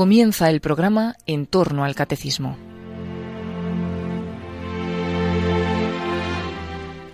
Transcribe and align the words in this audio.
Comienza 0.00 0.48
el 0.48 0.62
programa 0.62 1.14
En 1.26 1.44
torno 1.44 1.84
al 1.84 1.94
Catecismo. 1.94 2.56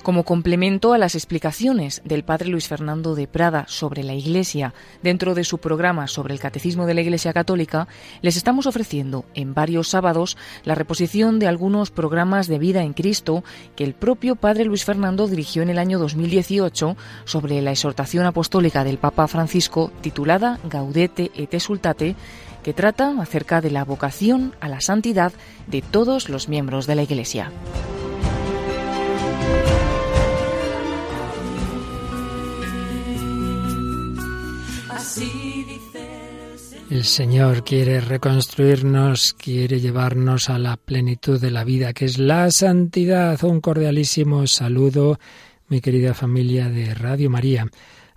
Como 0.05 0.23
complemento 0.23 0.93
a 0.93 0.99
las 0.99 1.17
explicaciones 1.17 2.01
del 2.05 2.23
padre 2.23 2.49
Luis 2.49 2.69
Fernando 2.69 3.17
de 3.17 3.27
Prada 3.27 3.65
sobre 3.67 4.05
la 4.05 4.15
Iglesia 4.15 4.73
dentro 5.03 5.35
de 5.35 5.43
su 5.43 5.59
programa 5.59 6.07
sobre 6.07 6.33
el 6.33 6.39
Catecismo 6.39 6.87
de 6.87 6.95
la 6.95 7.01
Iglesia 7.01 7.33
Católica, 7.33 7.89
les 8.23 8.37
estamos 8.37 8.67
ofreciendo 8.67 9.25
en 9.35 9.53
varios 9.53 9.89
sábados 9.89 10.37
la 10.63 10.77
reposición 10.77 11.41
de 11.41 11.49
algunos 11.49 11.91
programas 11.91 12.47
de 12.47 12.61
vida 12.61 12.85
en 12.85 12.93
Cristo 12.93 13.43
que 13.75 13.83
el 13.83 13.95
propio 13.95 14.37
padre 14.37 14.65
Luis 14.65 14.85
Fernando 14.85 15.27
dirigió 15.27 15.63
en 15.63 15.71
el 15.71 15.79
año 15.79 15.99
2018 15.99 16.97
sobre 17.25 17.61
la 17.63 17.73
exhortación 17.73 18.27
apostólica 18.27 18.85
del 18.85 18.99
Papa 18.99 19.27
Francisco 19.27 19.91
titulada 20.03 20.61
Gaudete 20.71 21.33
et 21.35 21.53
Exultate 21.53 22.15
que 22.67 22.75
trata 22.75 23.15
acerca 23.23 23.61
de 23.61 23.71
la 23.71 23.85
vocación 23.85 24.53
a 24.59 24.69
la 24.69 24.81
santidad 24.81 25.33
de 25.69 25.83
todos 25.83 26.29
los 26.29 26.49
miembros 26.49 26.89
de 26.89 26.97
la 26.97 27.05
Iglesia. 27.05 27.53
El 36.91 37.05
Señor 37.05 37.63
quiere 37.63 38.01
reconstruirnos, 38.01 39.35
quiere 39.35 39.79
llevarnos 39.79 40.51
a 40.51 40.59
la 40.59 40.77
plenitud 40.77 41.41
de 41.41 41.53
la 41.53 41.63
vida, 41.63 41.93
que 41.93 42.07
es 42.07 42.19
la 42.19 42.51
santidad. 42.51 43.45
Un 43.45 43.61
cordialísimo 43.61 44.45
saludo, 44.49 45.21
mi 45.69 45.81
querida 45.81 46.15
familia 46.15 46.69
de 46.69 46.95
Radio 46.95 47.31
María. 47.31 47.69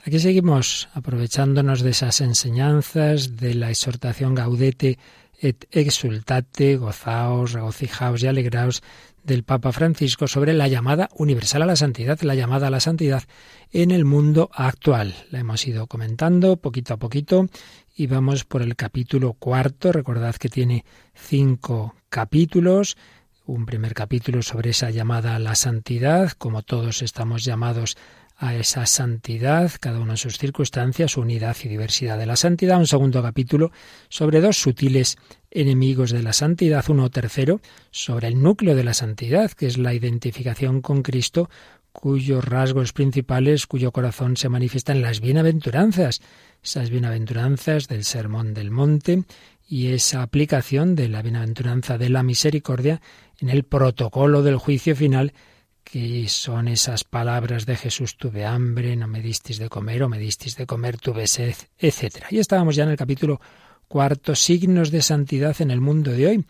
Aquí 0.06 0.20
seguimos 0.20 0.88
aprovechándonos 0.94 1.82
de 1.82 1.90
esas 1.90 2.22
enseñanzas, 2.22 3.36
de 3.36 3.54
la 3.54 3.70
exhortación 3.70 4.34
gaudete 4.34 4.98
et 5.42 5.68
exultate, 5.72 6.78
gozaos, 6.78 7.52
regocijaos 7.52 8.24
y 8.24 8.28
alegraos 8.28 8.82
del 9.24 9.44
Papa 9.44 9.72
Francisco 9.72 10.28
sobre 10.28 10.54
la 10.54 10.68
llamada 10.68 11.10
universal 11.16 11.64
a 11.64 11.66
la 11.66 11.76
santidad, 11.76 12.20
la 12.22 12.36
llamada 12.36 12.68
a 12.68 12.72
la 12.72 12.80
santidad 12.80 13.24
en 13.72 13.92
el 13.92 14.06
mundo 14.06 14.50
actual. 14.54 15.16
La 15.32 15.40
hemos 15.40 15.68
ido 15.68 15.88
comentando 15.88 16.58
poquito 16.58 16.94
a 16.94 16.98
poquito 16.98 17.48
y 17.96 18.08
vamos 18.08 18.46
por 18.46 18.62
el 18.62 18.76
capítulo 18.76 19.34
cuarto. 19.34 19.92
Recordad 19.92 20.36
que 20.36 20.50
tiene 20.50 20.86
cinco 21.14 21.96
capítulos. 22.10 22.98
Un 23.46 23.66
primer 23.66 23.94
capítulo 23.94 24.42
sobre 24.44 24.70
esa 24.70 24.92
llamada 24.92 25.36
a 25.36 25.40
la 25.40 25.56
santidad, 25.56 26.32
como 26.32 26.62
todos 26.62 27.02
estamos 27.02 27.44
llamados 27.44 27.98
a 27.98 28.19
esa 28.42 28.86
santidad, 28.86 29.72
cada 29.80 30.00
uno 30.00 30.12
en 30.12 30.18
sus 30.18 30.38
circunstancias, 30.38 31.18
unidad 31.18 31.56
y 31.64 31.68
diversidad 31.68 32.18
de 32.18 32.26
la 32.26 32.36
santidad. 32.36 32.80
Un 32.80 32.88
segundo 32.88 33.22
capítulo 33.22 33.72
sobre 34.08 34.42
dos 34.42 34.58
sutiles 34.58 35.18
enemigos 35.52 36.12
de 36.12 36.24
la 36.24 36.34
santidad. 36.34 36.86
Uno 36.90 37.10
tercero 37.10 37.62
sobre 37.92 38.28
el 38.28 38.42
núcleo 38.42 38.76
de 38.76 38.84
la 38.84 38.94
santidad, 38.94 39.52
que 39.52 39.68
es 39.68 39.78
la 39.78 39.94
identificación 39.94 40.82
con 40.82 41.04
Cristo, 41.04 41.50
cuyos 41.92 42.46
rasgos 42.46 42.94
principales, 42.94 43.68
cuyo 43.68 43.92
corazón 43.92 44.38
se 44.38 44.48
manifiesta 44.50 44.94
en 44.94 45.02
las 45.02 45.20
bienaventuranzas 45.20 46.22
esas 46.64 46.90
bienaventuranzas 46.90 47.88
del 47.88 48.04
Sermón 48.04 48.54
del 48.54 48.72
Monte 48.72 49.24
y 49.68 49.88
esa 49.88 50.22
aplicación 50.22 50.96
de 50.96 51.10
la 51.10 51.22
bienaventuranza 51.22 51.98
de 51.98 52.10
la 52.10 52.24
misericordia 52.24 53.02
en 53.40 53.50
el 53.50 53.64
protocolo 53.64 54.42
del 54.42 54.58
juicio 54.58 54.96
final, 54.96 55.34
que 55.92 56.28
son 56.30 56.68
esas 56.68 57.04
palabras 57.04 57.66
de 57.66 57.76
Jesús, 57.76 58.18
tuve 58.18 58.46
hambre, 58.46 58.96
no 58.96 59.08
me 59.08 59.22
disteis 59.22 59.58
de 59.58 59.70
comer, 59.70 60.04
o 60.04 60.10
me 60.10 60.20
disteis 60.20 60.56
de 60.56 60.66
comer, 60.66 60.98
tuve 60.98 61.28
sed, 61.28 61.56
etc. 61.78 62.26
Y 62.30 62.40
estábamos 62.40 62.76
ya 62.76 62.84
en 62.84 62.90
el 62.90 62.98
capítulo 62.98 63.42
cuarto, 63.88 64.36
signos 64.36 64.92
de 64.92 65.02
santidad 65.02 65.60
en 65.62 65.72
el 65.72 65.82
mundo 65.82 66.12
de 66.12 66.28
hoy 66.28 66.46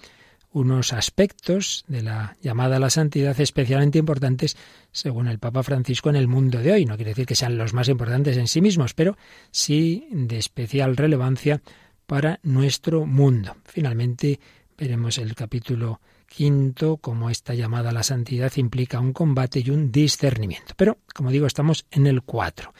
unos 0.51 0.93
aspectos 0.93 1.85
de 1.87 2.01
la 2.01 2.35
llamada 2.41 2.77
a 2.77 2.79
la 2.79 2.89
santidad 2.89 3.39
especialmente 3.39 3.99
importantes 3.99 4.57
según 4.91 5.27
el 5.27 5.39
Papa 5.39 5.63
Francisco 5.63 6.09
en 6.09 6.15
el 6.15 6.27
mundo 6.27 6.59
de 6.59 6.71
hoy. 6.71 6.85
No 6.85 6.95
quiere 6.95 7.11
decir 7.11 7.25
que 7.25 7.35
sean 7.35 7.57
los 7.57 7.73
más 7.73 7.87
importantes 7.87 8.37
en 8.37 8.47
sí 8.47 8.61
mismos, 8.61 8.93
pero 8.93 9.17
sí 9.51 10.07
de 10.11 10.37
especial 10.37 10.97
relevancia 10.97 11.61
para 12.07 12.39
nuestro 12.41 13.05
mundo. 13.05 13.57
Finalmente 13.65 14.39
veremos 14.77 15.19
el 15.19 15.35
capítulo 15.35 16.01
quinto, 16.29 16.97
como 16.97 17.29
esta 17.29 17.53
llamada 17.53 17.89
a 17.89 17.93
la 17.93 18.03
santidad 18.03 18.51
implica 18.55 18.99
un 18.99 19.11
combate 19.11 19.61
y 19.65 19.71
un 19.71 19.91
discernimiento. 19.91 20.73
Pero, 20.77 20.99
como 21.13 21.31
digo, 21.31 21.47
estamos 21.47 21.85
en 21.91 22.07
el 22.07 22.21
cuatro 22.21 22.73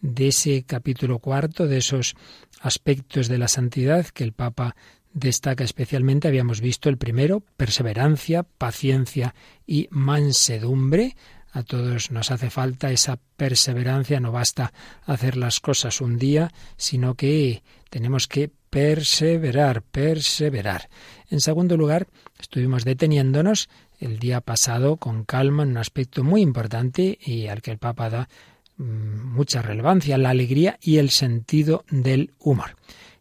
de 0.00 0.28
ese 0.28 0.64
capítulo 0.64 1.18
cuarto, 1.18 1.66
de 1.66 1.78
esos 1.78 2.16
aspectos 2.60 3.28
de 3.28 3.38
la 3.38 3.48
santidad 3.48 4.06
que 4.06 4.24
el 4.24 4.32
Papa 4.32 4.74
destaca 5.12 5.64
especialmente, 5.64 6.28
habíamos 6.28 6.60
visto 6.60 6.88
el 6.88 6.98
primero, 6.98 7.40
perseverancia, 7.56 8.42
paciencia 8.42 9.34
y 9.66 9.88
mansedumbre. 9.90 11.16
A 11.52 11.62
todos 11.62 12.10
nos 12.10 12.30
hace 12.30 12.48
falta 12.48 12.90
esa 12.90 13.18
perseverancia, 13.36 14.20
no 14.20 14.32
basta 14.32 14.72
hacer 15.04 15.36
las 15.36 15.60
cosas 15.60 16.00
un 16.00 16.18
día, 16.18 16.50
sino 16.76 17.14
que 17.14 17.62
tenemos 17.90 18.26
que 18.26 18.50
perseverar, 18.70 19.82
perseverar. 19.82 20.88
En 21.32 21.40
segundo 21.40 21.78
lugar, 21.78 22.08
estuvimos 22.38 22.84
deteniéndonos 22.84 23.70
el 23.98 24.18
día 24.18 24.42
pasado 24.42 24.98
con 24.98 25.24
calma 25.24 25.62
en 25.62 25.70
un 25.70 25.76
aspecto 25.78 26.22
muy 26.22 26.42
importante 26.42 27.18
y 27.24 27.46
al 27.46 27.62
que 27.62 27.70
el 27.70 27.78
Papa 27.78 28.10
da 28.10 28.28
mm, 28.76 29.32
mucha 29.32 29.62
relevancia, 29.62 30.18
la 30.18 30.28
alegría 30.28 30.78
y 30.82 30.98
el 30.98 31.08
sentido 31.08 31.86
del 31.90 32.32
humor. 32.38 32.76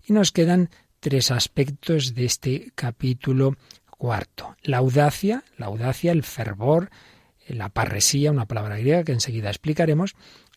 Y 0.05 0.11
nos 0.11 0.33
quedan 0.33 0.69
tres 0.99 1.31
aspectos 1.31 2.13
de 2.13 2.25
este 2.25 2.73
capítulo 2.75 3.55
cuarto. 3.89 4.57
La 4.61 4.79
audacia, 4.79 5.45
la 5.57 5.67
audacia, 5.67 6.11
el 6.11 6.23
fervor, 6.23 6.89
la 7.47 7.69
parresía, 7.69 8.31
una 8.31 8.45
palabra 8.45 8.77
griega 8.77 9.05
que 9.05 9.13
enseguida 9.13 9.47
explicaremos, 9.47 10.15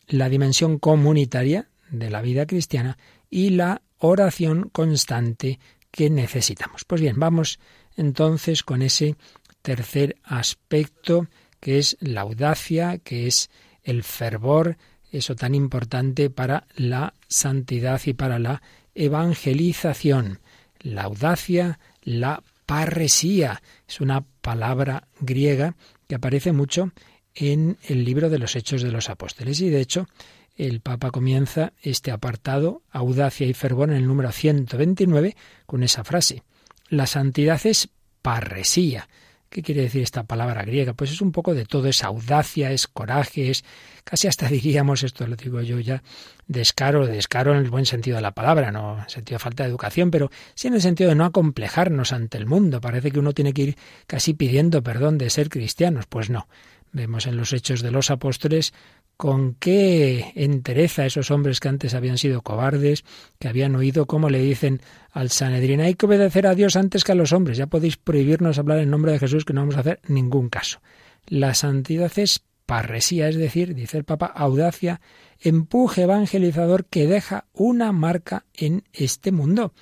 la 0.09 0.27
dimensión 0.27 0.77
comunitaria 0.77 1.69
de 1.89 2.09
la 2.09 2.21
vida 2.21 2.47
cristiana 2.47 2.97
y 3.29 3.51
la 3.51 3.81
oración 3.99 4.67
constante 4.73 5.57
que 5.95 6.09
necesitamos. 6.09 6.83
Pues 6.83 6.99
bien, 6.99 7.17
vamos 7.17 7.57
entonces 7.95 8.63
con 8.63 8.81
ese 8.81 9.15
tercer 9.61 10.17
aspecto 10.25 11.27
que 11.61 11.77
es 11.79 11.95
la 12.01 12.21
audacia, 12.21 12.97
que 12.97 13.27
es 13.27 13.49
el 13.81 14.03
fervor, 14.03 14.75
eso 15.09 15.37
tan 15.37 15.55
importante 15.55 16.29
para 16.29 16.67
la 16.75 17.13
santidad 17.29 18.01
y 18.03 18.11
para 18.13 18.39
la 18.39 18.61
evangelización. 18.93 20.41
La 20.81 21.03
audacia, 21.03 21.79
la 22.01 22.43
parresía. 22.65 23.61
Es 23.87 24.01
una 24.01 24.25
palabra 24.41 25.07
griega 25.21 25.77
que 26.09 26.15
aparece 26.15 26.51
mucho 26.51 26.91
en 27.33 27.77
el 27.83 28.03
libro 28.03 28.29
de 28.29 28.39
los 28.39 28.57
Hechos 28.57 28.81
de 28.81 28.91
los 28.91 29.09
Apóstoles. 29.09 29.61
Y 29.61 29.69
de 29.69 29.79
hecho, 29.79 30.07
el 30.55 30.79
Papa 30.79 31.11
comienza 31.11 31.73
este 31.81 32.11
apartado, 32.11 32.81
audacia 32.91 33.45
y 33.45 33.53
fervor, 33.53 33.89
en 33.89 33.97
el 33.97 34.07
número 34.07 34.31
129, 34.31 35.35
con 35.65 35.83
esa 35.83 36.03
frase. 36.03 36.43
La 36.87 37.07
santidad 37.07 37.59
es 37.65 37.89
parresía. 38.21 39.07
¿Qué 39.49 39.61
quiere 39.61 39.83
decir 39.83 40.01
esta 40.01 40.23
palabra 40.23 40.63
griega? 40.63 40.93
Pues 40.93 41.11
es 41.11 41.21
un 41.21 41.31
poco 41.31 41.53
de 41.53 41.65
todo, 41.65 41.87
es 41.87 42.03
audacia, 42.03 42.71
es 42.71 42.87
coraje, 42.87 43.51
es 43.51 43.63
casi 44.03 44.27
hasta 44.27 44.47
diríamos, 44.49 45.03
esto 45.03 45.27
lo 45.27 45.35
digo 45.35 45.61
yo 45.61 45.79
ya, 45.79 46.03
descaro, 46.47 47.05
descaro 47.05 47.53
en 47.53 47.59
el 47.59 47.69
buen 47.69 47.85
sentido 47.85 48.15
de 48.15 48.21
la 48.21 48.31
palabra, 48.31 48.71
no 48.71 48.99
en 48.99 49.09
sentido 49.09 49.35
de 49.35 49.39
falta 49.39 49.63
de 49.63 49.69
educación, 49.69 50.11
pero 50.11 50.29
sí 50.55 50.67
en 50.67 50.73
el 50.73 50.81
sentido 50.81 51.09
de 51.09 51.15
no 51.15 51.25
acomplejarnos 51.25 52.11
ante 52.11 52.37
el 52.37 52.45
mundo. 52.45 52.81
Parece 52.81 53.11
que 53.11 53.19
uno 53.19 53.33
tiene 53.33 53.53
que 53.53 53.61
ir 53.61 53.77
casi 54.07 54.33
pidiendo 54.33 54.83
perdón 54.83 55.17
de 55.17 55.29
ser 55.29 55.49
cristianos. 55.49 56.05
Pues 56.07 56.29
no. 56.29 56.47
Vemos 56.91 57.25
en 57.25 57.35
los 57.35 57.51
hechos 57.51 57.81
de 57.81 57.91
los 57.91 58.09
apóstoles 58.09 58.73
con 59.17 59.55
qué 59.55 60.33
entereza 60.35 61.05
esos 61.05 61.31
hombres 61.31 61.59
que 61.59 61.69
antes 61.69 61.93
habían 61.93 62.17
sido 62.17 62.41
cobardes, 62.41 63.03
que 63.39 63.47
habían 63.47 63.75
oído 63.75 64.05
cómo 64.05 64.29
le 64.29 64.39
dicen 64.39 64.81
al 65.11 65.29
Sanedrín, 65.29 65.81
hay 65.81 65.95
que 65.95 66.05
obedecer 66.05 66.47
a 66.47 66.55
Dios 66.55 66.75
antes 66.75 67.03
que 67.03 67.13
a 67.13 67.15
los 67.15 67.31
hombres, 67.31 67.57
ya 67.57 67.67
podéis 67.67 67.97
prohibirnos 67.97 68.59
hablar 68.59 68.79
en 68.79 68.89
nombre 68.89 69.13
de 69.13 69.19
Jesús 69.19 69.45
que 69.45 69.53
no 69.53 69.61
vamos 69.61 69.77
a 69.77 69.81
hacer 69.81 69.99
ningún 70.07 70.49
caso. 70.49 70.81
La 71.27 71.53
santidad 71.53 72.11
es 72.17 72.43
parresía, 72.65 73.29
es 73.29 73.35
decir, 73.35 73.75
dice 73.75 73.97
el 73.97 74.03
Papa, 74.03 74.25
audacia, 74.25 75.01
empuje 75.39 76.03
evangelizador 76.03 76.85
que 76.85 77.07
deja 77.07 77.45
una 77.53 77.91
marca 77.91 78.45
en 78.53 78.83
este 78.93 79.31
mundo. 79.31 79.73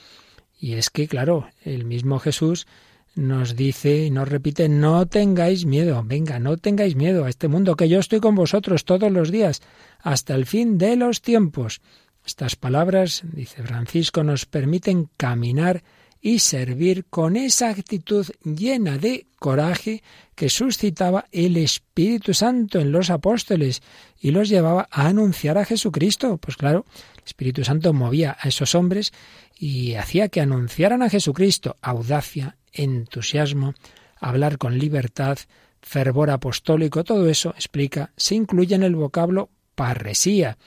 Y 0.59 0.73
es 0.73 0.89
que, 0.89 1.07
claro, 1.07 1.47
el 1.63 1.85
mismo 1.85 2.19
Jesús 2.19 2.67
nos 3.15 3.55
dice 3.55 4.05
y 4.05 4.09
nos 4.09 4.27
repite, 4.27 4.69
no 4.69 5.05
tengáis 5.05 5.65
miedo, 5.65 6.01
venga, 6.03 6.39
no 6.39 6.57
tengáis 6.57 6.95
miedo 6.95 7.25
a 7.25 7.29
este 7.29 7.47
mundo, 7.47 7.75
que 7.75 7.89
yo 7.89 7.99
estoy 7.99 8.19
con 8.19 8.35
vosotros 8.35 8.85
todos 8.85 9.11
los 9.11 9.31
días, 9.31 9.61
hasta 9.99 10.35
el 10.35 10.45
fin 10.45 10.77
de 10.77 10.95
los 10.95 11.21
tiempos. 11.21 11.81
Estas 12.25 12.55
palabras, 12.55 13.23
dice 13.31 13.63
Francisco, 13.63 14.23
nos 14.23 14.45
permiten 14.45 15.09
caminar 15.17 15.83
y 16.25 16.39
servir 16.39 17.05
con 17.09 17.35
esa 17.35 17.69
actitud 17.69 18.25
llena 18.45 18.97
de 18.97 19.27
coraje 19.39 20.01
que 20.35 20.47
suscitaba 20.47 21.25
el 21.33 21.57
Espíritu 21.57 22.33
Santo 22.33 22.79
en 22.79 22.93
los 22.93 23.09
apóstoles 23.09 23.81
y 24.21 24.31
los 24.31 24.47
llevaba 24.47 24.87
a 24.89 25.07
anunciar 25.07 25.57
a 25.57 25.65
Jesucristo. 25.65 26.37
Pues 26.37 26.55
claro, 26.55 26.85
el 27.17 27.23
Espíritu 27.25 27.65
Santo 27.65 27.91
movía 27.91 28.37
a 28.39 28.47
esos 28.47 28.73
hombres 28.73 29.11
y 29.57 29.95
hacía 29.95 30.29
que 30.29 30.41
anunciaran 30.41 31.03
a 31.03 31.09
Jesucristo 31.09 31.77
audacia, 31.81 32.57
entusiasmo, 32.71 33.73
hablar 34.19 34.57
con 34.57 34.77
libertad, 34.77 35.37
fervor 35.81 36.29
apostólico, 36.29 37.03
todo 37.03 37.29
eso, 37.29 37.51
explica, 37.51 38.11
se 38.15 38.35
incluye 38.35 38.75
en 38.75 38.83
el 38.83 38.95
vocablo 38.95 39.49
parresía, 39.75 40.57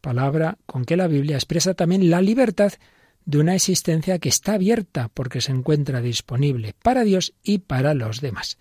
palabra 0.00 0.58
con 0.66 0.84
que 0.84 0.96
la 0.96 1.08
Biblia 1.08 1.36
expresa 1.36 1.74
también 1.74 2.10
la 2.10 2.20
libertad 2.20 2.72
de 3.24 3.38
una 3.38 3.54
existencia 3.54 4.18
que 4.18 4.28
está 4.28 4.54
abierta 4.54 5.10
porque 5.12 5.40
se 5.40 5.52
encuentra 5.52 6.00
disponible 6.00 6.74
para 6.82 7.04
Dios 7.04 7.34
y 7.42 7.58
para 7.58 7.94
los 7.94 8.20
demás. 8.20 8.56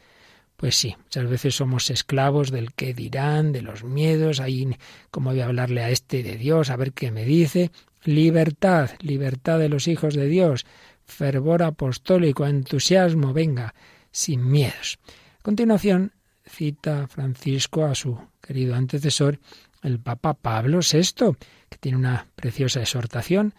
Pues 0.57 0.77
sí, 0.77 0.95
muchas 1.03 1.29
veces 1.29 1.55
somos 1.55 1.89
esclavos 1.89 2.49
del 2.49 2.73
qué 2.73 2.93
dirán, 2.93 3.51
de 3.51 3.61
los 3.61 3.83
miedos, 3.83 4.39
ahí 4.39 4.75
cómo 5.11 5.31
voy 5.31 5.41
a 5.41 5.45
hablarle 5.45 5.83
a 5.83 5.89
este 5.89 6.23
de 6.23 6.37
Dios, 6.37 6.69
a 6.69 6.77
ver 6.77 6.93
qué 6.93 7.11
me 7.11 7.25
dice. 7.25 7.71
Libertad, 8.05 8.91
libertad 9.01 9.59
de 9.59 9.69
los 9.69 9.87
hijos 9.87 10.13
de 10.13 10.27
Dios, 10.27 10.65
fervor 11.03 11.63
apostólico, 11.63 12.45
entusiasmo, 12.45 13.33
venga, 13.33 13.75
sin 14.11 14.49
miedos. 14.49 14.99
A 15.39 15.43
continuación, 15.43 16.13
cita 16.45 17.07
Francisco 17.07 17.85
a 17.85 17.95
su 17.95 18.17
querido 18.41 18.75
antecesor, 18.75 19.39
el 19.81 19.99
Papa 19.99 20.33
Pablo 20.33 20.79
VI, 20.79 21.35
que 21.69 21.77
tiene 21.79 21.97
una 21.97 22.27
preciosa 22.35 22.79
exhortación 22.79 23.53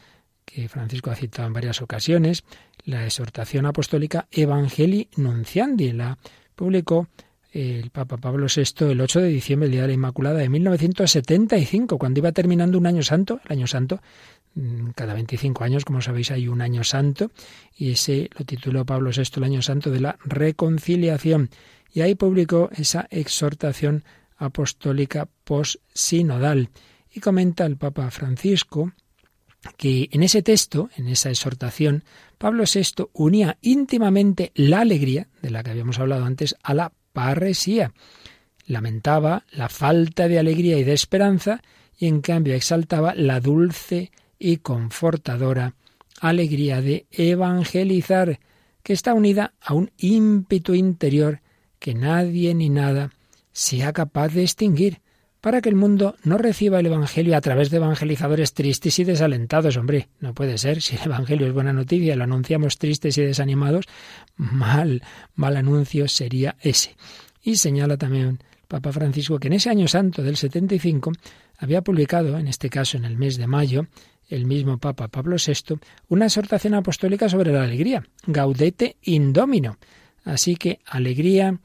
que 0.44 0.68
Francisco 0.68 1.10
ha 1.10 1.16
citado 1.16 1.48
en 1.48 1.52
varias 1.52 1.82
ocasiones, 1.82 2.44
la 2.84 3.04
exhortación 3.04 3.66
apostólica 3.66 4.28
Evangelii 4.30 5.10
Nunciandi, 5.16 5.92
la 5.92 6.18
publicó 6.54 7.08
el 7.56 7.90
Papa 7.90 8.18
Pablo 8.18 8.48
VI 8.54 8.90
el 8.90 9.00
8 9.00 9.20
de 9.20 9.28
diciembre, 9.28 9.66
el 9.66 9.72
Día 9.72 9.82
de 9.82 9.88
la 9.88 9.94
Inmaculada 9.94 10.38
de 10.38 10.48
1975, 10.50 11.96
cuando 11.96 12.20
iba 12.20 12.30
terminando 12.32 12.76
un 12.76 12.86
año 12.86 13.02
santo, 13.02 13.40
el 13.46 13.52
año 13.52 13.66
santo, 13.66 14.02
mm, 14.54 14.90
cada 14.90 15.14
25 15.14 15.64
años, 15.64 15.86
como 15.86 16.02
sabéis, 16.02 16.30
hay 16.30 16.48
un 16.48 16.60
año 16.60 16.84
santo, 16.84 17.30
y 17.74 17.92
ese 17.92 18.28
lo 18.38 18.44
tituló 18.44 18.84
Pablo 18.84 19.10
VI 19.10 19.22
el 19.36 19.44
año 19.44 19.62
santo 19.62 19.90
de 19.90 20.00
la 20.00 20.18
reconciliación. 20.24 21.48
Y 21.94 22.02
ahí 22.02 22.14
publicó 22.14 22.68
esa 22.76 23.06
exhortación 23.10 24.04
apostólica 24.36 25.26
post-sinodal. 25.44 26.68
Y 27.10 27.20
comenta 27.20 27.64
el 27.64 27.78
Papa 27.78 28.10
Francisco 28.10 28.92
que 29.78 30.10
en 30.12 30.22
ese 30.22 30.42
texto, 30.42 30.90
en 30.96 31.08
esa 31.08 31.30
exhortación, 31.30 32.04
Pablo 32.36 32.64
VI 32.64 33.06
unía 33.14 33.56
íntimamente 33.62 34.52
la 34.54 34.80
alegría, 34.80 35.28
de 35.40 35.50
la 35.50 35.62
que 35.62 35.70
habíamos 35.70 35.98
hablado 35.98 36.26
antes, 36.26 36.54
a 36.62 36.74
la 36.74 36.92
parresía. 37.16 37.94
Lamentaba 38.66 39.46
la 39.50 39.70
falta 39.70 40.28
de 40.28 40.38
alegría 40.38 40.76
y 40.76 40.84
de 40.84 40.92
esperanza 40.92 41.62
y 41.96 42.08
en 42.08 42.20
cambio 42.20 42.54
exaltaba 42.54 43.14
la 43.14 43.40
dulce 43.40 44.12
y 44.38 44.58
confortadora 44.58 45.74
alegría 46.20 46.82
de 46.82 47.06
evangelizar, 47.10 48.38
que 48.82 48.92
está 48.92 49.14
unida 49.14 49.54
a 49.62 49.72
un 49.72 49.92
ímpetu 49.96 50.74
interior 50.74 51.40
que 51.78 51.94
nadie 51.94 52.54
ni 52.54 52.68
nada 52.68 53.12
sea 53.50 53.94
capaz 53.94 54.34
de 54.34 54.42
extinguir 54.42 55.00
para 55.40 55.60
que 55.60 55.68
el 55.68 55.76
mundo 55.76 56.16
no 56.24 56.38
reciba 56.38 56.80
el 56.80 56.86
Evangelio 56.86 57.36
a 57.36 57.40
través 57.40 57.70
de 57.70 57.76
evangelizadores 57.76 58.52
tristes 58.52 58.98
y 58.98 59.04
desalentados. 59.04 59.76
Hombre, 59.76 60.08
no 60.20 60.34
puede 60.34 60.58
ser. 60.58 60.82
Si 60.82 60.96
el 60.96 61.02
Evangelio 61.04 61.46
es 61.46 61.52
buena 61.52 61.72
noticia, 61.72 62.16
lo 62.16 62.24
anunciamos 62.24 62.78
tristes 62.78 63.16
y 63.18 63.22
desanimados, 63.22 63.86
mal, 64.36 65.02
mal 65.34 65.56
anuncio 65.56 66.08
sería 66.08 66.56
ese. 66.60 66.96
Y 67.42 67.56
señala 67.56 67.96
también 67.96 68.40
Papa 68.66 68.92
Francisco 68.92 69.38
que 69.38 69.46
en 69.46 69.54
ese 69.54 69.70
año 69.70 69.86
santo 69.86 70.22
del 70.22 70.36
75 70.36 71.12
había 71.58 71.82
publicado, 71.82 72.38
en 72.38 72.48
este 72.48 72.68
caso 72.68 72.96
en 72.96 73.04
el 73.04 73.16
mes 73.16 73.36
de 73.36 73.46
mayo, 73.46 73.86
el 74.28 74.46
mismo 74.46 74.78
Papa 74.78 75.08
Pablo 75.08 75.36
VI, 75.36 75.78
una 76.08 76.26
exhortación 76.26 76.74
apostólica 76.74 77.28
sobre 77.28 77.52
la 77.52 77.62
alegría, 77.62 78.04
Gaudete 78.26 78.96
Indomino. 79.02 79.78
Así 80.24 80.56
que 80.56 80.80
alegría 80.86 81.60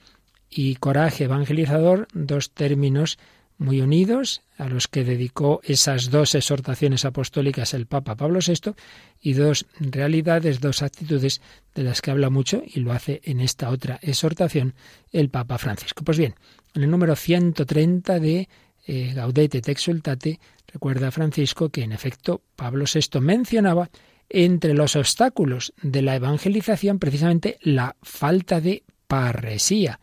y 0.50 0.76
coraje 0.76 1.24
evangelizador, 1.24 2.08
dos 2.14 2.52
términos 2.52 3.18
muy 3.62 3.80
unidos, 3.80 4.42
a 4.58 4.68
los 4.68 4.88
que 4.88 5.04
dedicó 5.04 5.62
esas 5.64 6.10
dos 6.10 6.34
exhortaciones 6.34 7.06
apostólicas 7.06 7.74
el 7.74 7.86
Papa 7.86 8.16
Pablo 8.16 8.40
VI, 8.46 8.74
y 9.22 9.34
dos 9.34 9.68
realidades, 9.80 10.60
dos 10.60 10.82
actitudes 10.82 11.42
de 11.76 11.84
las 11.84 12.02
que 12.02 12.12
habla 12.12 12.32
mucho, 12.32 12.64
y 12.66 12.80
lo 12.80 12.92
hace 12.92 13.22
en 13.24 13.40
esta 13.40 13.70
otra 13.70 14.00
exhortación 14.02 14.74
el 15.12 15.30
Papa 15.30 15.60
Francisco. 15.60 16.04
Pues 16.04 16.18
bien, 16.18 16.36
en 16.74 16.84
el 16.84 16.90
número 16.90 17.16
130 17.16 18.20
de 18.20 18.50
eh, 18.88 19.14
Gaudete 19.14 19.62
te 19.62 19.72
exultate, 19.72 20.40
recuerda 20.68 21.12
Francisco 21.12 21.70
que 21.70 21.84
en 21.84 21.92
efecto 21.92 22.42
Pablo 22.56 22.86
VI 22.92 23.22
mencionaba 23.22 23.92
entre 24.28 24.74
los 24.74 24.96
obstáculos 24.96 25.74
de 25.84 26.02
la 26.02 26.16
evangelización 26.16 26.98
precisamente 26.98 27.60
la 27.62 27.96
falta 28.02 28.60
de 28.60 28.84
parresía, 29.08 30.00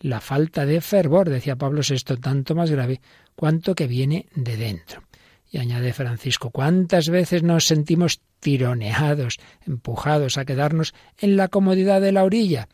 la 0.00 0.20
falta 0.20 0.66
de 0.66 0.80
fervor, 0.80 1.30
decía 1.30 1.56
Pablo 1.56 1.82
VI, 1.88 2.16
tanto 2.16 2.54
más 2.54 2.70
grave 2.70 3.00
cuanto 3.34 3.74
que 3.74 3.86
viene 3.86 4.26
de 4.34 4.56
dentro. 4.56 5.02
Y 5.50 5.58
añade 5.58 5.92
Francisco, 5.92 6.50
¿cuántas 6.50 7.08
veces 7.08 7.42
nos 7.42 7.66
sentimos 7.66 8.20
tironeados, 8.40 9.38
empujados 9.66 10.38
a 10.38 10.44
quedarnos 10.44 10.94
en 11.18 11.36
la 11.36 11.48
comodidad 11.48 12.00
de 12.00 12.12
la 12.12 12.24
orilla? 12.24 12.68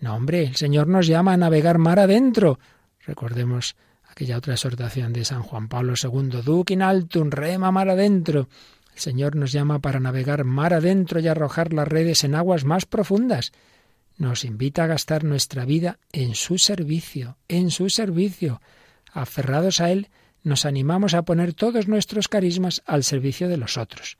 No, 0.00 0.14
hombre, 0.14 0.44
el 0.44 0.56
Señor 0.56 0.88
nos 0.88 1.06
llama 1.06 1.34
a 1.34 1.36
navegar 1.36 1.78
mar 1.78 1.98
adentro. 1.98 2.58
Recordemos 3.06 3.76
aquella 4.08 4.38
otra 4.38 4.54
exhortación 4.54 5.12
de 5.12 5.24
San 5.24 5.42
Juan 5.42 5.68
Pablo 5.68 5.94
II, 6.02 6.42
Duc 6.44 6.70
in 6.70 6.82
altum, 6.82 7.30
rema 7.30 7.70
mar 7.70 7.90
adentro. 7.90 8.48
El 8.94 9.00
Señor 9.00 9.36
nos 9.36 9.52
llama 9.52 9.80
para 9.80 10.00
navegar 10.00 10.44
mar 10.44 10.72
adentro 10.72 11.20
y 11.20 11.28
arrojar 11.28 11.72
las 11.72 11.88
redes 11.88 12.24
en 12.24 12.34
aguas 12.34 12.64
más 12.64 12.86
profundas 12.86 13.52
nos 14.16 14.44
invita 14.44 14.84
a 14.84 14.88
gastar 14.88 15.24
nuestra 15.24 15.64
vida 15.64 15.98
en 16.12 16.34
su 16.34 16.58
servicio, 16.58 17.36
en 17.48 17.70
su 17.70 17.90
servicio. 17.90 18.60
Aferrados 19.12 19.80
a 19.80 19.90
Él, 19.90 20.08
nos 20.42 20.66
animamos 20.66 21.14
a 21.14 21.22
poner 21.22 21.54
todos 21.54 21.88
nuestros 21.88 22.28
carismas 22.28 22.82
al 22.86 23.04
servicio 23.04 23.48
de 23.48 23.56
los 23.56 23.76
otros. 23.78 24.18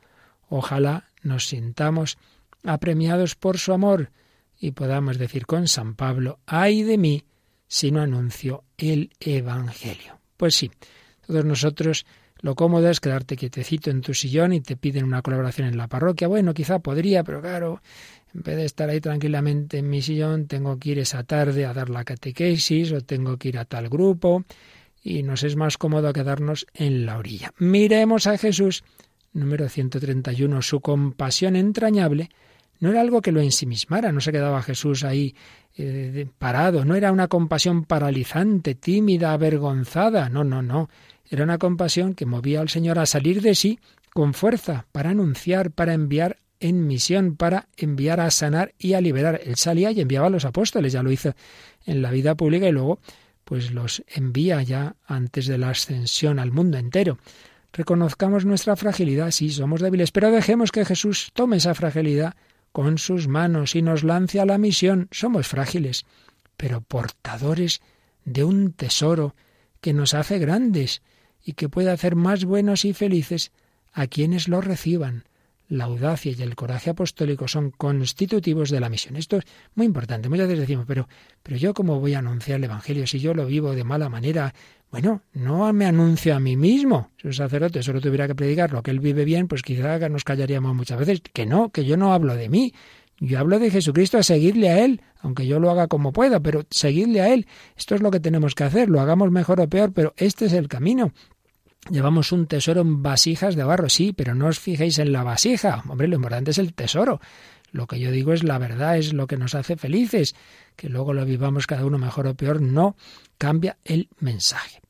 Ojalá 0.49 1.09
nos 1.23 1.49
sintamos 1.49 2.19
apremiados 2.65 3.35
por 3.35 3.59
su 3.59 3.73
amor 3.73 4.11
y 4.59 4.73
podamos 4.73 5.19
decir 5.19 5.47
con 5.47 5.69
San 5.69 5.95
Pablo, 5.95 6.39
ay 6.47 6.83
de 6.83 6.99
mí 6.99 7.25
si 7.67 7.91
no 7.91 8.01
anuncio 8.01 8.65
el 8.79 9.11
Evangelio. 9.21 10.19
Pues 10.37 10.55
sí, 10.55 10.71
todos 11.27 11.45
nosotros 11.45 12.07
lo 12.41 12.55
cómodo 12.55 12.91
es 12.91 13.01
quedarte 13.01 13.37
quietecito 13.37 13.91
en 13.91 14.01
tu 14.01 14.15
sillón 14.15 14.53
y 14.53 14.61
te 14.61 14.77
piden 14.77 15.05
una 15.05 15.23
colaboración 15.23 15.67
en 15.67 15.79
la 15.79 15.89
parroquia. 15.89 16.29
Bueno, 16.29 16.53
quizá 16.53 16.79
podría, 16.79 17.25
pero 17.25 17.41
claro, 17.41 17.81
en 18.35 18.43
vez 18.43 18.57
de 18.57 18.65
estar 18.65 18.91
ahí 18.91 19.01
tranquilamente 19.01 19.79
en 19.79 19.89
mi 19.89 20.03
sillón, 20.03 20.47
tengo 20.47 20.79
que 20.79 20.91
ir 20.91 20.99
esa 20.99 21.23
tarde 21.23 21.67
a 21.67 21.73
dar 21.73 21.89
la 21.89 22.05
catequesis 22.05 22.93
o 22.93 23.01
tengo 23.01 23.37
que 23.37 23.49
ir 23.49 23.59
a 23.59 23.65
tal 23.65 23.89
grupo 23.89 24.45
y 25.03 25.23
nos 25.23 25.45
es 25.45 25.55
más 25.55 25.79
cómodo 25.79 26.13
quedarnos 26.13 26.67
en 26.75 27.07
la 27.07 27.19
orilla. 27.19 27.53
Miremos 27.59 28.27
a 28.27 28.39
Jesús, 28.39 28.83
número 29.33 29.69
131, 29.69 30.63
su 30.63 30.81
compasión 30.81 31.57
entrañable 31.57 32.31
no 32.81 32.91
era 32.91 33.01
algo 33.01 33.23
que 33.23 33.33
lo 33.33 33.41
ensimismara, 33.41 34.13
no 34.13 34.21
se 34.21 34.33
quedaba 34.33 34.63
Jesús 34.63 35.05
ahí 35.05 35.35
eh, 35.77 36.27
parado, 36.39 36.85
no 36.85 36.97
era 36.97 37.13
una 37.13 37.29
compasión 37.29 37.85
paralizante, 37.85 38.75
tímida, 38.75 39.33
avergonzada, 39.33 40.29
no, 40.29 40.45
no, 40.45 40.61
no, 40.61 40.89
era 41.31 41.45
una 41.45 41.59
compasión 41.59 42.15
que 42.15 42.27
movía 42.27 42.61
al 42.61 42.69
Señor 42.69 42.99
a 42.99 43.07
salir 43.07 43.43
de 43.43 43.55
sí 43.55 43.79
con 44.13 44.35
fuerza 44.35 44.87
para 44.93 45.11
anunciar, 45.11 45.71
para 45.71 45.95
enviar 45.95 46.37
en 46.61 46.87
misión 46.87 47.37
para 47.37 47.69
enviar 47.77 48.21
a 48.21 48.31
sanar 48.31 48.75
y 48.79 48.95
a 48.95 49.01
liberar. 49.01 49.41
Él 49.45 49.57
salía 49.57 49.91
y 49.91 50.01
enviaba 50.01 50.29
a 50.29 50.31
los 50.31 50.45
apóstoles, 50.45 50.93
ya 50.93 51.03
lo 51.03 51.13
hizo 51.13 51.35
en 51.85 52.03
la 52.03 52.11
vida 52.11 52.35
pública 52.35 52.69
y 52.69 52.73
luego 52.73 53.01
pues 53.45 53.73
los 53.73 54.03
envía 54.09 54.63
ya 54.63 54.97
antes 55.07 55.47
de 55.47 55.59
la 55.59 55.71
ascensión 55.71 56.39
al 56.39 56.51
mundo 56.51 56.79
entero. 56.79 57.19
Reconozcamos 57.73 58.47
nuestra 58.47 58.77
fragilidad, 58.77 59.31
sí, 59.33 59.51
somos 59.51 59.81
débiles, 59.81 60.13
pero 60.13 60.31
dejemos 60.31 60.73
que 60.73 60.85
Jesús 60.85 61.31
tome 61.35 61.59
esa 61.59 61.75
fragilidad 61.75 62.35
con 62.73 62.99
sus 62.99 63.29
manos 63.29 63.75
y 63.75 63.83
nos 63.83 64.03
lance 64.03 64.41
a 64.41 64.47
la 64.47 64.59
misión. 64.59 65.09
Somos 65.11 65.47
frágiles, 65.49 66.07
pero 66.57 66.81
portadores 66.81 67.83
de 68.25 68.45
un 68.45 68.73
tesoro 68.73 69.35
que 69.81 69.93
nos 69.93 70.15
hace 70.15 70.39
grandes 70.39 71.03
y 71.45 71.53
que 71.53 71.69
puede 71.69 71.91
hacer 71.91 72.17
más 72.17 72.45
buenos 72.45 72.85
y 72.85 72.95
felices 72.95 73.53
a 73.93 74.07
quienes 74.07 74.49
lo 74.49 74.61
reciban 74.61 75.25
la 75.69 75.85
audacia 75.85 76.33
y 76.37 76.43
el 76.43 76.55
coraje 76.55 76.91
apostólico 76.91 77.49
son 77.49 77.71
constitutivos 77.71 78.71
de 78.71 78.81
la 78.81 78.89
misión. 78.89 79.17
Esto 79.17 79.39
es 79.39 79.45
muy 79.75 79.87
importante. 79.87 80.29
Muchas 80.29 80.49
veces 80.49 80.61
decimos, 80.61 80.85
pero, 80.87 81.09
pero 81.43 81.57
yo 81.57 81.75
cómo 81.75 82.01
voy 82.01 82.15
a 82.15 82.19
anunciar 82.19 82.59
el 82.59 82.65
Evangelio 82.65 83.07
si 83.07 83.19
yo 83.19 83.35
lo 83.35 83.47
vivo 83.47 83.75
de 83.75 83.85
mala 83.85 84.09
manera. 84.09 84.55
Bueno, 84.91 85.23
no 85.33 85.73
me 85.73 85.87
anuncio 85.87 86.35
a 86.37 86.41
mí 86.41 86.57
mismo. 86.57 87.11
Si 87.21 87.27
un 87.27 87.35
sacerdote 87.35 87.83
solo 87.83 88.01
tuviera 88.01 88.27
que 88.29 88.35
predicar 88.35 88.73
lo 88.73 88.83
que 88.83 88.91
él 88.91 89.01
vive 89.01 89.25
bien, 89.25 89.49
pues 89.49 89.63
quizá 89.63 90.09
nos 90.09 90.25
callaríamos 90.25 90.75
muchas 90.75 90.99
veces. 90.99 91.21
Que 91.33 91.47
no, 91.47 91.71
que 91.71 91.85
yo 91.85 91.97
no 91.97 92.13
hablo 92.13 92.37
de 92.37 92.49
mí. 92.49 92.73
Yo 93.21 93.39
hablo 93.39 93.59
de 93.59 93.71
Jesucristo, 93.71 94.19
a 94.19 94.23
seguirle 94.23 94.71
a 94.71 94.85
Él, 94.85 95.01
aunque 95.21 95.47
yo 95.47 95.61
lo 95.61 95.71
haga 95.71 95.87
como 95.87 96.13
pueda, 96.13 96.41
pero 96.41 96.65
seguirle 96.71 97.21
a 97.21 97.33
Él. 97.33 97.47
Esto 97.77 97.95
es 97.95 98.03
lo 98.03 98.11
que 98.11 98.21
tenemos 98.21 98.55
que 98.55 98.65
hacer, 98.65 98.89
lo 98.89 99.01
hagamos 99.01 99.31
mejor 99.31 99.61
o 99.61 99.69
peor, 99.69 99.93
pero 99.93 100.15
este 100.17 100.47
es 100.47 100.53
el 100.53 100.69
camino. 100.69 101.13
Llevamos 101.91 102.33
un 102.33 102.47
tesoro 102.47 102.81
en 102.81 103.03
vasijas 103.03 103.57
de 103.57 103.65
barro, 103.65 103.89
sí, 103.91 104.15
pero 104.15 104.35
no 104.35 104.47
os 104.47 104.59
fijéis 104.59 104.99
en 104.99 105.13
la 105.13 105.23
vasija. 105.23 105.85
Hombre, 105.89 106.09
lo 106.09 106.17
importante 106.17 106.51
es 106.51 106.59
el 106.59 106.73
tesoro. 106.73 107.21
Lo 107.73 107.87
que 107.87 107.99
yo 107.99 108.11
digo 108.11 108.33
es 108.33 108.43
la 108.43 108.57
verdad, 108.59 108.97
es 108.97 109.13
lo 109.13 109.27
que 109.27 109.37
nos 109.37 109.55
hace 109.55 109.77
felices. 109.77 110.35
Que 110.77 110.89
luego 110.89 111.13
lo 111.13 111.27
vivamos 111.27 111.67
cada 111.67 111.85
uno 111.85 111.99
mejor 111.99 112.27
o 112.27 112.35
peor, 112.35 112.63
no 112.63 112.97
cambia 113.37 113.77
el 113.85 114.09
mensaje. 114.21 114.81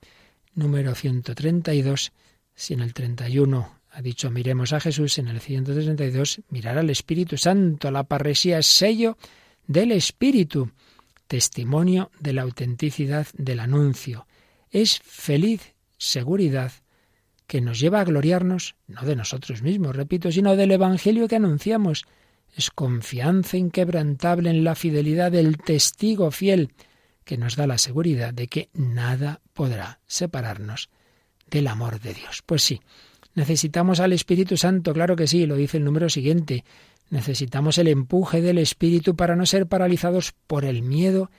Número 0.54 0.94
132, 0.94 2.12
si 2.54 2.74
en 2.74 2.80
el 2.80 2.94
31 2.94 3.80
ha 3.90 4.02
dicho 4.02 4.30
miremos 4.30 4.72
a 4.72 4.80
Jesús, 4.80 5.18
en 5.18 5.28
el 5.28 5.40
132 5.40 6.42
mirar 6.50 6.78
al 6.78 6.90
Espíritu 6.90 7.36
Santo. 7.36 7.90
La 7.90 8.04
parresía 8.04 8.58
es 8.58 8.66
sello 8.66 9.18
del 9.66 9.90
Espíritu, 9.90 10.70
testimonio 11.26 12.12
de 12.20 12.34
la 12.34 12.42
autenticidad 12.42 13.26
del 13.32 13.60
anuncio. 13.60 14.26
Es 14.70 15.00
feliz 15.00 15.74
seguridad 15.96 16.72
que 17.46 17.60
nos 17.60 17.78
lleva 17.78 18.00
a 18.00 18.04
gloriarnos, 18.04 18.76
no 18.86 19.02
de 19.02 19.16
nosotros 19.16 19.62
mismos, 19.62 19.94
repito, 19.94 20.32
sino 20.32 20.56
del 20.56 20.72
Evangelio 20.72 21.28
que 21.28 21.36
anunciamos. 21.36 22.04
Es 22.56 22.70
confianza 22.70 23.56
inquebrantable 23.56 24.50
en 24.50 24.64
la 24.64 24.74
fidelidad 24.74 25.32
del 25.32 25.58
testigo 25.58 26.30
fiel 26.30 26.72
que 27.24 27.36
nos 27.36 27.56
da 27.56 27.66
la 27.66 27.78
seguridad 27.78 28.32
de 28.32 28.48
que 28.48 28.68
nada 28.74 29.40
podrá 29.52 30.00
separarnos 30.06 30.90
del 31.50 31.66
amor 31.68 32.00
de 32.00 32.14
Dios. 32.14 32.42
Pues 32.46 32.62
sí, 32.62 32.80
Necesitamos 33.34 33.98
al 33.98 34.12
Espíritu 34.12 34.56
Santo, 34.56 34.92
claro 34.92 35.16
que 35.16 35.26
sí, 35.26 35.44
lo 35.46 35.56
dice 35.56 35.78
el 35.78 35.84
número 35.84 36.08
siguiente. 36.08 36.64
Necesitamos 37.10 37.78
el 37.78 37.88
empuje 37.88 38.40
del 38.40 38.58
Espíritu 38.58 39.16
para 39.16 39.34
no 39.34 39.44
ser 39.44 39.66
paralizados 39.66 40.32
por 40.46 40.64
el 40.64 40.82
miedo 40.82 41.30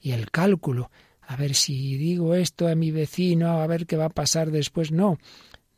y 0.00 0.12
el 0.12 0.30
cálculo. 0.30 0.90
A 1.20 1.36
ver 1.36 1.54
si 1.54 1.96
digo 1.96 2.34
esto 2.34 2.68
a 2.68 2.74
mi 2.74 2.92
vecino, 2.92 3.60
a 3.60 3.66
ver 3.66 3.86
qué 3.86 3.96
va 3.96 4.06
a 4.06 4.10
pasar 4.10 4.50
después. 4.52 4.92
No, 4.92 5.18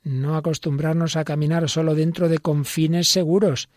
no 0.03 0.37
acostumbrarnos 0.37 1.17
a 1.17 1.25
caminar 1.25 1.69
solo 1.69 1.95
dentro 1.95 2.29
de 2.29 2.39
confines 2.39 3.09
seguros. 3.09 3.69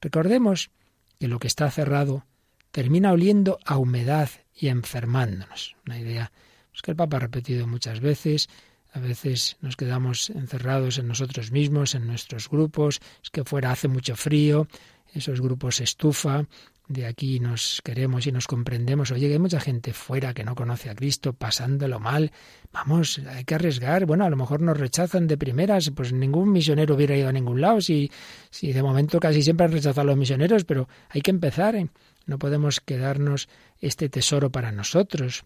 Recordemos 0.00 0.70
que 1.18 1.28
lo 1.28 1.38
que 1.38 1.48
está 1.48 1.70
cerrado 1.70 2.24
termina 2.70 3.12
oliendo 3.12 3.58
a 3.64 3.78
humedad 3.78 4.30
y 4.54 4.68
enfermándonos. 4.68 5.76
Una 5.86 5.98
idea 5.98 6.32
pues, 6.70 6.82
que 6.82 6.90
el 6.90 6.96
Papa 6.96 7.16
ha 7.16 7.20
repetido 7.20 7.66
muchas 7.66 8.00
veces 8.00 8.48
a 8.92 8.98
veces 8.98 9.56
nos 9.60 9.76
quedamos 9.76 10.30
encerrados 10.30 10.98
en 10.98 11.08
nosotros 11.08 11.52
mismos, 11.52 11.94
en 11.94 12.06
nuestros 12.06 12.48
grupos, 12.48 13.00
es 13.22 13.30
que 13.30 13.44
fuera 13.44 13.70
hace 13.70 13.88
mucho 13.88 14.16
frío, 14.16 14.66
esos 15.14 15.40
grupos 15.40 15.80
estufa, 15.80 16.46
de 16.90 17.06
aquí 17.06 17.38
nos 17.38 17.80
queremos 17.84 18.26
y 18.26 18.32
nos 18.32 18.48
comprendemos. 18.48 19.12
Oye, 19.12 19.32
hay 19.32 19.38
mucha 19.38 19.60
gente 19.60 19.92
fuera 19.92 20.34
que 20.34 20.42
no 20.42 20.56
conoce 20.56 20.90
a 20.90 20.96
Cristo, 20.96 21.32
pasándolo 21.32 22.00
mal. 22.00 22.32
Vamos, 22.72 23.20
hay 23.28 23.44
que 23.44 23.54
arriesgar. 23.54 24.06
Bueno, 24.06 24.24
a 24.24 24.30
lo 24.30 24.36
mejor 24.36 24.60
nos 24.60 24.76
rechazan 24.76 25.28
de 25.28 25.38
primeras, 25.38 25.92
pues 25.94 26.12
ningún 26.12 26.50
misionero 26.50 26.96
hubiera 26.96 27.16
ido 27.16 27.28
a 27.28 27.32
ningún 27.32 27.60
lado. 27.60 27.80
Si, 27.80 28.10
si 28.50 28.72
de 28.72 28.82
momento 28.82 29.20
casi 29.20 29.40
siempre 29.40 29.66
han 29.66 29.72
rechazado 29.72 30.00
a 30.00 30.04
los 30.04 30.16
misioneros, 30.16 30.64
pero 30.64 30.88
hay 31.10 31.20
que 31.20 31.30
empezar. 31.30 31.76
¿eh? 31.76 31.88
No 32.26 32.40
podemos 32.40 32.80
quedarnos 32.80 33.48
este 33.78 34.08
tesoro 34.08 34.50
para 34.50 34.72
nosotros. 34.72 35.44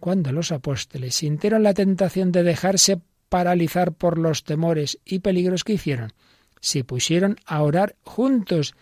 Cuando 0.00 0.32
los 0.32 0.52
apóstoles 0.52 1.16
sintieron 1.16 1.64
la 1.64 1.74
tentación 1.74 2.32
de 2.32 2.44
dejarse 2.44 2.98
paralizar 3.28 3.92
por 3.92 4.16
los 4.16 4.42
temores 4.42 4.98
y 5.04 5.18
peligros 5.18 5.64
que 5.64 5.74
hicieron, 5.74 6.14
se 6.62 6.82
pusieron 6.82 7.36
a 7.44 7.60
orar 7.60 7.94
juntos, 8.04 8.74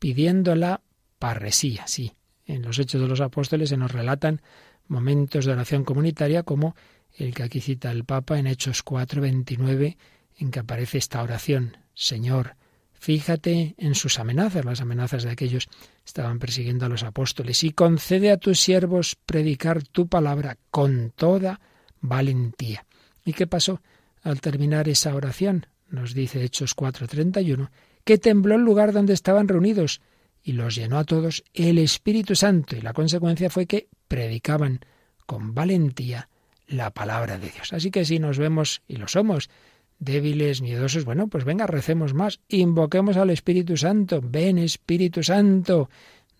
pidiendo 0.00 0.56
la 0.56 0.80
parresía. 1.22 1.86
Sí, 1.86 2.14
en 2.46 2.62
los 2.62 2.80
Hechos 2.80 3.00
de 3.00 3.06
los 3.06 3.20
Apóstoles 3.20 3.68
se 3.68 3.76
nos 3.76 3.92
relatan 3.92 4.42
momentos 4.88 5.44
de 5.44 5.52
oración 5.52 5.84
comunitaria 5.84 6.42
como 6.42 6.74
el 7.16 7.32
que 7.32 7.44
aquí 7.44 7.60
cita 7.60 7.92
el 7.92 8.04
Papa 8.04 8.40
en 8.40 8.48
Hechos 8.48 8.82
4:29, 8.84 9.98
en 10.38 10.50
que 10.50 10.58
aparece 10.58 10.98
esta 10.98 11.22
oración, 11.22 11.76
Señor, 11.94 12.56
Fíjate 12.94 13.74
en 13.78 13.96
sus 13.96 14.20
amenazas, 14.20 14.64
las 14.64 14.80
amenazas 14.80 15.24
de 15.24 15.30
aquellos 15.30 15.66
que 15.66 15.72
estaban 16.06 16.38
persiguiendo 16.38 16.86
a 16.86 16.88
los 16.88 17.02
apóstoles, 17.02 17.64
y 17.64 17.72
concede 17.72 18.30
a 18.30 18.36
tus 18.36 18.60
siervos 18.60 19.16
predicar 19.26 19.82
tu 19.82 20.06
palabra 20.06 20.56
con 20.70 21.10
toda 21.10 21.60
valentía. 22.00 22.86
¿Y 23.24 23.32
qué 23.32 23.48
pasó 23.48 23.80
al 24.22 24.40
terminar 24.40 24.88
esa 24.88 25.16
oración? 25.16 25.66
Nos 25.88 26.14
dice 26.14 26.44
Hechos 26.44 26.76
4:31, 26.76 27.70
que 28.04 28.18
tembló 28.18 28.54
el 28.54 28.62
lugar 28.62 28.92
donde 28.92 29.14
estaban 29.14 29.48
reunidos 29.48 30.00
y 30.42 30.52
los 30.52 30.74
llenó 30.74 30.98
a 30.98 31.04
todos 31.04 31.44
el 31.54 31.78
Espíritu 31.78 32.34
Santo, 32.34 32.76
y 32.76 32.80
la 32.80 32.92
consecuencia 32.92 33.50
fue 33.50 33.66
que 33.66 33.88
predicaban 34.08 34.80
con 35.26 35.54
valentía 35.54 36.28
la 36.66 36.90
palabra 36.90 37.38
de 37.38 37.50
Dios. 37.50 37.72
Así 37.72 37.90
que 37.90 38.04
si 38.04 38.18
nos 38.18 38.38
vemos, 38.38 38.82
y 38.88 38.96
lo 38.96 39.08
somos, 39.08 39.50
débiles, 39.98 40.62
miedosos, 40.62 41.04
bueno, 41.04 41.28
pues 41.28 41.44
venga, 41.44 41.66
recemos 41.66 42.12
más, 42.12 42.40
invoquemos 42.48 43.16
al 43.16 43.30
Espíritu 43.30 43.76
Santo, 43.76 44.20
ven 44.22 44.58
Espíritu 44.58 45.22
Santo, 45.22 45.88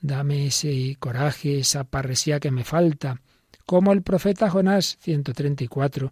dame 0.01 0.49
ese 0.49 0.97
coraje, 0.99 1.61
esa 1.61 1.85
parresía 1.85 2.41
que 2.41 2.51
me 2.51 2.65
falta. 2.65 3.21
Como 3.65 3.93
el 3.93 4.03
profeta 4.03 4.51
Jonás 4.51 4.99
134, 5.01 6.11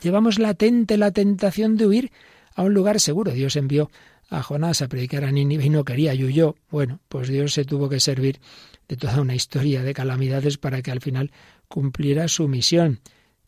llevamos 0.00 0.38
latente 0.38 0.96
la 0.96 1.10
tentación 1.10 1.76
de 1.76 1.86
huir 1.86 2.12
a 2.54 2.62
un 2.62 2.72
lugar 2.72 3.00
seguro. 3.00 3.32
Dios 3.32 3.56
envió 3.56 3.90
a 4.32 4.42
Jonás 4.42 4.82
a 4.82 4.88
predicar 4.88 5.24
a 5.24 5.30
Nínive 5.30 5.66
y 5.66 5.70
no 5.70 5.84
quería, 5.84 6.14
y 6.14 6.24
huyó. 6.24 6.56
Bueno, 6.70 7.00
pues 7.08 7.28
Dios 7.28 7.52
se 7.52 7.64
tuvo 7.64 7.88
que 7.88 8.00
servir 8.00 8.40
de 8.88 8.96
toda 8.96 9.20
una 9.20 9.34
historia 9.34 9.82
de 9.82 9.94
calamidades 9.94 10.58
para 10.58 10.82
que 10.82 10.90
al 10.90 11.00
final 11.00 11.30
cumpliera 11.68 12.28
su 12.28 12.48
misión 12.48 13.00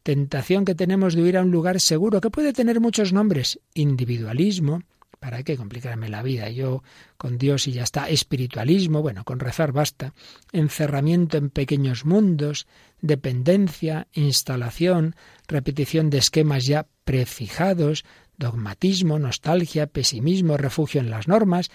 tentación 0.04 0.66
que 0.66 0.74
tenemos 0.76 1.14
de 1.14 1.22
huir 1.22 1.36
a 1.38 1.42
un 1.42 1.50
lugar 1.50 1.80
seguro, 1.80 2.20
que 2.20 2.30
puede 2.30 2.52
tener 2.52 2.78
muchos 2.78 3.12
nombres. 3.12 3.58
Individualismo, 3.72 4.82
¿para 5.18 5.42
qué 5.42 5.56
complicarme 5.56 6.10
la 6.10 6.22
vida? 6.22 6.50
Yo 6.50 6.84
con 7.16 7.38
Dios 7.38 7.66
y 7.66 7.72
ya 7.72 7.82
está. 7.82 8.08
Espiritualismo, 8.10 9.00
bueno, 9.00 9.24
con 9.24 9.40
rezar 9.40 9.72
basta. 9.72 10.12
Encerramiento 10.52 11.38
en 11.38 11.48
pequeños 11.48 12.04
mundos, 12.04 12.66
dependencia, 13.00 14.06
instalación, 14.12 15.16
repetición 15.48 16.10
de 16.10 16.18
esquemas 16.18 16.66
ya 16.66 16.86
prefijados, 17.04 18.04
dogmatismo, 18.38 19.18
nostalgia, 19.18 19.86
pesimismo, 19.86 20.56
refugio 20.56 21.00
en 21.00 21.10
las 21.10 21.28
normas. 21.28 21.70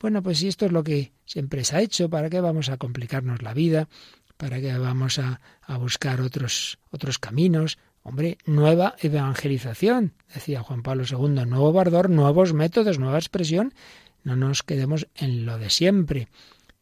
Bueno, 0.00 0.22
pues 0.22 0.38
si 0.38 0.48
esto 0.48 0.66
es 0.66 0.72
lo 0.72 0.82
que 0.82 1.12
siempre 1.24 1.64
se 1.64 1.76
ha 1.76 1.80
hecho, 1.80 2.10
¿para 2.10 2.28
qué 2.28 2.40
vamos 2.40 2.68
a 2.68 2.76
complicarnos 2.76 3.42
la 3.42 3.54
vida? 3.54 3.88
¿Para 4.36 4.60
qué 4.60 4.76
vamos 4.76 5.18
a, 5.18 5.40
buscar 5.78 6.20
otros, 6.20 6.78
otros 6.90 7.18
caminos? 7.18 7.78
Hombre, 8.02 8.38
nueva 8.44 8.96
evangelización, 9.00 10.14
decía 10.34 10.62
Juan 10.62 10.82
Pablo 10.82 11.04
II, 11.08 11.46
nuevo 11.46 11.72
bardor, 11.72 12.10
nuevos 12.10 12.52
métodos, 12.52 12.98
nueva 12.98 13.18
expresión. 13.18 13.74
No 14.24 14.34
nos 14.34 14.64
quedemos 14.64 15.06
en 15.14 15.46
lo 15.46 15.58
de 15.58 15.70
siempre. 15.70 16.28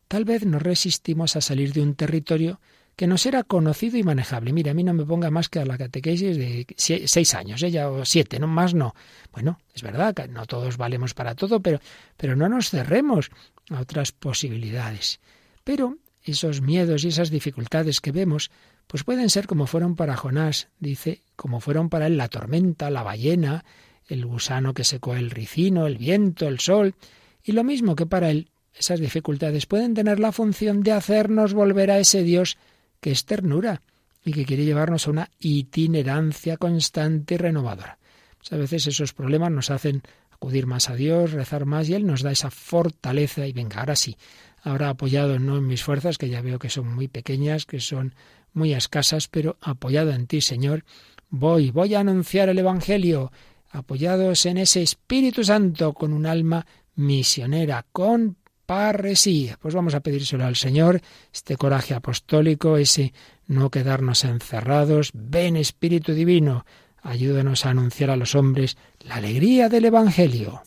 Tal 0.09 0.25
vez 0.25 0.47
nos 0.47 0.63
resistimos 0.63 1.37
a 1.37 1.43
salir 1.43 1.73
de 1.75 1.83
un 1.83 1.95
territorio 1.95 2.61
que 3.00 3.07
nos 3.07 3.25
era 3.25 3.45
conocido 3.45 3.97
y 3.97 4.02
manejable. 4.02 4.52
Mira, 4.52 4.73
a 4.73 4.75
mí 4.75 4.85
no 4.85 4.92
me 4.92 5.07
ponga 5.07 5.30
más 5.30 5.49
que 5.49 5.59
a 5.59 5.64
la 5.64 5.78
catequesis 5.78 6.37
de 6.37 6.66
seis 6.76 7.35
años, 7.35 7.62
ella 7.62 7.85
¿eh? 7.85 7.87
o 7.87 8.04
siete, 8.04 8.38
no 8.38 8.47
más 8.47 8.75
no. 8.75 8.95
Bueno, 9.33 9.59
es 9.73 9.83
verdad 9.83 10.12
que 10.12 10.28
no 10.28 10.45
todos 10.45 10.76
valemos 10.76 11.14
para 11.14 11.35
todo, 11.35 11.61
pero, 11.61 11.80
pero 12.19 12.37
no 12.37 12.50
nos 12.50 12.69
cerremos 12.69 13.30
a 13.71 13.80
otras 13.80 14.12
posibilidades. 14.12 15.19
Pero 15.64 15.97
esos 16.25 16.61
miedos 16.61 17.02
y 17.04 17.09
esas 17.09 17.30
dificultades 17.30 18.02
que 18.02 18.12
vemos, 18.12 18.50
pues 18.87 19.02
pueden 19.02 19.30
ser 19.30 19.47
como 19.47 19.66
fueron 19.66 19.97
para 19.97 20.14
Jonás, 20.14 20.69
dice, 20.78 21.23
como 21.37 21.61
fueron 21.61 21.88
para 21.88 22.07
él 22.07 22.19
la 22.19 22.28
tormenta, 22.28 22.90
la 22.90 23.02
ballena, 23.02 23.64
el 24.09 24.26
gusano 24.26 24.75
que 24.75 24.85
secó 24.85 25.14
el 25.14 25.30
ricino, 25.30 25.87
el 25.87 25.97
viento, 25.97 26.49
el 26.49 26.61
sol, 26.61 26.95
y 27.42 27.52
lo 27.52 27.64
mismo 27.64 27.97
que 27.97 28.04
para 28.04 28.30
él, 28.30 28.50
esas 28.75 29.00
dificultades 29.00 29.64
pueden 29.64 29.95
tener 29.95 30.21
la 30.21 30.33
función 30.33 30.83
de 30.83 30.92
hacernos 30.92 31.54
volver 31.54 31.90
a 31.90 31.99
ese 31.99 32.23
Dios 32.23 32.59
que 33.00 33.11
es 33.11 33.25
ternura 33.25 33.83
y 34.25 34.33
que 34.33 34.45
quiere 34.45 34.64
llevarnos 34.64 35.07
a 35.07 35.11
una 35.11 35.30
itinerancia 35.38 36.57
constante 36.57 37.35
y 37.35 37.38
renovadora. 37.38 37.99
Pues 38.38 38.52
a 38.52 38.57
veces 38.57 38.87
esos 38.87 39.12
problemas 39.12 39.50
nos 39.50 39.71
hacen 39.71 40.02
acudir 40.30 40.66
más 40.66 40.88
a 40.88 40.95
Dios, 40.95 41.33
rezar 41.33 41.66
más 41.66 41.88
y 41.88 41.95
Él 41.95 42.07
nos 42.07 42.23
da 42.23 42.33
esa 42.33 42.50
fortaleza 42.50 43.47
y 43.47 43.52
venga, 43.52 43.80
ahora 43.80 43.97
sí, 43.97 44.16
ahora 44.62 44.90
apoyado 44.90 45.38
no 45.38 45.59
en 45.59 45.66
mis 45.66 45.83
fuerzas, 45.83 46.19
que 46.19 46.28
ya 46.28 46.40
veo 46.40 46.59
que 46.59 46.71
son 46.71 46.95
muy 46.95 47.09
pequeñas, 47.09 47.66
que 47.66 47.80
son 47.80 48.14
muy 48.52 48.73
escasas, 48.73 49.28
pero 49.28 49.57
apoyado 49.61 50.11
en 50.12 50.26
ti, 50.26 50.40
Señor, 50.40 50.85
voy, 51.28 51.71
voy 51.71 51.95
a 51.95 52.00
anunciar 52.00 52.49
el 52.49 52.59
Evangelio, 52.59 53.33
apoyados 53.71 54.47
en 54.47 54.59
ese 54.59 54.83
Espíritu 54.83 55.45
Santo, 55.45 55.92
con 55.92 56.12
un 56.12 56.26
alma 56.26 56.66
misionera, 56.95 57.87
con 57.92 58.37
parresía. 58.71 59.59
Pues 59.61 59.75
vamos 59.75 59.95
a 59.95 60.00
pedírselo 60.00 60.45
al 60.45 60.55
Señor, 60.55 61.00
este 61.35 61.57
coraje 61.57 61.93
apostólico, 61.93 62.77
ese 62.77 63.12
no 63.49 63.69
quedarnos 63.69 64.23
encerrados. 64.23 65.11
Ven 65.12 65.57
Espíritu 65.57 66.12
Divino, 66.12 66.65
ayúdanos 67.03 67.67
a 67.67 67.71
anunciar 67.71 68.11
a 68.11 68.17
los 68.17 68.37
hombres 68.37 68.77
la 69.00 69.17
alegría 69.17 69.69
del 69.69 69.87
Evangelio. 69.87 70.62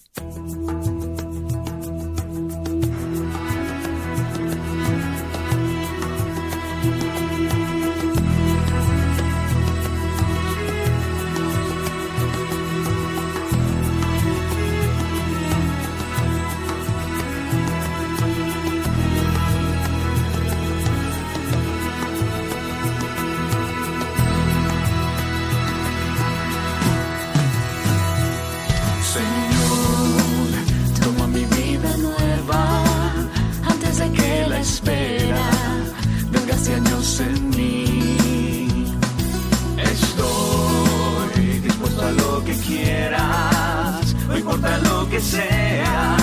que 45.14 45.22
sea, 45.22 46.18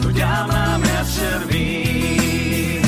tú 0.00 0.10
llámame 0.12 0.88
a 0.88 1.04
servir. 1.04 2.80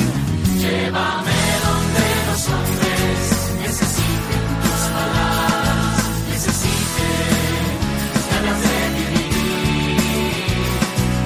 Llévame 0.61 1.39
donde 1.67 2.05
los 2.27 2.41
hombres 2.53 3.19
necesiten 3.65 4.45
tus 4.63 4.81
palabras, 4.95 5.97
necesiten 6.31 7.35
ganas 8.31 8.59
de 8.67 8.77
vivir. 8.95 9.97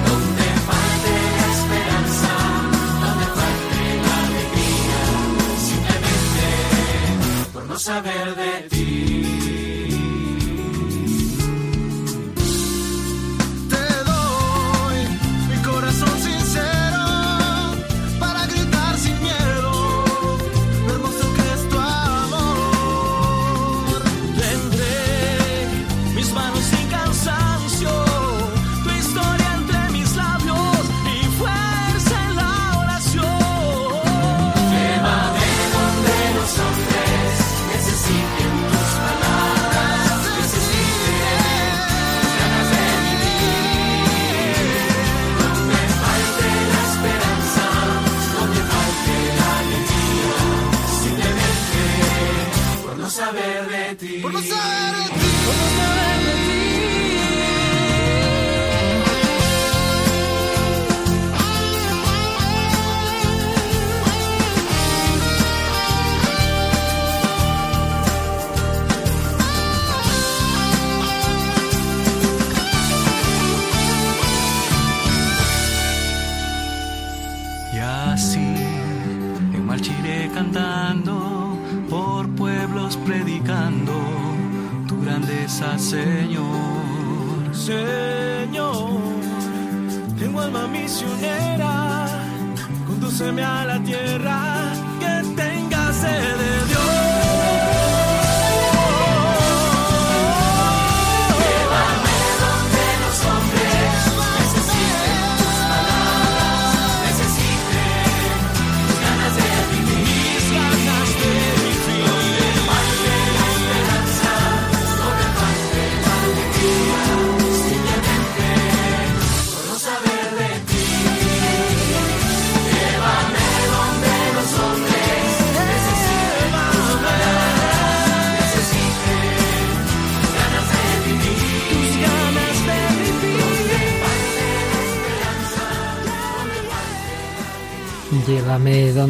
Donde 0.08 0.46
falte 0.68 1.14
la 1.38 1.48
esperanza, 1.58 2.32
donde 3.04 3.26
falte 3.38 3.82
la 4.04 4.14
alegría, 4.26 5.02
simplemente 5.68 6.46
por 7.52 7.62
no 7.66 7.76
saber 7.78 8.26
de 8.34 8.52
ti. 8.68 9.13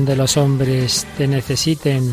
Donde 0.05 0.17
los 0.17 0.37
hombres 0.37 1.07
te 1.17 1.27
necesiten, 1.27 2.13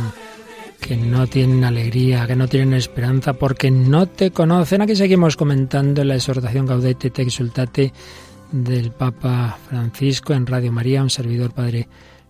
que 0.79 0.95
no 0.95 1.27
tienen 1.27 1.65
alegría, 1.65 2.25
que 2.25 2.37
no 2.37 2.47
tienen 2.47 2.73
esperanza, 2.73 3.33
porque 3.33 3.69
no 3.69 4.07
te 4.07 4.31
conocen. 4.31 4.81
Aquí 4.81 4.95
seguimos 4.95 5.35
comentando 5.35 6.01
la 6.05 6.15
exhortación 6.15 6.65
Gaudete 6.65 7.09
te 7.09 7.23
exultate 7.23 7.91
del 8.49 8.91
Papa 8.91 9.59
Francisco 9.67 10.31
en 10.31 10.47
Radio 10.47 10.71
María, 10.71 11.03
un 11.03 11.09
servidor 11.09 11.53
Padre 11.53 11.89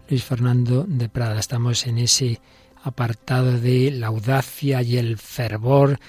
Luis 0.10 0.24
Fernando 0.24 0.84
de 0.88 1.10
Prada. 1.10 1.40
Estamos 1.40 1.86
en 1.86 2.00
ese 2.00 2.42
apartado 2.82 3.60
de 3.60 3.92
la 3.92 4.08
audacia 4.08 4.82
y 4.82 4.98
el 4.98 5.20
fervor 5.20 6.00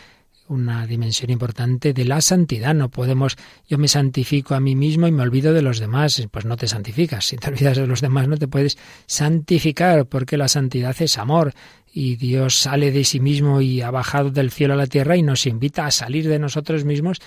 una 0.52 0.86
dimensión 0.86 1.30
importante 1.30 1.92
de 1.92 2.04
la 2.04 2.20
santidad. 2.20 2.74
No 2.74 2.90
podemos, 2.90 3.36
yo 3.68 3.78
me 3.78 3.88
santifico 3.88 4.54
a 4.54 4.60
mí 4.60 4.76
mismo 4.76 5.06
y 5.06 5.12
me 5.12 5.22
olvido 5.22 5.52
de 5.52 5.62
los 5.62 5.78
demás. 5.78 6.22
Pues 6.30 6.44
no 6.44 6.56
te 6.56 6.68
santificas. 6.68 7.26
Si 7.26 7.36
te 7.36 7.48
olvidas 7.50 7.76
de 7.76 7.86
los 7.86 8.00
demás 8.00 8.28
no 8.28 8.36
te 8.36 8.48
puedes 8.48 8.78
santificar 9.06 10.06
porque 10.06 10.36
la 10.36 10.48
santidad 10.48 10.94
es 11.00 11.18
amor 11.18 11.52
y 11.92 12.16
Dios 12.16 12.56
sale 12.56 12.90
de 12.90 13.04
sí 13.04 13.20
mismo 13.20 13.60
y 13.60 13.82
ha 13.82 13.90
bajado 13.90 14.30
del 14.30 14.50
cielo 14.50 14.74
a 14.74 14.78
la 14.78 14.86
tierra 14.86 15.16
y 15.16 15.22
nos 15.22 15.46
invita 15.46 15.86
a 15.86 15.90
salir 15.90 16.28
de 16.28 16.38
nosotros 16.38 16.84
mismos 16.84 17.18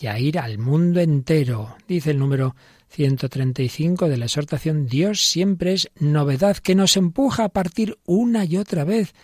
y 0.00 0.06
a 0.06 0.18
ir 0.18 0.38
al 0.38 0.58
mundo 0.58 1.00
entero. 1.00 1.76
Dice 1.88 2.10
el 2.10 2.18
número 2.18 2.54
135 2.88 4.08
de 4.08 4.16
la 4.16 4.26
exhortación, 4.26 4.86
Dios 4.86 5.22
siempre 5.22 5.72
es 5.72 5.90
novedad 5.98 6.56
que 6.56 6.74
nos 6.74 6.96
empuja 6.96 7.44
a 7.44 7.48
partir 7.48 7.98
una 8.04 8.44
y 8.44 8.56
otra 8.56 8.84
vez 8.84 9.14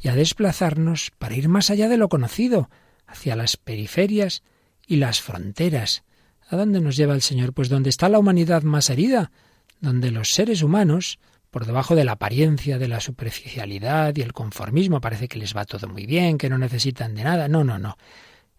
y 0.00 0.08
a 0.08 0.14
desplazarnos 0.14 1.10
para 1.18 1.34
ir 1.34 1.48
más 1.48 1.70
allá 1.70 1.88
de 1.88 1.96
lo 1.96 2.08
conocido, 2.08 2.70
hacia 3.08 3.34
las 3.34 3.56
periferias 3.56 4.42
y 4.86 4.96
las 4.96 5.20
fronteras. 5.20 6.04
¿A 6.48 6.56
dónde 6.56 6.80
nos 6.80 6.96
lleva 6.96 7.14
el 7.14 7.22
Señor? 7.22 7.52
Pues 7.52 7.68
donde 7.68 7.90
está 7.90 8.08
la 8.08 8.18
humanidad 8.18 8.62
más 8.62 8.90
herida, 8.90 9.32
donde 9.80 10.10
los 10.10 10.30
seres 10.30 10.62
humanos, 10.62 11.18
por 11.50 11.66
debajo 11.66 11.94
de 11.94 12.04
la 12.04 12.12
apariencia, 12.12 12.78
de 12.78 12.88
la 12.88 13.00
superficialidad 13.00 14.14
y 14.16 14.22
el 14.22 14.32
conformismo, 14.32 15.00
parece 15.00 15.28
que 15.28 15.38
les 15.38 15.56
va 15.56 15.64
todo 15.64 15.88
muy 15.88 16.06
bien, 16.06 16.38
que 16.38 16.48
no 16.48 16.58
necesitan 16.58 17.14
de 17.14 17.24
nada. 17.24 17.48
No, 17.48 17.64
no, 17.64 17.78
no. 17.78 17.96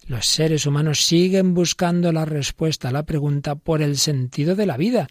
Los 0.07 0.25
seres 0.25 0.65
humanos 0.65 1.05
siguen 1.05 1.53
buscando 1.53 2.11
la 2.11 2.25
respuesta 2.25 2.89
a 2.89 2.91
la 2.91 3.03
pregunta 3.03 3.55
por 3.55 3.81
el 3.81 3.97
sentido 3.97 4.55
de 4.55 4.65
la 4.65 4.77
vida. 4.77 5.07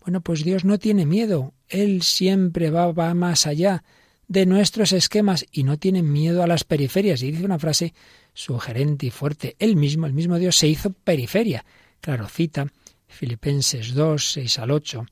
Bueno, 0.00 0.22
pues 0.22 0.44
Dios 0.44 0.64
no 0.64 0.78
tiene 0.78 1.04
miedo. 1.04 1.52
Él 1.68 2.02
siempre 2.02 2.70
va, 2.70 2.90
va 2.92 3.12
más 3.14 3.46
allá 3.46 3.82
de 4.30 4.46
nuestros 4.46 4.92
esquemas 4.92 5.44
y 5.50 5.64
no 5.64 5.76
tiene 5.76 6.04
miedo 6.04 6.44
a 6.44 6.46
las 6.46 6.62
periferias. 6.62 7.20
Y 7.22 7.32
dice 7.32 7.44
una 7.44 7.58
frase 7.58 7.94
sugerente 8.32 9.06
y 9.06 9.10
fuerte. 9.10 9.56
Él 9.58 9.74
mismo, 9.74 10.06
el 10.06 10.12
mismo 10.12 10.38
Dios, 10.38 10.54
se 10.54 10.68
hizo 10.68 10.90
periferia. 10.90 11.64
Claro, 12.00 12.28
cita 12.28 12.68
Filipenses 13.08 13.92
2, 13.92 14.24
6 14.24 14.58
al 14.60 14.70
8, 14.70 15.04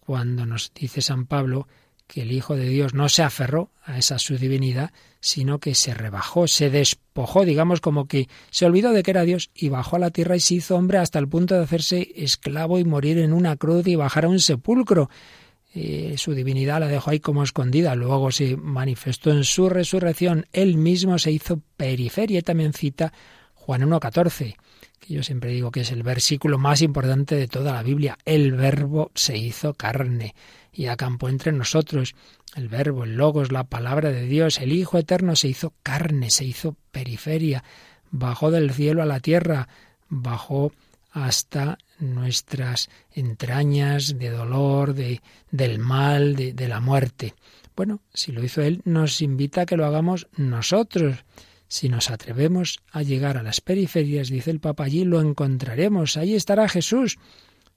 cuando 0.00 0.44
nos 0.44 0.70
dice 0.74 1.00
San 1.00 1.24
Pablo 1.24 1.66
que 2.06 2.22
el 2.22 2.30
Hijo 2.30 2.56
de 2.56 2.68
Dios 2.68 2.92
no 2.92 3.08
se 3.08 3.22
aferró 3.22 3.70
a 3.84 3.96
esa 3.96 4.18
su 4.18 4.36
divinidad, 4.36 4.92
sino 5.20 5.60
que 5.60 5.74
se 5.74 5.94
rebajó, 5.94 6.46
se 6.46 6.68
despojó, 6.68 7.46
digamos 7.46 7.80
como 7.80 8.06
que 8.06 8.28
se 8.50 8.66
olvidó 8.66 8.92
de 8.92 9.02
que 9.02 9.12
era 9.12 9.22
Dios 9.22 9.50
y 9.54 9.70
bajó 9.70 9.96
a 9.96 10.00
la 10.00 10.10
tierra 10.10 10.36
y 10.36 10.40
se 10.40 10.56
hizo 10.56 10.76
hombre 10.76 10.98
hasta 10.98 11.18
el 11.18 11.28
punto 11.28 11.54
de 11.54 11.62
hacerse 11.62 12.12
esclavo 12.16 12.78
y 12.78 12.84
morir 12.84 13.16
en 13.18 13.32
una 13.32 13.56
cruz 13.56 13.86
y 13.86 13.96
bajar 13.96 14.26
a 14.26 14.28
un 14.28 14.40
sepulcro. 14.40 15.08
Eh, 15.80 16.14
su 16.18 16.34
divinidad 16.34 16.80
la 16.80 16.88
dejó 16.88 17.12
ahí 17.12 17.20
como 17.20 17.44
escondida, 17.44 17.94
luego 17.94 18.32
se 18.32 18.56
manifestó 18.56 19.30
en 19.30 19.44
su 19.44 19.68
resurrección, 19.68 20.46
él 20.52 20.76
mismo 20.76 21.20
se 21.20 21.30
hizo 21.30 21.60
periferia. 21.76 22.42
También 22.42 22.72
cita 22.72 23.12
Juan 23.54 23.82
1.14, 23.82 24.56
que 24.98 25.14
yo 25.14 25.22
siempre 25.22 25.52
digo 25.52 25.70
que 25.70 25.82
es 25.82 25.92
el 25.92 26.02
versículo 26.02 26.58
más 26.58 26.82
importante 26.82 27.36
de 27.36 27.46
toda 27.46 27.74
la 27.74 27.84
Biblia, 27.84 28.18
el 28.24 28.54
verbo 28.54 29.12
se 29.14 29.38
hizo 29.38 29.72
carne 29.72 30.34
y 30.72 30.86
acampó 30.86 31.28
entre 31.28 31.52
nosotros, 31.52 32.16
el 32.56 32.68
verbo, 32.68 33.04
el 33.04 33.14
logos, 33.14 33.52
la 33.52 33.62
palabra 33.62 34.10
de 34.10 34.26
Dios, 34.26 34.58
el 34.58 34.72
Hijo 34.72 34.98
eterno 34.98 35.36
se 35.36 35.46
hizo 35.46 35.74
carne, 35.84 36.30
se 36.30 36.44
hizo 36.44 36.74
periferia, 36.90 37.62
bajó 38.10 38.50
del 38.50 38.72
cielo 38.72 39.00
a 39.00 39.06
la 39.06 39.20
tierra, 39.20 39.68
bajó 40.08 40.72
hasta 41.24 41.78
nuestras 41.98 42.88
entrañas 43.12 44.18
de 44.18 44.30
dolor, 44.30 44.94
de, 44.94 45.20
del 45.50 45.78
mal, 45.78 46.36
de, 46.36 46.68
la 46.68 46.80
muerte. 46.80 47.34
Bueno, 47.76 48.00
si 48.12 48.32
lo 48.32 48.42
hizo 48.42 48.62
Él, 48.62 48.82
nos 48.84 49.20
invita 49.22 49.62
a 49.62 49.66
que 49.66 49.76
lo 49.76 49.86
hagamos 49.86 50.28
nosotros. 50.36 51.24
Si 51.66 51.88
nos 51.88 52.10
atrevemos 52.10 52.80
a 52.92 53.02
llegar 53.02 53.36
a 53.36 53.42
las 53.42 53.60
periferias, 53.60 54.28
dice 54.28 54.50
el 54.50 54.60
Papa, 54.60 54.84
allí 54.84 55.04
lo 55.04 55.20
encontraremos, 55.20 56.16
ahí 56.16 56.34
estará 56.34 56.68
Jesús. 56.68 57.18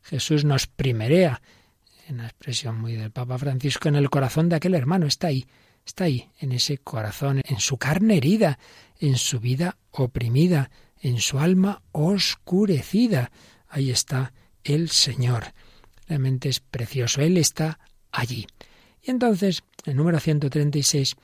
Jesús 0.01 0.45
nos 0.45 0.67
primerea, 0.67 1.41
en 2.07 2.17
la 2.17 2.25
expresión 2.25 2.79
muy 2.79 2.93
del 2.93 3.11
Papa 3.11 3.37
Francisco, 3.37 3.89
en 3.89 3.95
el 3.95 4.09
corazón 4.09 4.49
de 4.49 4.55
aquel 4.55 4.75
hermano, 4.75 5.07
está 5.07 5.27
ahí, 5.27 5.45
está 5.85 6.05
ahí, 6.05 6.29
en 6.39 6.51
ese 6.51 6.77
corazón, 6.77 7.41
en 7.43 7.59
su 7.59 7.77
carne 7.77 8.17
herida, 8.17 8.59
en 8.99 9.17
su 9.17 9.39
vida 9.39 9.77
oprimida, 9.91 10.71
en 11.01 11.19
su 11.19 11.39
alma 11.39 11.81
oscurecida. 11.91 13.31
Ahí 13.67 13.89
está 13.89 14.33
el 14.63 14.89
Señor. 14.89 15.53
Realmente 16.07 16.49
es 16.49 16.59
precioso. 16.59 17.21
Él 17.21 17.37
está 17.37 17.79
allí. 18.11 18.47
Y 19.01 19.11
entonces, 19.11 19.63
el 19.85 19.95
número 19.95 20.19
136, 20.19 21.15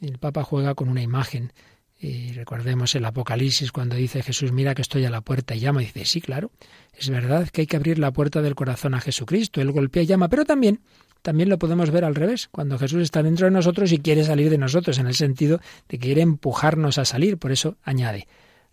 el 0.00 0.18
Papa 0.18 0.42
juega 0.42 0.74
con 0.74 0.88
una 0.88 1.02
imagen. 1.02 1.52
Y 2.02 2.32
recordemos 2.32 2.94
el 2.94 3.04
Apocalipsis 3.04 3.72
cuando 3.72 3.94
dice 3.94 4.22
Jesús, 4.22 4.52
mira 4.52 4.74
que 4.74 4.80
estoy 4.80 5.04
a 5.04 5.10
la 5.10 5.20
puerta 5.20 5.54
y 5.54 5.60
llama. 5.60 5.80
Dice, 5.80 6.06
sí, 6.06 6.22
claro, 6.22 6.50
es 6.94 7.10
verdad 7.10 7.48
que 7.50 7.62
hay 7.62 7.66
que 7.66 7.76
abrir 7.76 7.98
la 7.98 8.10
puerta 8.10 8.40
del 8.40 8.54
corazón 8.54 8.94
a 8.94 9.00
Jesucristo. 9.00 9.60
Él 9.60 9.70
golpea 9.70 10.02
y 10.02 10.06
llama, 10.06 10.28
pero 10.28 10.46
también, 10.46 10.80
también 11.20 11.50
lo 11.50 11.58
podemos 11.58 11.90
ver 11.90 12.06
al 12.06 12.14
revés, 12.14 12.48
cuando 12.50 12.78
Jesús 12.78 13.02
está 13.02 13.22
dentro 13.22 13.46
de 13.46 13.50
nosotros 13.50 13.92
y 13.92 13.98
quiere 13.98 14.24
salir 14.24 14.48
de 14.48 14.56
nosotros, 14.56 14.98
en 14.98 15.08
el 15.08 15.14
sentido 15.14 15.58
de 15.88 15.98
que 15.98 16.06
quiere 16.06 16.22
empujarnos 16.22 16.96
a 16.96 17.04
salir. 17.04 17.36
Por 17.36 17.52
eso 17.52 17.76
añade, 17.82 18.26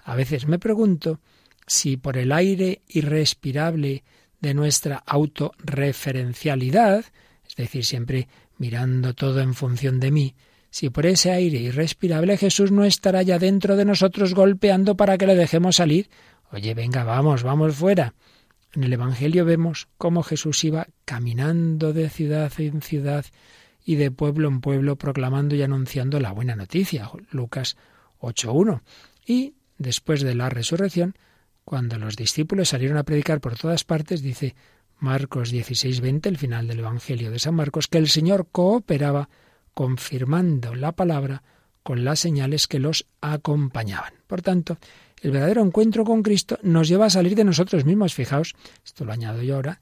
a 0.08 0.16
veces 0.16 0.48
me 0.48 0.58
pregunto 0.58 1.20
si 1.68 1.98
por 1.98 2.18
el 2.18 2.32
aire 2.32 2.82
irrespirable 2.88 4.06
de 4.40 4.54
nuestra 4.54 5.04
autorreferencialidad, 5.06 7.04
es 7.46 7.56
decir, 7.58 7.84
siempre 7.84 8.30
mirando 8.58 9.14
todo 9.14 9.42
en 9.42 9.54
función 9.54 10.00
de 10.00 10.12
mí, 10.12 10.34
si 10.70 10.90
por 10.90 11.06
ese 11.06 11.32
aire 11.32 11.58
irrespirable 11.58 12.38
Jesús 12.38 12.72
no 12.72 12.86
estará 12.86 13.22
ya 13.22 13.38
dentro 13.38 13.76
de 13.76 13.84
nosotros 13.84 14.34
golpeando 14.34 14.96
para 14.96 15.18
que 15.18 15.28
le 15.28 15.36
dejemos 15.36 15.76
salir. 15.76 16.10
Oye, 16.54 16.74
venga, 16.74 17.04
vamos, 17.04 17.44
vamos 17.44 17.76
fuera. 17.76 18.14
En 18.74 18.86
el 18.86 18.94
Evangelio 18.94 19.44
vemos 19.44 19.90
cómo 19.98 20.24
Jesús 20.24 20.64
iba 20.64 20.88
caminando 21.04 21.92
de 21.92 22.10
ciudad 22.10 22.54
en 22.60 22.82
ciudad 22.82 23.26
y 23.84 23.96
de 23.96 24.10
pueblo 24.10 24.48
en 24.48 24.62
pueblo 24.62 24.96
proclamando 24.96 25.54
y 25.54 25.64
anunciando 25.64 26.22
la 26.22 26.32
buena 26.32 26.56
noticia. 26.56 27.12
Lucas 27.30 27.76
8.1. 28.22 28.84
Y 29.26 29.57
después 29.78 30.22
de 30.22 30.36
la 30.36 30.50
resurrección, 30.50 31.16
cuando 31.64 31.98
los 31.98 32.16
discípulos 32.16 32.70
salieron 32.70 32.98
a 32.98 33.04
predicar 33.04 33.42
por 33.42 33.58
todas 33.58 33.84
partes, 33.84 34.22
dice 34.22 34.56
Marcos 35.00 35.52
16:20, 35.52 36.30
el 36.30 36.38
final 36.38 36.68
del 36.68 36.80
Evangelio 36.80 37.30
de 37.30 37.40
San 37.40 37.56
Marcos, 37.56 37.88
que 37.88 37.98
el 37.98 38.08
Señor 38.08 38.48
cooperaba 38.52 39.30
confirmando 39.74 40.74
la 40.76 40.94
palabra 40.94 41.44
con 41.84 42.04
las 42.04 42.20
señales 42.20 42.68
que 42.68 42.80
los 42.80 43.06
acompañaban. 43.22 44.14
Por 44.28 44.42
tanto, 44.42 44.78
el 45.22 45.32
verdadero 45.32 45.62
encuentro 45.62 46.04
con 46.04 46.24
Cristo 46.24 46.58
nos 46.64 46.88
lleva 46.88 47.06
a 47.06 47.10
salir 47.10 47.36
de 47.36 47.44
nosotros 47.44 47.86
mismos. 47.86 48.14
Fijaos, 48.14 48.56
esto 48.84 49.06
lo 49.06 49.14
añado 49.14 49.42
yo 49.42 49.56
ahora, 49.56 49.80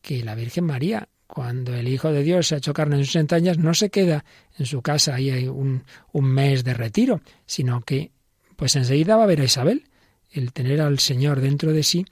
que 0.00 0.24
la 0.24 0.34
Virgen 0.34 0.64
María, 0.64 1.08
cuando 1.26 1.74
el 1.74 1.88
Hijo 1.88 2.12
de 2.12 2.22
Dios 2.22 2.48
se 2.48 2.54
ha 2.54 2.58
hecho 2.58 2.72
carne 2.72 2.96
en 2.96 3.04
sus 3.04 3.16
entrañas, 3.16 3.58
no 3.58 3.74
se 3.74 3.90
queda 3.90 4.24
en 4.58 4.66
su 4.66 4.82
casa 4.82 5.14
ahí 5.14 5.30
hay 5.30 5.48
un 5.48 5.84
mes 6.12 6.64
de 6.64 6.74
retiro, 6.74 7.20
sino 7.46 7.82
que 7.82 8.12
pues 8.56 8.76
enseguida 8.76 9.16
va 9.16 9.24
a 9.24 9.26
ver 9.26 9.40
a 9.40 9.44
Isabel. 9.44 9.84
El 10.30 10.52
tener 10.52 10.80
al 10.80 10.98
Señor 10.98 11.40
dentro 11.40 11.72
de 11.72 11.82
sí 11.82 12.06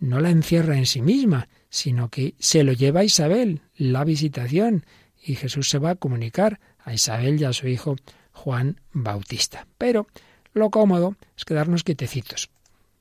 no 0.00 0.20
la 0.20 0.30
encierra 0.30 0.76
en 0.76 0.86
sí 0.86 1.02
misma, 1.02 1.48
sino 1.68 2.08
que 2.08 2.34
se 2.38 2.64
lo 2.64 2.72
lleva 2.72 3.00
a 3.00 3.04
Isabel, 3.04 3.60
la 3.76 4.04
visitación, 4.04 4.84
y 5.22 5.36
Jesús 5.36 5.68
se 5.68 5.78
va 5.78 5.90
a 5.90 5.96
comunicar 5.96 6.58
a 6.78 6.94
Isabel 6.94 7.40
y 7.40 7.44
a 7.44 7.52
su 7.52 7.68
hijo 7.68 7.96
Juan 8.32 8.80
Bautista. 8.92 9.66
Pero 9.76 10.06
lo 10.52 10.70
cómodo 10.70 11.16
es 11.36 11.44
quedarnos 11.44 11.84
quietecitos. 11.84 12.50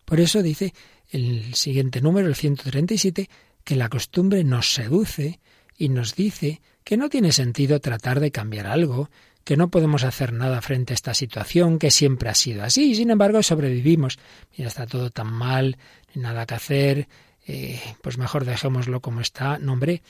Por 0.06 0.20
eso 0.20 0.42
dice 0.42 0.74
el 1.10 1.56
siguiente 1.56 2.02
número, 2.02 2.28
el 2.28 2.36
137, 2.36 3.30
que 3.64 3.76
la 3.76 3.90
costumbre 3.90 4.44
nos 4.44 4.74
seduce 4.74 5.40
y 5.78 5.90
nos 5.90 6.16
dice 6.16 6.62
que 6.84 6.98
no 6.98 7.10
tiene 7.10 7.32
sentido 7.32 7.80
tratar 7.80 8.20
de 8.20 8.32
cambiar 8.32 8.68
algo, 8.68 9.10
que 9.50 9.58
no 9.58 9.72
podemos 9.72 10.04
hacer 10.04 10.32
nada 10.32 10.62
frente 10.62 10.94
a 10.94 11.00
esta 11.00 11.16
situación, 11.16 11.80
que 11.80 11.90
siempre 11.90 12.30
ha 12.30 12.36
sido 12.36 12.62
así, 12.62 12.92
y 12.92 12.94
sin 12.94 13.10
embargo 13.10 13.42
sobrevivimos. 13.42 14.20
Mira, 14.56 14.68
está 14.68 14.86
todo 14.86 15.10
tan 15.10 15.34
mal, 15.34 15.80
nada 16.14 16.46
que 16.46 16.54
hacer, 16.54 17.08
eh, 17.48 17.82
pues 18.04 18.20
mejor 18.20 18.46
dejémoslo 18.46 19.00
como 19.00 19.22
está. 19.22 19.58
No, 19.58 19.74
hombre, 19.74 20.04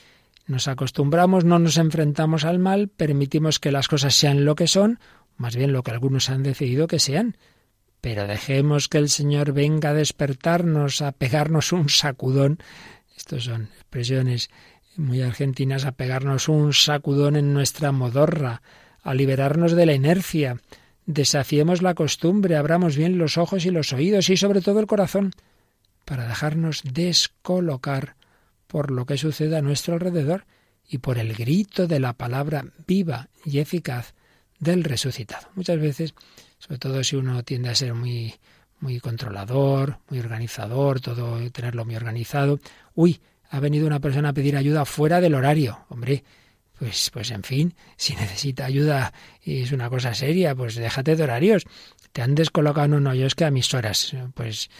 nos 0.46 0.68
acostumbramos, 0.68 1.46
no 1.46 1.58
nos 1.58 1.78
enfrentamos 1.78 2.44
al 2.44 2.58
mal, 2.58 2.88
permitimos 2.88 3.58
que 3.58 3.72
las 3.72 3.88
cosas 3.88 4.14
sean 4.14 4.44
lo 4.44 4.56
que 4.56 4.66
son, 4.66 4.98
más 5.38 5.56
bien 5.56 5.72
lo 5.72 5.82
que 5.82 5.92
algunos 5.92 6.28
han 6.28 6.42
decidido 6.42 6.86
que 6.86 6.98
sean. 6.98 7.38
Pero 8.02 8.26
dejemos 8.26 8.88
que 8.88 8.98
el 8.98 9.08
Señor 9.08 9.54
venga 9.54 9.88
a 9.88 9.94
despertarnos, 9.94 11.00
a 11.00 11.12
pegarnos 11.12 11.72
un 11.72 11.88
sacudón. 11.88 12.58
Estos 13.16 13.44
son 13.44 13.70
expresiones 13.78 14.50
muy 14.96 15.22
argentinas 15.22 15.86
a 15.86 15.92
pegarnos 15.92 16.50
un 16.50 16.74
sacudón 16.74 17.36
en 17.36 17.54
nuestra 17.54 17.90
modorra, 17.90 18.60
a 19.02 19.14
liberarnos 19.14 19.72
de 19.72 19.86
la 19.86 19.94
inercia. 19.94 20.60
Desafiemos 21.06 21.82
la 21.82 21.94
costumbre, 21.94 22.56
abramos 22.56 22.96
bien 22.96 23.18
los 23.18 23.38
ojos 23.38 23.66
y 23.66 23.70
los 23.70 23.92
oídos 23.92 24.30
y 24.30 24.36
sobre 24.36 24.60
todo 24.60 24.80
el 24.80 24.86
corazón, 24.86 25.32
para 26.04 26.26
dejarnos 26.26 26.82
descolocar 26.84 28.16
por 28.66 28.90
lo 28.90 29.06
que 29.06 29.18
sucede 29.18 29.56
a 29.56 29.62
nuestro 29.62 29.94
alrededor 29.94 30.44
y 30.88 30.98
por 30.98 31.18
el 31.18 31.34
grito 31.34 31.86
de 31.86 32.00
la 32.00 32.12
palabra 32.12 32.64
viva 32.86 33.28
y 33.44 33.58
eficaz 33.58 34.14
del 34.58 34.84
resucitado. 34.84 35.48
Muchas 35.54 35.80
veces, 35.80 36.14
sobre 36.58 36.78
todo 36.78 37.02
si 37.02 37.16
uno 37.16 37.42
tiende 37.42 37.70
a 37.70 37.74
ser 37.74 37.94
muy 37.94 38.34
muy 38.80 38.98
controlador, 38.98 39.98
muy 40.08 40.18
organizador, 40.18 41.00
todo 41.00 41.38
tenerlo 41.50 41.84
muy 41.84 41.96
organizado. 41.96 42.58
Uy, 42.94 43.20
ha 43.50 43.60
venido 43.60 43.86
una 43.86 44.00
persona 44.00 44.30
a 44.30 44.32
pedir 44.32 44.56
ayuda 44.56 44.84
fuera 44.84 45.20
del 45.20 45.34
horario. 45.34 45.84
Hombre, 45.88 46.24
pues, 46.80 47.10
pues 47.12 47.30
en 47.30 47.42
fin, 47.42 47.74
si 47.98 48.16
necesita 48.16 48.64
ayuda 48.64 49.12
y 49.44 49.60
es 49.60 49.70
una 49.70 49.90
cosa 49.90 50.14
seria, 50.14 50.54
pues 50.54 50.76
déjate 50.76 51.14
de 51.14 51.22
horarios. 51.22 51.66
Te 52.14 52.22
han 52.22 52.34
descolocado, 52.34 52.88
no, 52.88 53.00
no, 53.00 53.14
yo 53.14 53.26
es 53.26 53.34
que 53.34 53.44
a 53.44 53.50
mis 53.50 53.74
horas, 53.74 54.16
pues, 54.32 54.70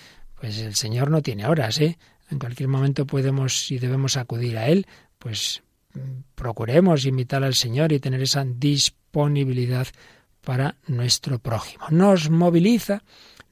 pues 0.40 0.58
el 0.60 0.76
Señor 0.76 1.10
no 1.10 1.20
tiene 1.20 1.46
horas, 1.46 1.78
¿eh? 1.78 1.98
En 2.30 2.38
cualquier 2.38 2.70
momento 2.70 3.06
podemos 3.06 3.70
y 3.70 3.78
debemos 3.78 4.16
acudir 4.16 4.56
a 4.56 4.68
Él, 4.68 4.86
pues 5.18 5.62
procuremos 6.34 7.04
invitar 7.04 7.44
al 7.44 7.54
Señor 7.54 7.92
y 7.92 8.00
tener 8.00 8.22
esa 8.22 8.46
disponibilidad 8.46 9.86
para 10.40 10.76
nuestro 10.86 11.38
prójimo. 11.38 11.84
Nos 11.90 12.30
moviliza, 12.30 13.02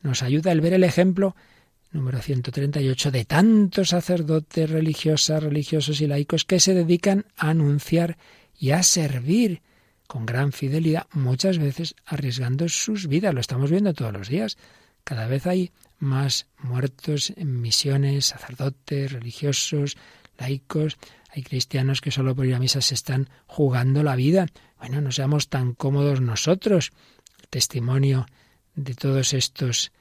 nos 0.01 0.23
ayuda 0.23 0.53
el 0.53 0.63
ver 0.63 0.73
el 0.73 0.85
ejemplo 0.85 1.37
número 1.91 2.21
138, 2.21 3.11
de 3.11 3.25
tantos 3.25 3.91
sacerdotes, 3.91 4.71
religiosas, 4.71 5.43
religiosos 5.43 6.01
y 6.01 6.07
laicos 6.07 6.45
que 6.45 6.61
se 6.61 6.75
dedican 6.75 7.27
a 7.37 7.51
anunciar 7.51 8.17
y 8.59 8.71
a 8.71 8.83
servir 8.83 9.63
con 10.07 10.27
gran 10.27 10.53
fidelidad, 10.53 11.07
muchas 11.13 11.59
veces 11.59 11.95
arriesgando 12.07 12.69
sus 12.69 13.07
vidas. 13.07 13.35
Lo 13.35 13.41
estamos 13.41 13.71
viendo 13.71 13.93
todos 13.95 14.13
los 14.13 14.29
días. 14.29 14.57
Cada 15.05 15.27
vez 15.27 15.47
hay 15.47 15.71
más 15.99 16.47
muertos 16.59 17.33
en 17.37 17.61
misiones, 17.61 18.27
sacerdotes, 18.27 19.13
religiosos, 19.13 19.97
laicos. 20.39 20.97
Hay 21.31 21.43
cristianos 21.43 22.01
que 22.01 22.11
solo 22.11 22.35
por 22.35 22.47
ir 22.47 22.55
a 22.55 22.59
misa 22.59 22.81
se 22.81 22.95
están 22.95 23.29
jugando 23.47 24.03
la 24.03 24.17
vida. 24.17 24.47
Bueno, 24.79 25.01
no 25.01 25.13
seamos 25.13 25.49
tan 25.49 25.75
cómodos 25.75 26.21
nosotros. 26.21 26.91
El 27.41 27.49
testimonio 27.49 28.27
de 28.75 28.95
todos 28.95 29.35
estos 29.35 29.93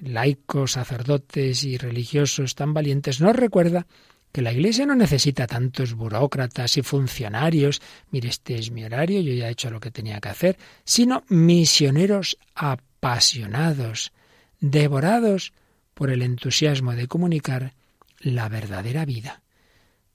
laicos, 0.00 0.72
sacerdotes 0.72 1.64
y 1.64 1.76
religiosos 1.76 2.54
tan 2.54 2.72
valientes 2.72 3.20
nos 3.20 3.36
recuerda 3.36 3.86
que 4.32 4.42
la 4.42 4.52
Iglesia 4.52 4.86
no 4.86 4.94
necesita 4.94 5.46
tantos 5.46 5.94
burócratas 5.94 6.76
y 6.78 6.82
funcionarios, 6.82 7.82
mire, 8.10 8.30
este 8.30 8.56
es 8.58 8.70
mi 8.70 8.82
horario, 8.82 9.20
yo 9.20 9.32
ya 9.34 9.48
he 9.48 9.52
hecho 9.52 9.70
lo 9.70 9.80
que 9.80 9.90
tenía 9.90 10.20
que 10.20 10.30
hacer, 10.30 10.58
sino 10.84 11.22
misioneros 11.28 12.38
apasionados, 12.54 14.12
devorados 14.58 15.52
por 15.94 16.10
el 16.10 16.22
entusiasmo 16.22 16.92
de 16.92 17.08
comunicar 17.08 17.74
la 18.20 18.48
verdadera 18.48 19.04
vida. 19.04 19.42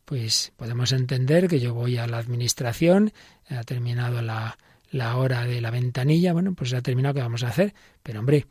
Pues 0.06 0.51
podemos 0.56 0.93
entender 0.93 1.47
que 1.47 1.60
yo 1.60 1.73
voy 1.73 1.97
a 1.97 2.08
la 2.08 2.17
administración, 2.17 3.12
ha 3.49 3.63
terminado 3.63 4.21
la, 4.21 4.58
la 4.89 5.17
hora 5.17 5.45
de 5.45 5.62
la 5.62 5.69
ventanilla, 5.69 6.34
bueno, 6.34 6.53
pues 6.53 6.73
ha 6.73 6.82
terminado, 6.82 7.15
¿qué 7.15 7.21
vamos 7.21 7.43
a 7.43 7.49
hacer? 7.49 7.73
Pero 8.03 8.19
hombre, 8.19 8.47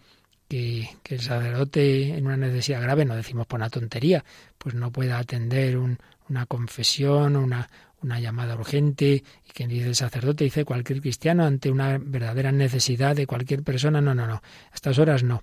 que, 0.48 0.88
el 1.04 1.20
sacerdote 1.20 2.16
en 2.16 2.26
una 2.26 2.36
necesidad 2.36 2.82
grave, 2.82 3.04
no 3.04 3.16
decimos 3.16 3.46
por 3.46 3.60
una 3.60 3.70
tontería, 3.70 4.24
pues 4.58 4.74
no 4.74 4.90
pueda 4.90 5.18
atender 5.18 5.76
una 5.76 6.46
confesión, 6.46 7.36
una, 7.36 7.68
una 8.02 8.20
llamada 8.20 8.54
urgente, 8.54 9.24
y 9.44 9.50
quien 9.52 9.68
dice 9.68 9.88
el 9.88 9.94
sacerdote, 9.94 10.44
dice 10.44 10.64
cualquier 10.64 11.00
cristiano 11.00 11.44
ante 11.44 11.70
una 11.70 11.98
verdadera 11.98 12.52
necesidad 12.52 13.16
de 13.16 13.26
cualquier 13.26 13.62
persona, 13.62 14.00
no, 14.00 14.14
no, 14.14 14.26
no, 14.26 14.34
a 14.34 14.74
estas 14.74 14.98
horas 14.98 15.22
no. 15.22 15.42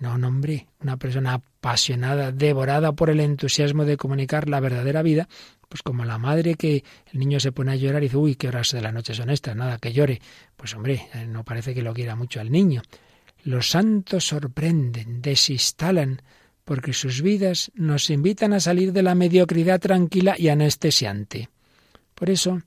No, 0.00 0.18
no, 0.18 0.26
hombre, 0.26 0.66
una 0.80 0.96
persona 0.96 1.34
apasionada, 1.34 2.32
devorada 2.32 2.92
por 2.92 3.10
el 3.10 3.20
entusiasmo 3.20 3.84
de 3.84 3.96
comunicar 3.96 4.48
la 4.48 4.58
verdadera 4.58 5.02
vida, 5.02 5.28
pues 5.68 5.82
como 5.82 6.04
la 6.04 6.18
madre 6.18 6.56
que 6.56 6.82
el 7.12 7.20
niño 7.20 7.38
se 7.38 7.52
pone 7.52 7.72
a 7.72 7.76
llorar 7.76 8.02
y 8.02 8.06
dice, 8.06 8.16
uy, 8.16 8.34
qué 8.34 8.48
horas 8.48 8.70
de 8.72 8.80
la 8.80 8.90
noche 8.90 9.14
son 9.14 9.30
estas, 9.30 9.54
nada, 9.54 9.78
que 9.78 9.92
llore. 9.92 10.20
Pues 10.56 10.74
hombre, 10.74 11.08
no 11.28 11.44
parece 11.44 11.74
que 11.74 11.82
lo 11.82 11.94
quiera 11.94 12.16
mucho 12.16 12.40
al 12.40 12.50
niño. 12.50 12.82
Los 13.44 13.68
santos 13.68 14.28
sorprenden, 14.28 15.20
desinstalan, 15.20 16.22
porque 16.64 16.94
sus 16.94 17.20
vidas 17.20 17.70
nos 17.74 18.08
invitan 18.08 18.54
a 18.54 18.60
salir 18.60 18.94
de 18.94 19.02
la 19.02 19.14
mediocridad 19.14 19.80
tranquila 19.80 20.34
y 20.38 20.48
anestesiante. 20.48 21.50
Por 22.14 22.30
eso, 22.30 22.62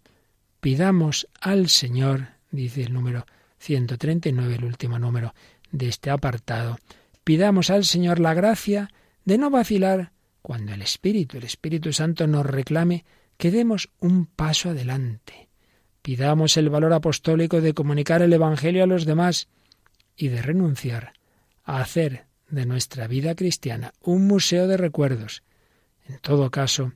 pidamos 0.60 1.28
al 1.42 1.70
Señor, 1.70 2.28
dice 2.52 2.84
el 2.84 2.94
número 2.94 3.26
139, 3.58 4.56
el 4.56 4.66
último 4.66 5.00
número 5.00 5.34
de 5.72 5.88
este 5.88 6.12
apartado, 6.12 6.78
pidamos 7.24 7.72
al 7.72 7.84
Señor 7.84 8.20
la 8.20 8.36
gracia 8.36 8.92
de 9.26 9.40
no 9.40 9.50
vacilar 9.50 10.12
cuando 10.44 10.76
el 10.76 10.84
Espíritu, 10.84 11.38
el 11.38 11.44
Espíritu 11.44 11.92
Santo 11.92 12.28
nos 12.28 12.46
reclame 12.46 13.04
que 13.38 13.50
demos 13.50 13.90
un 14.00 14.28
paso 14.28 14.70
adelante. 14.70 15.50
Pidamos 16.04 16.56
el 16.56 16.70
valor 16.70 16.94
apostólico 16.94 17.62
de 17.62 17.74
comunicar 17.74 18.22
el 18.22 18.32
Evangelio 18.32 18.84
a 18.84 18.88
los 18.88 19.06
demás 19.06 19.48
y 20.18 20.30
de 20.30 20.42
renunciar 20.42 21.14
a 21.64 21.80
hacer 21.80 22.26
de 22.50 22.66
nuestra 22.66 23.08
vida 23.08 23.36
cristiana 23.36 23.94
un 24.02 24.26
museo 24.28 24.68
de 24.68 24.78
recuerdos. 24.78 25.44
En 26.08 26.18
todo 26.20 26.50
caso, 26.50 26.94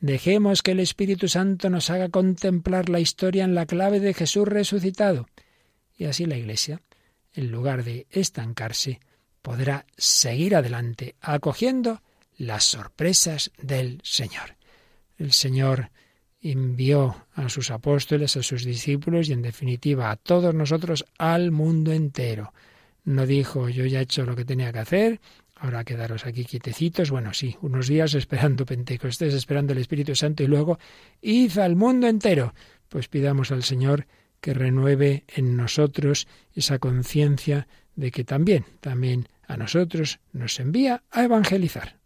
dejemos 0.00 0.62
que 0.62 0.72
el 0.72 0.80
Espíritu 0.80 1.28
Santo 1.28 1.70
nos 1.70 1.90
haga 1.90 2.08
contemplar 2.08 2.88
la 2.88 3.00
historia 3.00 3.44
en 3.44 3.54
la 3.54 3.66
clave 3.66 4.00
de 4.00 4.14
Jesús 4.14 4.48
resucitado, 4.48 5.28
y 5.96 6.06
así 6.06 6.26
la 6.26 6.36
Iglesia, 6.36 6.82
en 7.32 7.50
lugar 7.50 7.84
de 7.84 8.06
estancarse, 8.10 9.00
podrá 9.42 9.86
seguir 9.96 10.56
adelante 10.56 11.16
acogiendo 11.20 12.02
las 12.36 12.64
sorpresas 12.64 13.52
del 13.60 14.00
Señor. 14.02 14.56
El 15.18 15.32
Señor 15.32 15.90
envió 16.52 17.26
a 17.34 17.48
sus 17.48 17.70
apóstoles, 17.70 18.36
a 18.36 18.42
sus 18.42 18.64
discípulos 18.64 19.28
y 19.28 19.32
en 19.32 19.42
definitiva 19.42 20.10
a 20.10 20.16
todos 20.16 20.54
nosotros 20.54 21.04
al 21.18 21.50
mundo 21.50 21.92
entero. 21.92 22.52
No 23.04 23.26
dijo 23.26 23.68
yo 23.68 23.86
ya 23.86 24.00
he 24.00 24.02
hecho 24.02 24.24
lo 24.24 24.36
que 24.36 24.44
tenía 24.44 24.72
que 24.72 24.78
hacer, 24.78 25.20
ahora 25.56 25.84
quedaros 25.84 26.26
aquí 26.26 26.44
quietecitos. 26.44 27.10
Bueno, 27.10 27.32
sí, 27.34 27.56
unos 27.62 27.88
días 27.88 28.14
esperando 28.14 28.66
Pentecostés, 28.66 29.34
esperando 29.34 29.72
el 29.72 29.78
Espíritu 29.78 30.14
Santo 30.14 30.42
y 30.42 30.46
luego 30.46 30.78
id 31.20 31.58
al 31.58 31.76
mundo 31.76 32.06
entero. 32.06 32.54
Pues 32.88 33.08
pidamos 33.08 33.50
al 33.50 33.62
Señor 33.62 34.06
que 34.40 34.54
renueve 34.54 35.24
en 35.28 35.56
nosotros 35.56 36.28
esa 36.54 36.78
conciencia 36.78 37.66
de 37.96 38.10
que 38.10 38.24
también, 38.24 38.66
también 38.80 39.28
a 39.46 39.56
nosotros 39.56 40.20
nos 40.32 40.60
envía 40.60 41.02
a 41.10 41.24
evangelizar. 41.24 42.03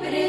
Presencia 0.00 0.27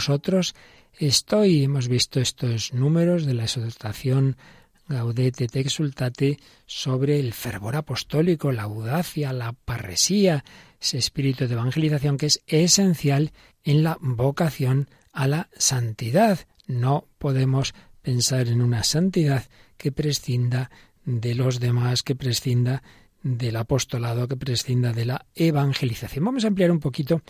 vosotros 0.00 0.54
estoy. 0.98 1.62
Hemos 1.62 1.86
visto 1.86 2.20
estos 2.20 2.72
números 2.72 3.26
de 3.26 3.34
la 3.34 3.44
exhortación 3.44 4.38
Gaudete 4.88 5.46
te 5.46 5.60
exultate 5.60 6.40
sobre 6.64 7.20
el 7.20 7.34
fervor 7.34 7.76
apostólico, 7.76 8.50
la 8.50 8.62
audacia, 8.62 9.34
la 9.34 9.52
parresía, 9.52 10.42
ese 10.80 10.96
espíritu 10.96 11.46
de 11.46 11.52
evangelización 11.52 12.16
que 12.16 12.26
es 12.26 12.40
esencial 12.46 13.32
en 13.62 13.82
la 13.82 13.98
vocación 14.00 14.88
a 15.12 15.28
la 15.28 15.50
santidad. 15.58 16.38
No 16.66 17.06
podemos 17.18 17.74
pensar 18.00 18.48
en 18.48 18.62
una 18.62 18.84
santidad 18.84 19.44
que 19.76 19.92
prescinda 19.92 20.70
de 21.04 21.34
los 21.34 21.60
demás, 21.60 22.02
que 22.02 22.16
prescinda 22.16 22.82
del 23.22 23.56
apostolado, 23.56 24.26
que 24.28 24.36
prescinda 24.36 24.94
de 24.94 25.04
la 25.04 25.26
evangelización. 25.34 26.24
Vamos 26.24 26.44
a 26.44 26.48
ampliar 26.48 26.70
un 26.70 26.80
poquito 26.80 27.20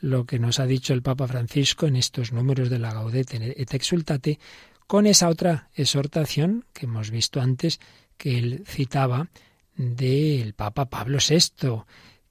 lo 0.00 0.24
que 0.24 0.38
nos 0.38 0.60
ha 0.60 0.66
dicho 0.66 0.92
el 0.92 1.02
Papa 1.02 1.26
Francisco 1.26 1.86
en 1.86 1.96
estos 1.96 2.32
números 2.32 2.70
de 2.70 2.78
la 2.78 2.92
Gaudete 2.92 3.54
et 3.60 3.74
Exultate, 3.74 4.38
con 4.86 5.06
esa 5.06 5.28
otra 5.28 5.68
exhortación 5.74 6.64
que 6.72 6.86
hemos 6.86 7.10
visto 7.10 7.40
antes, 7.40 7.80
que 8.16 8.38
él 8.38 8.64
citaba 8.66 9.28
del 9.76 10.54
Papa 10.54 10.90
Pablo 10.90 11.18
VI, 11.18 11.84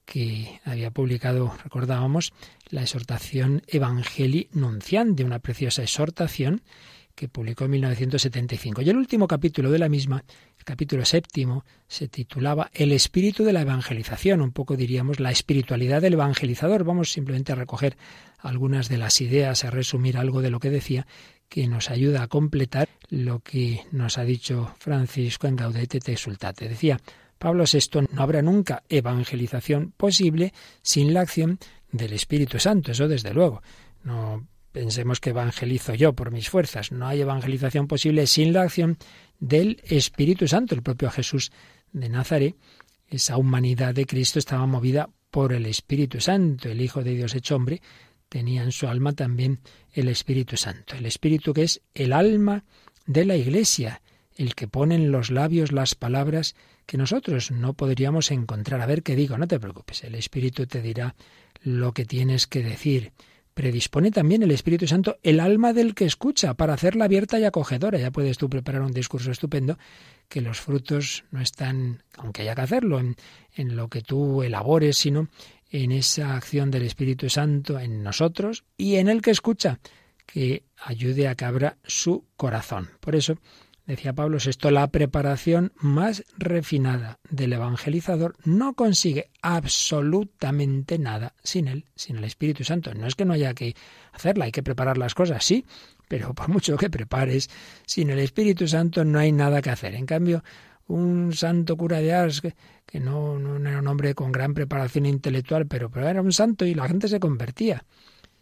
que 0.05 0.59
había 0.65 0.91
publicado, 0.91 1.55
recordábamos, 1.63 2.33
la 2.69 2.81
exhortación 2.81 3.61
Evangelii 3.67 4.49
Nunciante, 4.53 5.23
una 5.23 5.39
preciosa 5.39 5.83
exhortación 5.83 6.61
que 7.15 7.27
publicó 7.27 7.65
en 7.65 7.71
1975. 7.71 8.81
Y 8.81 8.89
el 8.89 8.97
último 8.97 9.27
capítulo 9.27 9.71
de 9.71 9.79
la 9.79 9.89
misma 9.89 10.23
capítulo 10.69 11.03
séptimo 11.03 11.65
se 11.87 12.07
titulaba 12.07 12.69
El 12.75 12.91
espíritu 12.91 13.43
de 13.43 13.53
la 13.53 13.61
evangelización, 13.61 14.39
un 14.39 14.51
poco 14.51 14.77
diríamos 14.77 15.19
la 15.19 15.31
espiritualidad 15.31 15.99
del 15.99 16.13
evangelizador. 16.13 16.83
Vamos 16.83 17.11
simplemente 17.11 17.51
a 17.51 17.55
recoger 17.55 17.97
algunas 18.37 18.87
de 18.87 18.99
las 18.99 19.19
ideas, 19.19 19.65
a 19.65 19.71
resumir 19.71 20.15
algo 20.15 20.43
de 20.43 20.51
lo 20.51 20.59
que 20.59 20.69
decía, 20.69 21.07
que 21.49 21.67
nos 21.67 21.89
ayuda 21.89 22.21
a 22.21 22.27
completar 22.27 22.87
lo 23.09 23.39
que 23.39 23.81
nos 23.91 24.19
ha 24.19 24.25
dicho 24.25 24.75
Francisco 24.77 25.47
en 25.47 25.55
Gaudete 25.55 25.99
te 25.99 26.11
exultate. 26.11 26.69
Decía 26.69 26.99
Pablo 27.39 27.63
VI, 27.63 28.01
no 28.11 28.21
habrá 28.21 28.43
nunca 28.43 28.83
evangelización 28.89 29.91
posible 29.97 30.53
sin 30.83 31.15
la 31.15 31.21
acción 31.21 31.57
del 31.91 32.13
Espíritu 32.13 32.59
Santo, 32.59 32.91
eso 32.91 33.07
desde 33.07 33.33
luego. 33.33 33.63
No 34.03 34.45
pensemos 34.71 35.19
que 35.19 35.31
evangelizo 35.31 35.95
yo 35.95 36.13
por 36.13 36.29
mis 36.29 36.47
fuerzas. 36.47 36.91
No 36.91 37.07
hay 37.07 37.21
evangelización 37.21 37.87
posible 37.87 38.27
sin 38.27 38.53
la 38.53 38.61
acción 38.61 38.99
del 39.39 39.81
Espíritu 39.85 40.47
Santo. 40.47 40.75
El 40.75 40.83
propio 40.83 41.09
Jesús 41.09 41.51
de 41.91 42.09
Nazaret, 42.09 42.55
esa 43.07 43.37
humanidad 43.37 43.93
de 43.93 44.05
Cristo 44.05 44.39
estaba 44.39 44.65
movida 44.65 45.09
por 45.31 45.53
el 45.53 45.65
Espíritu 45.65 46.19
Santo. 46.19 46.69
El 46.69 46.81
Hijo 46.81 47.03
de 47.03 47.15
Dios 47.15 47.35
hecho 47.35 47.55
hombre 47.55 47.81
tenía 48.29 48.63
en 48.63 48.71
su 48.71 48.87
alma 48.87 49.13
también 49.13 49.59
el 49.93 50.07
Espíritu 50.07 50.57
Santo. 50.57 50.95
El 50.95 51.05
Espíritu 51.05 51.53
que 51.53 51.63
es 51.63 51.81
el 51.93 52.13
alma 52.13 52.63
de 53.05 53.25
la 53.25 53.35
Iglesia, 53.35 54.01
el 54.35 54.55
que 54.55 54.67
pone 54.67 54.95
en 54.95 55.11
los 55.11 55.31
labios 55.31 55.71
las 55.71 55.95
palabras 55.95 56.55
que 56.85 56.97
nosotros 56.97 57.51
no 57.51 57.73
podríamos 57.73 58.31
encontrar. 58.31 58.81
A 58.81 58.85
ver 58.85 59.03
qué 59.03 59.15
digo, 59.15 59.37
no 59.37 59.47
te 59.47 59.59
preocupes, 59.59 60.03
el 60.03 60.15
Espíritu 60.15 60.65
te 60.67 60.81
dirá 60.81 61.15
lo 61.61 61.93
que 61.93 62.05
tienes 62.05 62.47
que 62.47 62.63
decir 62.63 63.11
predispone 63.59 64.09
también 64.09 64.41
el 64.41 64.51
Espíritu 64.51 64.87
Santo 64.87 65.17
el 65.21 65.41
alma 65.41 65.73
del 65.73 65.93
que 65.93 66.05
escucha 66.05 66.53
para 66.53 66.75
hacerla 66.75 67.03
abierta 67.03 67.37
y 67.41 67.43
acogedora. 67.43 67.99
Ya 67.99 68.09
puedes 68.09 68.37
tú 68.37 68.49
preparar 68.49 68.81
un 68.83 68.93
discurso 68.93 69.31
estupendo 69.31 69.77
que 70.29 70.39
los 70.39 70.61
frutos 70.61 71.25
no 71.31 71.41
están, 71.41 72.01
aunque 72.15 72.43
haya 72.43 72.55
que 72.55 72.61
hacerlo, 72.61 73.01
en, 73.01 73.75
lo 73.75 73.89
que 73.89 74.01
tú 74.01 74.43
elabores, 74.43 74.97
sino 74.97 75.27
en 75.71 75.91
esa 75.91 76.37
acción 76.37 76.71
del 76.71 76.83
Espíritu 76.83 77.29
Santo 77.29 77.77
en 77.77 78.01
nosotros 78.01 78.63
y 78.77 78.95
en 78.95 79.09
el 79.09 79.21
que 79.21 79.31
escucha, 79.31 79.81
que 80.25 80.63
ayude 80.77 81.27
a 81.27 81.35
que 81.35 81.43
abra 81.43 81.75
su 81.83 82.23
corazón. 82.37 82.87
Por 83.01 83.17
eso, 83.17 83.39
Decía 83.89 84.13
Pablo 84.13 84.37
VI, 84.37 84.69
la 84.69 84.85
preparación 84.91 85.73
más 85.77 86.23
refinada 86.37 87.17
del 87.27 87.53
evangelizador 87.53 88.35
no 88.45 88.75
consigue 88.75 89.31
absolutamente 89.41 90.99
nada 90.99 91.33
sin 91.43 91.67
él, 91.67 91.85
sin 91.95 92.17
el 92.17 92.25
Espíritu 92.25 92.63
Santo. 92.63 92.93
No 92.93 93.07
es 93.07 93.15
que 93.15 93.25
no 93.25 93.33
haya 93.33 93.55
que 93.55 93.75
hacerla, 94.11 94.45
hay 94.45 94.51
que 94.51 94.61
preparar 94.61 94.99
las 94.99 95.15
cosas, 95.15 95.43
sí, 95.43 95.65
pero 96.07 96.35
por 96.35 96.49
mucho 96.49 96.77
que 96.77 96.91
prepares, 96.91 97.49
sin 97.87 98.11
el 98.11 98.19
Espíritu 98.19 98.67
Santo 98.67 99.03
no 99.03 99.17
hay 99.17 99.31
nada 99.31 99.59
que 99.59 99.71
hacer. 99.71 99.95
En 99.95 100.05
cambio, 100.05 100.43
un 100.85 101.33
santo 101.33 101.75
cura 101.75 101.97
de 101.97 102.13
Ars, 102.13 102.43
que, 102.85 102.99
no, 102.99 103.39
no, 103.39 103.57
era 103.67 103.79
un 103.79 103.87
hombre 103.87 104.13
con 104.13 104.31
gran 104.31 104.53
preparación 104.53 105.07
intelectual, 105.07 105.65
pero, 105.65 105.89
pero 105.89 106.07
era 106.07 106.21
un 106.21 106.31
santo 106.31 106.63
y 106.63 106.75
la 106.75 106.87
gente 106.87 107.07
se 107.07 107.19
convertía. 107.19 107.83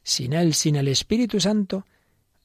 Sin 0.04 0.34
él, 0.34 0.54
sin 0.54 0.76
el 0.76 0.90
Espíritu 0.90 1.40
Santo, 1.40 1.86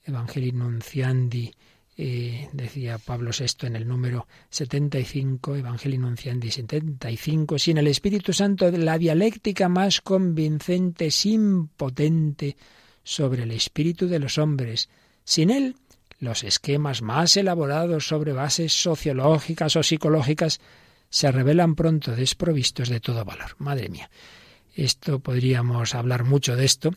Evangelii 0.04 0.52
Nunciandi, 0.52 1.52
eh, 1.96 2.48
decía 2.52 2.98
Pablo 2.98 3.30
VI 3.38 3.66
en 3.66 3.76
el 3.76 3.86
número 3.86 4.26
75, 4.50 5.56
Evangelii 5.56 5.98
Nunciandi 5.98 6.50
75, 6.50 7.58
sin 7.58 7.78
el 7.78 7.86
Espíritu 7.86 8.32
Santo, 8.32 8.70
la 8.70 8.98
dialéctica 8.98 9.68
más 9.68 10.00
convincente 10.00 11.06
es 11.06 11.26
impotente 11.26 12.56
sobre 13.04 13.42
el 13.42 13.50
espíritu 13.50 14.08
de 14.08 14.18
los 14.18 14.38
hombres. 14.38 14.88
Sin 15.24 15.50
él, 15.50 15.76
los 16.18 16.44
esquemas 16.44 17.02
más 17.02 17.36
elaborados 17.36 18.06
sobre 18.06 18.32
bases 18.32 18.72
sociológicas 18.72 19.76
o 19.76 19.82
psicológicas 19.82 20.60
se 21.10 21.30
revelan 21.30 21.74
pronto 21.74 22.16
desprovistos 22.16 22.88
de 22.88 23.00
todo 23.00 23.24
valor. 23.24 23.54
Madre 23.58 23.90
mía, 23.90 24.10
esto 24.74 25.18
podríamos 25.18 25.94
hablar 25.94 26.24
mucho 26.24 26.56
de 26.56 26.64
esto, 26.64 26.94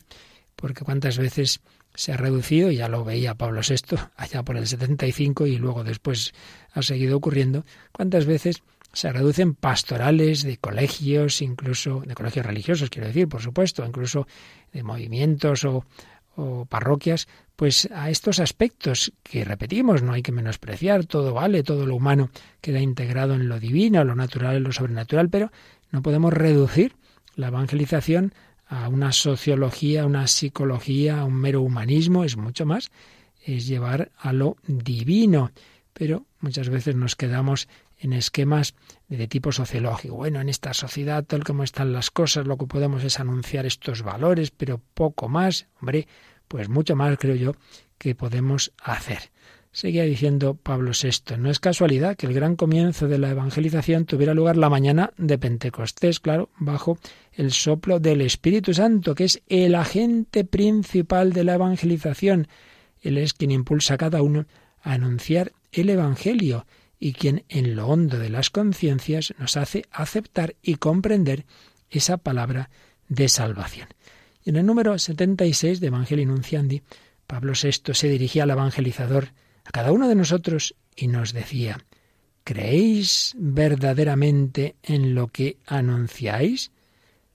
porque 0.54 0.84
cuántas 0.84 1.18
veces 1.18 1.60
se 1.96 2.12
ha 2.12 2.16
reducido, 2.16 2.70
ya 2.70 2.88
lo 2.88 3.04
veía 3.04 3.34
Pablo 3.34 3.62
VI 3.68 3.96
allá 4.16 4.42
por 4.44 4.56
el 4.56 4.66
75 4.66 5.46
y 5.46 5.58
luego 5.58 5.82
después 5.82 6.32
ha 6.72 6.82
seguido 6.82 7.16
ocurriendo, 7.16 7.64
cuántas 7.92 8.26
veces 8.26 8.62
se 8.92 9.12
reducen 9.12 9.54
pastorales 9.54 10.42
de 10.42 10.56
colegios, 10.56 11.42
incluso 11.42 12.02
de 12.06 12.14
colegios 12.14 12.46
religiosos, 12.46 12.88
quiero 12.88 13.08
decir, 13.08 13.28
por 13.28 13.42
supuesto, 13.42 13.84
incluso 13.84 14.26
de 14.72 14.82
movimientos 14.82 15.64
o, 15.64 15.84
o 16.36 16.64
parroquias, 16.66 17.28
pues 17.56 17.88
a 17.92 18.10
estos 18.10 18.38
aspectos 18.38 19.12
que 19.22 19.44
repetimos, 19.44 20.02
no 20.02 20.12
hay 20.12 20.22
que 20.22 20.32
menospreciar, 20.32 21.06
todo 21.06 21.34
vale, 21.34 21.62
todo 21.62 21.86
lo 21.86 21.96
humano 21.96 22.30
queda 22.60 22.80
integrado 22.80 23.34
en 23.34 23.48
lo 23.48 23.58
divino, 23.58 24.04
lo 24.04 24.14
natural, 24.14 24.56
en 24.56 24.62
lo 24.62 24.72
sobrenatural, 24.72 25.28
pero 25.28 25.50
no 25.90 26.02
podemos 26.02 26.32
reducir 26.32 26.94
la 27.34 27.48
evangelización 27.48 28.32
a 28.66 28.88
una 28.88 29.12
sociología, 29.12 30.02
a 30.02 30.06
una 30.06 30.26
psicología, 30.26 31.20
a 31.20 31.24
un 31.24 31.34
mero 31.34 31.62
humanismo, 31.62 32.24
es 32.24 32.36
mucho 32.36 32.66
más, 32.66 32.90
es 33.44 33.66
llevar 33.66 34.10
a 34.18 34.32
lo 34.32 34.56
divino, 34.66 35.52
pero 35.92 36.26
muchas 36.40 36.68
veces 36.68 36.96
nos 36.96 37.16
quedamos 37.16 37.68
en 37.98 38.12
esquemas 38.12 38.74
de 39.08 39.26
tipo 39.28 39.52
sociológico. 39.52 40.16
Bueno, 40.16 40.40
en 40.40 40.48
esta 40.48 40.74
sociedad, 40.74 41.24
tal 41.24 41.44
como 41.44 41.62
están 41.62 41.92
las 41.92 42.10
cosas, 42.10 42.46
lo 42.46 42.58
que 42.58 42.66
podemos 42.66 43.04
es 43.04 43.20
anunciar 43.20 43.66
estos 43.66 44.02
valores, 44.02 44.50
pero 44.50 44.80
poco 44.94 45.28
más. 45.28 45.66
Hombre, 45.80 46.06
pues 46.48 46.68
mucho 46.68 46.96
más 46.96 47.16
creo 47.18 47.36
yo 47.36 47.54
que 47.98 48.14
podemos 48.14 48.72
hacer. 48.82 49.30
Seguía 49.76 50.04
diciendo 50.04 50.54
Pablo 50.54 50.92
VI, 50.92 51.36
no 51.36 51.50
es 51.50 51.60
casualidad 51.60 52.16
que 52.16 52.24
el 52.24 52.32
gran 52.32 52.56
comienzo 52.56 53.08
de 53.08 53.18
la 53.18 53.28
evangelización 53.28 54.06
tuviera 54.06 54.32
lugar 54.32 54.56
la 54.56 54.70
mañana 54.70 55.12
de 55.18 55.36
Pentecostés, 55.36 56.18
claro, 56.18 56.48
bajo 56.56 56.98
el 57.34 57.52
soplo 57.52 58.00
del 58.00 58.22
Espíritu 58.22 58.72
Santo, 58.72 59.14
que 59.14 59.24
es 59.24 59.42
el 59.48 59.74
agente 59.74 60.46
principal 60.46 61.34
de 61.34 61.44
la 61.44 61.56
evangelización. 61.56 62.48
Él 63.02 63.18
es 63.18 63.34
quien 63.34 63.50
impulsa 63.50 63.92
a 63.92 63.96
cada 63.98 64.22
uno 64.22 64.46
a 64.80 64.94
anunciar 64.94 65.52
el 65.72 65.90
Evangelio 65.90 66.64
y 66.98 67.12
quien 67.12 67.44
en 67.50 67.76
lo 67.76 67.86
hondo 67.86 68.18
de 68.18 68.30
las 68.30 68.48
conciencias 68.48 69.34
nos 69.38 69.58
hace 69.58 69.84
aceptar 69.90 70.56
y 70.62 70.76
comprender 70.76 71.44
esa 71.90 72.16
palabra 72.16 72.70
de 73.10 73.28
salvación. 73.28 73.88
Y 74.42 74.48
en 74.48 74.56
el 74.56 74.64
número 74.64 74.98
76 74.98 75.80
de 75.80 75.88
Evangelii 75.88 76.24
Nunciandi, 76.24 76.80
Pablo 77.26 77.52
VI 77.62 77.92
se 77.92 78.08
dirigía 78.08 78.44
al 78.44 78.50
evangelizador, 78.52 79.32
a 79.66 79.70
cada 79.70 79.92
uno 79.92 80.08
de 80.08 80.14
nosotros, 80.14 80.74
y 80.94 81.08
nos 81.08 81.32
decía, 81.32 81.78
¿creéis 82.44 83.34
verdaderamente 83.38 84.76
en 84.82 85.14
lo 85.14 85.28
que 85.28 85.58
anunciáis? 85.66 86.70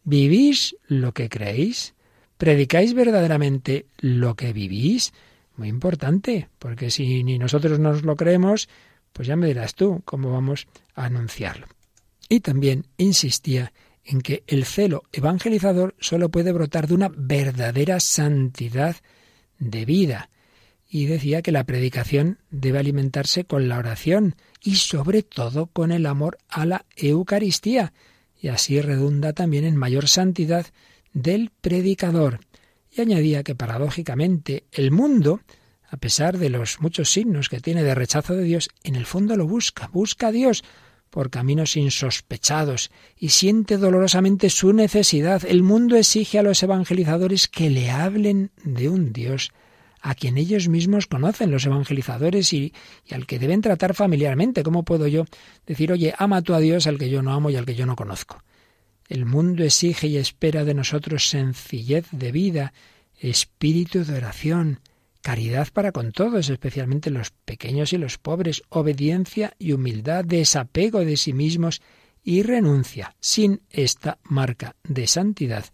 ¿Vivís 0.04 0.76
lo 0.88 1.14
que 1.14 1.30
creéis? 1.30 1.94
¿Predicáis 2.38 2.94
verdaderamente 2.94 3.86
lo 4.00 4.36
que 4.36 4.52
vivís? 4.52 5.14
Muy 5.58 5.68
importante, 5.68 6.50
porque 6.58 6.90
si 6.90 7.24
ni 7.24 7.38
nosotros 7.38 7.78
nos 7.78 8.04
lo 8.04 8.16
creemos, 8.16 8.68
pues 9.14 9.28
ya 9.28 9.36
me 9.36 9.48
dirás 9.48 9.76
tú 9.76 10.02
cómo 10.06 10.32
vamos 10.32 10.68
a 10.96 11.06
anunciarlo. 11.06 11.68
Y 12.30 12.40
también 12.40 12.88
insistía 12.98 13.74
en 14.04 14.22
que 14.22 14.44
el 14.48 14.66
celo 14.66 15.04
evangelizador 15.12 15.96
solo 16.00 16.30
puede 16.30 16.52
brotar 16.52 16.88
de 16.88 16.96
una 16.96 17.12
verdadera 17.16 18.00
santidad 18.00 18.96
de 19.60 19.86
vida. 19.86 20.30
Y 20.94 21.06
decía 21.06 21.42
que 21.42 21.54
la 21.54 21.64
predicación 21.64 22.40
debe 22.50 22.80
alimentarse 22.80 23.46
con 23.46 23.70
la 23.70 23.78
oración 23.78 24.36
y 24.62 24.76
sobre 24.76 25.24
todo 25.24 25.68
con 25.68 25.94
el 25.94 26.06
amor 26.06 26.38
a 26.50 26.66
la 26.66 26.86
Eucaristía. 26.98 27.94
Y 28.42 28.50
así 28.50 28.82
redunda 28.82 29.32
también 29.32 29.64
en 29.64 29.78
mayor 29.78 30.10
santidad 30.10 30.68
del 31.14 31.52
predicador. 31.62 32.42
Y 32.92 33.00
añadía 33.00 33.44
que 33.44 33.56
paradójicamente 33.56 34.66
el 34.74 34.92
mundo 34.92 35.40
a 35.92 35.98
pesar 35.98 36.38
de 36.38 36.50
los 36.50 36.80
muchos 36.80 37.12
signos 37.12 37.50
que 37.50 37.60
tiene 37.60 37.84
de 37.84 37.94
rechazo 37.94 38.34
de 38.34 38.44
Dios, 38.44 38.70
en 38.84 38.96
el 38.96 39.06
fondo 39.06 39.36
lo 39.36 39.46
busca, 39.46 39.90
busca 39.92 40.28
a 40.28 40.32
Dios 40.32 40.64
por 41.10 41.30
caminos 41.30 41.76
insospechados 41.76 42.92
y 43.18 43.30
siente 43.30 43.76
dolorosamente 43.76 44.50
su 44.50 44.72
necesidad. 44.72 45.44
El 45.46 45.64
mundo 45.64 45.98
exige 45.98 46.40
a 46.40 46.44
los 46.44 46.64
evangelizadores 46.64 47.50
que 47.50 47.70
le 47.70 47.92
hablen 47.92 48.52
de 48.64 48.88
un 48.88 49.12
Dios 49.12 49.52
a 50.02 50.16
quien 50.16 50.38
ellos 50.38 50.68
mismos 50.68 51.08
conocen, 51.08 51.52
los 51.52 51.66
evangelizadores, 51.66 52.52
y, 52.54 52.74
al 53.12 53.28
que 53.28 53.40
deben 53.40 53.62
tratar 53.62 53.94
familiarmente. 53.94 54.64
¿Cómo 54.64 54.84
puedo 54.84 55.08
yo 55.08 55.26
decir, 55.66 55.92
oye, 55.92 56.14
ama 56.18 56.42
tú 56.42 56.54
a 56.54 56.60
Dios 56.60 56.88
al 56.88 56.98
que 56.98 57.10
yo 57.10 57.22
no 57.22 57.34
amo 57.34 57.50
y 57.50 57.56
al 57.56 57.66
que 57.66 57.76
yo 57.76 57.86
no 57.86 57.96
conozco? 57.96 58.44
El 59.08 59.26
mundo 59.26 59.64
exige 59.64 60.08
y 60.08 60.18
espera 60.18 60.64
de 60.64 60.74
nosotros 60.74 61.30
sencillez 61.30 62.08
de 62.12 62.32
vida, 62.32 62.74
espíritu 63.20 64.04
de 64.04 64.18
oración, 64.18 64.80
caridad 65.22 65.68
para 65.72 65.92
con 65.92 66.12
todos, 66.12 66.50
especialmente 66.50 67.12
los 67.12 67.32
pequeños 67.32 67.94
y 67.94 67.98
los 67.98 68.18
pobres, 68.18 68.64
obediencia 68.70 69.54
y 69.60 69.74
humildad, 69.74 70.26
desapego 70.26 71.06
de 71.06 71.18
sí 71.18 71.34
mismos 71.34 71.82
y 72.24 72.42
renuncia. 72.42 73.16
Sin 73.20 73.62
esta 73.70 74.18
marca 74.24 74.76
de 74.84 75.06
santidad, 75.08 75.66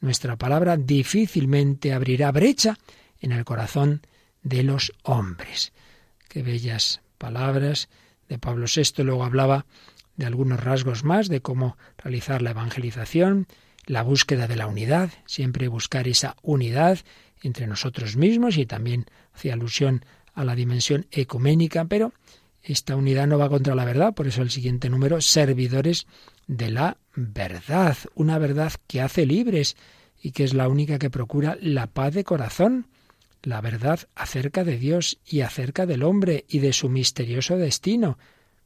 nuestra 0.00 0.36
palabra 0.36 0.76
difícilmente 0.76 1.92
abrirá 1.92 2.30
brecha 2.30 2.78
en 3.20 3.32
el 3.32 3.44
corazón 3.44 4.02
de 4.42 4.62
los 4.62 4.92
hombres. 5.02 5.72
Qué 6.28 6.42
bellas 6.42 7.00
palabras 7.18 7.88
de 8.28 8.38
Pablo 8.38 8.66
VI. 8.74 9.02
Luego 9.02 9.24
hablaba 9.24 9.66
de 10.16 10.26
algunos 10.26 10.62
rasgos 10.62 11.04
más 11.04 11.28
de 11.28 11.40
cómo 11.40 11.76
realizar 11.98 12.42
la 12.42 12.50
evangelización, 12.50 13.46
la 13.86 14.02
búsqueda 14.02 14.46
de 14.46 14.56
la 14.56 14.66
unidad, 14.66 15.10
siempre 15.26 15.68
buscar 15.68 16.08
esa 16.08 16.36
unidad 16.42 16.98
entre 17.42 17.66
nosotros 17.66 18.16
mismos 18.16 18.56
y 18.56 18.66
también 18.66 19.06
hacía 19.32 19.54
alusión 19.54 20.04
a 20.34 20.44
la 20.44 20.54
dimensión 20.54 21.06
ecuménica, 21.10 21.84
pero 21.84 22.12
esta 22.62 22.96
unidad 22.96 23.26
no 23.26 23.38
va 23.38 23.48
contra 23.48 23.74
la 23.74 23.84
verdad, 23.84 24.14
por 24.14 24.26
eso 24.26 24.42
el 24.42 24.50
siguiente 24.50 24.90
número, 24.90 25.20
servidores 25.20 26.06
de 26.46 26.70
la 26.70 26.96
verdad, 27.14 27.96
una 28.14 28.38
verdad 28.38 28.72
que 28.86 29.00
hace 29.00 29.24
libres 29.24 29.76
y 30.20 30.32
que 30.32 30.44
es 30.44 30.54
la 30.54 30.68
única 30.68 30.98
que 30.98 31.10
procura 31.10 31.56
la 31.60 31.86
paz 31.86 32.14
de 32.14 32.24
corazón, 32.24 32.88
la 33.42 33.60
verdad 33.60 34.08
acerca 34.14 34.64
de 34.64 34.78
Dios 34.78 35.18
y 35.24 35.40
acerca 35.40 35.86
del 35.86 36.02
hombre 36.02 36.44
y 36.48 36.58
de 36.58 36.72
su 36.72 36.88
misterioso 36.88 37.56
destino, 37.56 38.18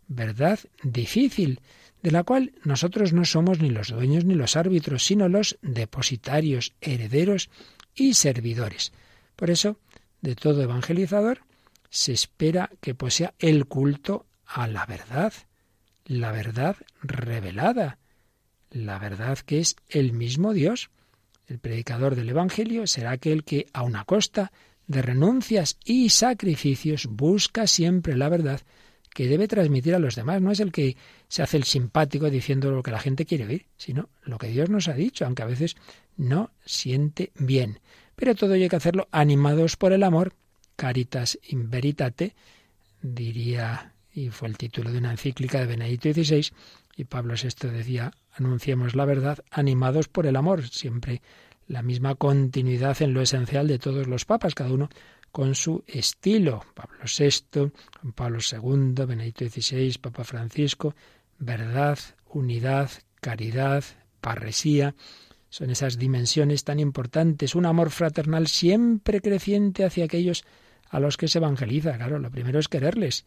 verdad 0.09 0.59
difícil, 0.83 1.61
de 2.03 2.11
la 2.11 2.25
cual 2.25 2.53
nosotros 2.65 3.13
no 3.13 3.25
somos 3.25 3.61
ni 3.61 3.71
los 3.71 3.89
dueños 3.89 4.25
ni 4.25 4.35
los 4.35 4.57
árbitros, 4.57 5.05
sino 5.05 5.29
los 5.29 5.59
depositarios, 5.63 6.73
herederos 6.81 7.51
y 7.95 8.15
servidores. 8.15 8.93
Por 9.37 9.51
eso, 9.51 9.79
de 10.21 10.35
todo 10.35 10.63
evangelizador, 10.63 11.43
se 11.91 12.13
espera 12.13 12.71
que 12.81 12.95
posea 12.95 13.35
el 13.39 13.67
culto 13.67 14.27
a 14.47 14.67
la 14.67 14.87
verdad, 14.87 15.33
la 16.07 16.33
verdad 16.33 16.77
revelada, 17.03 17.99
la 18.71 18.99
verdad 18.99 19.39
que 19.39 19.59
es 19.61 19.77
el 19.89 20.13
mismo 20.13 20.53
Dios. 20.53 20.91
El 21.51 21.59
predicador 21.59 22.15
del 22.15 22.29
Evangelio 22.29 22.87
será 22.87 23.11
aquel 23.11 23.43
que, 23.43 23.67
a 23.73 23.83
una 23.83 24.05
costa 24.05 24.53
de 24.87 25.03
renuncias 25.03 25.79
y 25.85 26.11
sacrificios, 26.11 27.09
busca 27.11 27.67
siempre 27.67 28.17
la 28.17 28.29
verdad 28.29 28.61
que 29.13 29.27
debe 29.27 29.49
transmitir 29.49 29.97
a 29.97 29.99
los 29.99 30.15
demás. 30.15 30.41
No 30.41 30.53
es 30.53 30.61
el 30.61 30.71
que 30.71 30.97
se 31.27 31.43
hace 31.43 31.57
el 31.57 31.65
simpático 31.65 32.31
diciendo 32.31 32.71
lo 32.71 32.85
que 32.85 32.93
la 32.93 33.01
gente 33.01 33.27
quiere 33.27 33.47
oír, 33.47 33.67
sino 33.77 34.11
lo 34.23 34.39
que 34.39 34.47
Dios 34.47 34.71
nos 34.71 34.87
ha 34.87 34.93
dicho, 34.93 35.27
aunque 35.27 35.43
a 35.43 35.47
veces 35.47 35.75
no 36.17 36.53
siente 36.65 37.33
bien. 37.35 37.81
Pero 38.15 38.37
todo 38.37 38.53
hay 38.53 38.69
que 38.69 38.77
hacerlo 38.77 39.09
animados 39.11 39.75
por 39.75 39.93
el 39.93 40.05
amor, 40.05 40.35
caritas 40.77 41.37
in 41.49 41.69
veritate, 41.69 42.37
diría, 43.03 43.95
y 44.13 44.29
fue 44.29 44.47
el 44.47 44.57
título 44.57 44.93
de 44.93 44.99
una 44.99 45.11
encíclica 45.11 45.59
de 45.59 45.67
Benedicto 45.67 46.13
XVI, 46.13 46.53
y 46.97 47.05
Pablo 47.07 47.35
VI 47.35 47.71
decía, 47.71 48.13
anunciemos 48.33 48.95
la 48.95 49.05
verdad 49.05 49.39
animados 49.51 50.09
por 50.09 50.27
el 50.27 50.37
amor, 50.37 50.69
siempre 50.69 51.23
la 51.67 51.83
misma 51.83 52.17
continuidad 52.17 53.01
en 53.03 53.15
lo 53.15 53.23
esencial 53.23 53.69
de 53.69 53.79
todos 53.79 54.07
los 54.07 54.25
papas, 54.25 54.55
cada 54.55 54.73
uno 54.73 54.89
con 55.31 55.55
su 55.55 55.85
estilo. 55.87 56.65
Pablo 56.75 57.05
VI, 57.05 57.71
Pablo 58.15 58.39
II, 58.41 59.05
Benedicto 59.07 59.49
XVI, 59.49 59.99
Papa 60.01 60.25
Francisco, 60.25 60.95
verdad, 61.39 61.99
unidad, 62.29 62.91
caridad, 63.21 63.85
parresía, 64.21 64.95
son 65.49 65.71
esas 65.71 65.99
dimensiones 65.99 66.63
tan 66.63 66.79
importantes, 66.79 67.57
un 67.57 67.67
amor 67.67 67.91
fraternal 67.91 68.47
siempre 68.47 69.21
creciente 69.21 69.85
hacia 69.85 70.05
aquellos 70.05 70.45
a 70.89 71.01
los 71.01 71.17
que 71.17 71.29
se 71.29 71.39
evangeliza. 71.39 71.97
Claro, 71.97 72.19
lo 72.19 72.31
primero 72.31 72.59
es 72.59 72.69
quererles. 72.69 73.25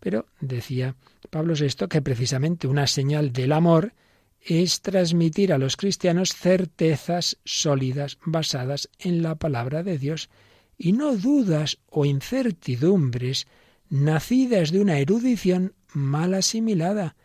Pero 0.00 0.26
decía 0.40 0.94
Pablo 1.30 1.54
VI 1.54 1.88
que 1.88 2.02
precisamente 2.02 2.66
una 2.66 2.86
señal 2.86 3.32
del 3.32 3.52
amor 3.52 3.92
es 4.46 4.80
transmitir 4.80 5.52
a 5.52 5.58
los 5.58 5.76
cristianos 5.76 6.34
certezas 6.34 7.36
sólidas 7.44 8.18
basadas 8.24 8.88
en 9.00 9.22
la 9.22 9.34
palabra 9.34 9.82
de 9.82 9.98
Dios 9.98 10.30
y 10.78 10.92
no 10.92 11.16
dudas 11.16 11.78
o 11.88 12.04
incertidumbres 12.04 13.48
nacidas 13.88 14.70
de 14.70 14.80
una 14.80 14.98
erudición 14.98 15.74
mal 15.92 16.34
asimilada. 16.34 17.16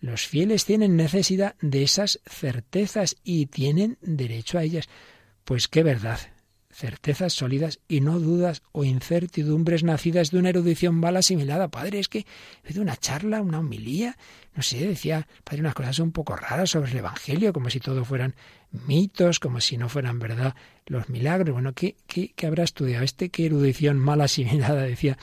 Los 0.00 0.26
fieles 0.26 0.66
tienen 0.66 0.96
necesidad 0.96 1.54
de 1.62 1.82
esas 1.82 2.20
certezas 2.26 3.16
y 3.24 3.46
tienen 3.46 3.96
derecho 4.02 4.58
a 4.58 4.62
ellas. 4.62 4.86
Pues 5.44 5.68
qué 5.68 5.82
verdad, 5.82 6.20
certezas 6.76 7.32
sólidas 7.32 7.80
y 7.88 8.02
no 8.02 8.20
dudas 8.20 8.62
o 8.72 8.84
incertidumbres 8.84 9.82
nacidas 9.82 10.30
de 10.30 10.38
una 10.38 10.50
erudición 10.50 10.94
mal 10.94 11.16
asimilada. 11.16 11.68
Padre, 11.68 11.98
es 11.98 12.08
que 12.08 12.26
he 12.64 12.78
una 12.78 12.96
charla, 12.96 13.40
una 13.40 13.60
homilía, 13.60 14.18
no 14.54 14.62
sé, 14.62 14.86
decía, 14.86 15.26
padre, 15.42 15.62
unas 15.62 15.74
cosas 15.74 15.98
un 16.00 16.12
poco 16.12 16.36
raras 16.36 16.70
sobre 16.70 16.90
el 16.90 16.98
Evangelio, 16.98 17.54
como 17.54 17.70
si 17.70 17.80
todo 17.80 18.04
fueran 18.04 18.34
mitos, 18.70 19.40
como 19.40 19.62
si 19.62 19.78
no 19.78 19.88
fueran 19.88 20.18
verdad 20.18 20.54
los 20.84 21.08
milagros. 21.08 21.54
Bueno, 21.54 21.72
¿qué, 21.72 21.96
qué, 22.06 22.34
qué 22.36 22.46
habrá 22.46 22.64
estudiado? 22.64 23.04
Este, 23.04 23.30
qué 23.30 23.46
erudición 23.46 23.98
mal 23.98 24.20
asimilada, 24.20 24.82
decía 24.82 25.16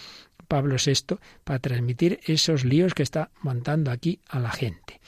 Pablo 0.47 0.77
VI, 0.83 1.17
para 1.43 1.59
transmitir 1.59 2.19
esos 2.25 2.65
líos 2.65 2.95
que 2.95 3.03
está 3.03 3.29
montando 3.41 3.91
aquí 3.91 4.21
a 4.27 4.39
la 4.39 4.49
gente. 4.49 4.99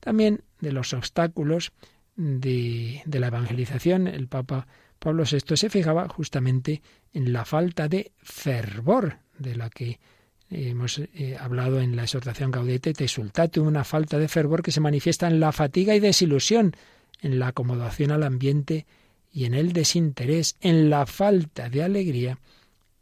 También 0.00 0.42
de 0.60 0.72
los 0.72 0.92
obstáculos 0.92 1.72
de, 2.14 3.00
de 3.06 3.20
la 3.20 3.28
evangelización, 3.28 4.06
el 4.06 4.28
Papa 4.28 4.66
Pablo 5.04 5.24
VI 5.30 5.58
se 5.58 5.68
fijaba 5.68 6.08
justamente 6.08 6.80
en 7.12 7.34
la 7.34 7.44
falta 7.44 7.88
de 7.88 8.12
fervor 8.22 9.18
de 9.38 9.54
la 9.54 9.68
que 9.68 10.00
hemos 10.48 10.98
eh, 10.98 11.36
hablado 11.38 11.78
en 11.80 11.94
la 11.94 12.04
exhortación 12.04 12.50
Gaudete 12.50 12.94
te 12.94 13.60
una 13.60 13.84
falta 13.84 14.18
de 14.18 14.28
fervor 14.28 14.62
que 14.62 14.72
se 14.72 14.80
manifiesta 14.80 15.26
en 15.26 15.40
la 15.40 15.52
fatiga 15.52 15.94
y 15.94 16.00
desilusión, 16.00 16.74
en 17.20 17.38
la 17.38 17.48
acomodación 17.48 18.12
al 18.12 18.22
ambiente 18.22 18.86
y 19.30 19.44
en 19.44 19.52
el 19.52 19.74
desinterés, 19.74 20.56
en 20.62 20.88
la 20.88 21.04
falta 21.04 21.68
de 21.68 21.82
alegría 21.82 22.38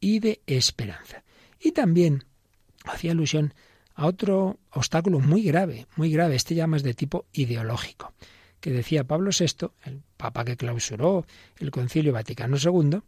y 0.00 0.18
de 0.18 0.40
esperanza. 0.48 1.22
Y 1.60 1.70
también 1.70 2.24
hacía 2.84 3.12
alusión 3.12 3.54
a 3.94 4.06
otro 4.06 4.58
obstáculo 4.72 5.20
muy 5.20 5.44
grave, 5.44 5.86
muy 5.94 6.10
grave, 6.10 6.34
este 6.34 6.56
ya 6.56 6.66
más 6.66 6.82
de 6.82 6.94
tipo 6.94 7.26
ideológico 7.32 8.12
que 8.62 8.70
decía 8.70 9.04
Pablo 9.04 9.30
VI, 9.36 9.72
el 9.84 10.02
papa 10.16 10.44
que 10.44 10.56
clausuró 10.56 11.26
el 11.58 11.72
Concilio 11.72 12.12
Vaticano 12.12 12.56
II, 12.56 13.00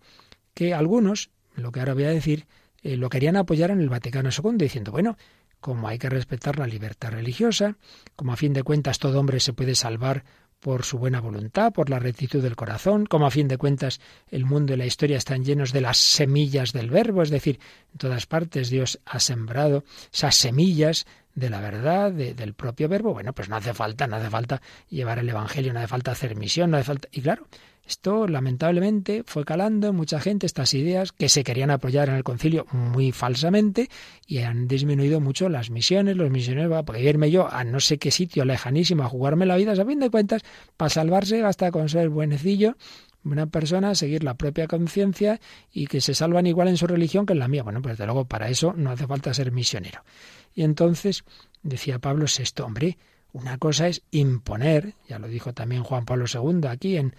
que 0.53 0.75
algunos, 0.75 1.31
lo 1.55 1.71
que 1.71 1.79
ahora 1.79 1.95
voy 1.95 2.05
a 2.05 2.11
decir, 2.11 2.47
eh, 2.83 2.97
lo 2.97 3.09
querían 3.09 3.37
apoyar 3.37 3.71
en 3.71 3.81
el 3.81 3.89
Vaticano 3.89 4.31
II, 4.31 4.59
diciendo, 4.59 4.91
bueno, 4.91 5.17
como 5.61 5.87
hay 5.89 5.99
que 5.99 6.11
respetar 6.11 6.59
la 6.59 6.67
libertad 6.67 7.13
religiosa, 7.13 7.79
como 8.17 8.33
a 8.33 8.37
fin 8.37 8.53
de 8.53 8.65
cuentas 8.65 8.99
todo 8.99 9.19
hombre 9.19 9.39
se 9.39 9.53
puede 9.53 9.77
salvar 9.77 10.25
por 10.65 10.83
su 10.87 10.97
buena 10.97 11.21
voluntad, 11.21 11.75
por 11.75 11.91
la 11.91 11.99
rectitud 11.99 12.43
del 12.43 12.57
corazón, 12.57 13.05
como 13.05 13.27
a 13.27 13.31
fin 13.31 13.49
de 13.49 13.59
cuentas 13.59 14.01
el 14.31 14.47
mundo 14.47 14.73
y 14.73 14.79
la 14.79 14.87
historia 14.87 15.19
están 15.19 15.45
llenos 15.45 15.75
de 15.75 15.83
las 15.83 15.99
semillas 15.99 16.73
del 16.73 16.89
verbo, 16.89 17.21
es 17.21 17.29
decir, 17.29 17.61
en 17.93 17.99
todas 17.99 18.25
partes 18.25 18.71
Dios 18.71 18.99
ha 19.05 19.21
sembrado 19.21 19.85
esas 20.11 20.37
semillas 20.37 21.05
de 21.35 21.51
la 21.51 21.61
verdad, 21.61 22.13
del 22.13 22.55
propio 22.55 22.89
verbo, 22.89 23.13
bueno, 23.13 23.35
pues 23.35 23.51
no 23.51 23.57
hace 23.57 23.75
falta, 23.75 24.07
no 24.07 24.17
hace 24.17 24.31
falta 24.31 24.63
llevar 24.89 25.19
el 25.19 25.29
Evangelio, 25.29 25.75
no 25.75 25.81
hace 25.81 25.89
falta 25.89 26.13
hacer 26.13 26.35
misión, 26.35 26.71
no 26.71 26.79
hace 26.79 26.85
falta... 26.85 27.09
Y 27.13 27.21
claro, 27.21 27.47
esto 27.87 28.27
lamentablemente 28.27 29.25
fue 29.27 29.45
calando 29.45 29.89
en 29.89 29.97
mucha 29.97 30.19
gente 30.19 30.47
estas 30.47 30.73
ideas 30.75 31.13
que 31.13 31.29
se 31.29 31.45
querían 31.45 31.71
apoyar 31.71 32.09
en 32.09 32.15
el 32.15 32.25
concilio 32.25 32.67
muy 32.73 33.13
falsamente 33.13 33.91
y 34.27 34.39
han 34.39 34.67
disminuido 34.67 35.21
mucho 35.21 35.49
las 35.49 35.71
misiones, 35.71 36.17
los 36.17 36.31
misioneros, 36.31 36.83
porque 36.85 37.03
irme 37.03 37.31
yo 37.31 37.53
a 37.53 37.63
no 37.65 37.81
sé 37.81 37.99
qué 37.99 38.11
sitio 38.11 38.45
lejanísimo 38.45 39.03
a 39.03 39.09
jugarme 39.09 39.45
la 39.45 39.57
vida, 39.57 39.73
a 39.73 39.85
fin 39.85 40.01
de 40.01 40.11
cuentas, 40.11 40.43
para 40.77 40.89
salvarse 40.89 41.43
basta 41.43 41.71
con 41.71 41.89
ser 41.89 42.09
buenecillo, 42.09 42.77
buena 43.23 43.47
persona, 43.47 43.95
seguir 43.95 44.25
la 44.25 44.35
propia 44.35 44.67
conciencia 44.67 45.41
y 45.73 45.87
que 45.87 46.01
se 46.01 46.15
salvan 46.15 46.47
igual 46.47 46.69
en 46.69 46.77
su 46.77 46.87
religión 46.87 47.27
que 47.27 47.33
en 47.33 47.39
la 47.41 47.49
mía. 47.49 47.63
Bueno, 47.63 47.83
pues 47.83 47.95
desde 47.95 48.07
luego 48.07 48.27
para 48.27 48.49
eso 48.49 48.73
no 48.75 48.91
hace 48.91 49.07
falta 49.07 49.35
ser 49.35 49.53
misionero. 49.53 50.05
Y 50.55 50.63
entonces 50.63 51.25
decía 51.63 51.99
Pablo 51.99 52.27
VI, 52.27 52.63
hombre, 52.63 52.99
una 53.35 53.59
cosa 53.59 53.89
es 53.89 54.03
imponer, 54.13 54.95
ya 55.09 55.19
lo 55.19 55.27
dijo 55.27 55.53
también 55.53 55.83
Juan 55.83 56.05
Pablo 56.05 56.27
II 56.33 56.69
aquí 56.69 56.97
en, 56.97 57.15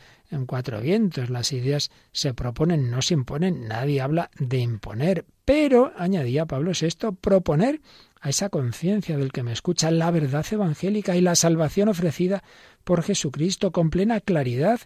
Cuatro 0.47 0.82
Vientos, 0.82 1.30
las 1.30 1.53
ideas 1.53 1.91
se 2.11 2.34
proponen, 2.34 2.89
no 2.89 3.01
se 3.01 3.13
imponen, 3.13 3.68
nadie 3.68 4.01
habla 4.01 4.32
de 4.38 4.57
imponer, 4.57 5.26
pero, 5.45 5.93
añadía 5.97 6.45
Pablo 6.45 6.72
VI, 6.72 7.16
proponer 7.22 7.82
a 8.20 8.30
esa 8.30 8.49
conciencia 8.49 9.18
del 9.18 9.32
que 9.32 9.43
me 9.43 9.51
escucha 9.51 9.91
la 9.91 10.09
verdad 10.11 10.45
evangélica 10.49 11.16
y 11.16 11.22
la 11.22 11.36
salvación 11.36 11.89
ofrecida 11.89 12.43
por 12.84 13.03
Jesucristo 13.03 13.72
con 13.72 13.89
plena 13.89 14.20
claridad 14.20 14.80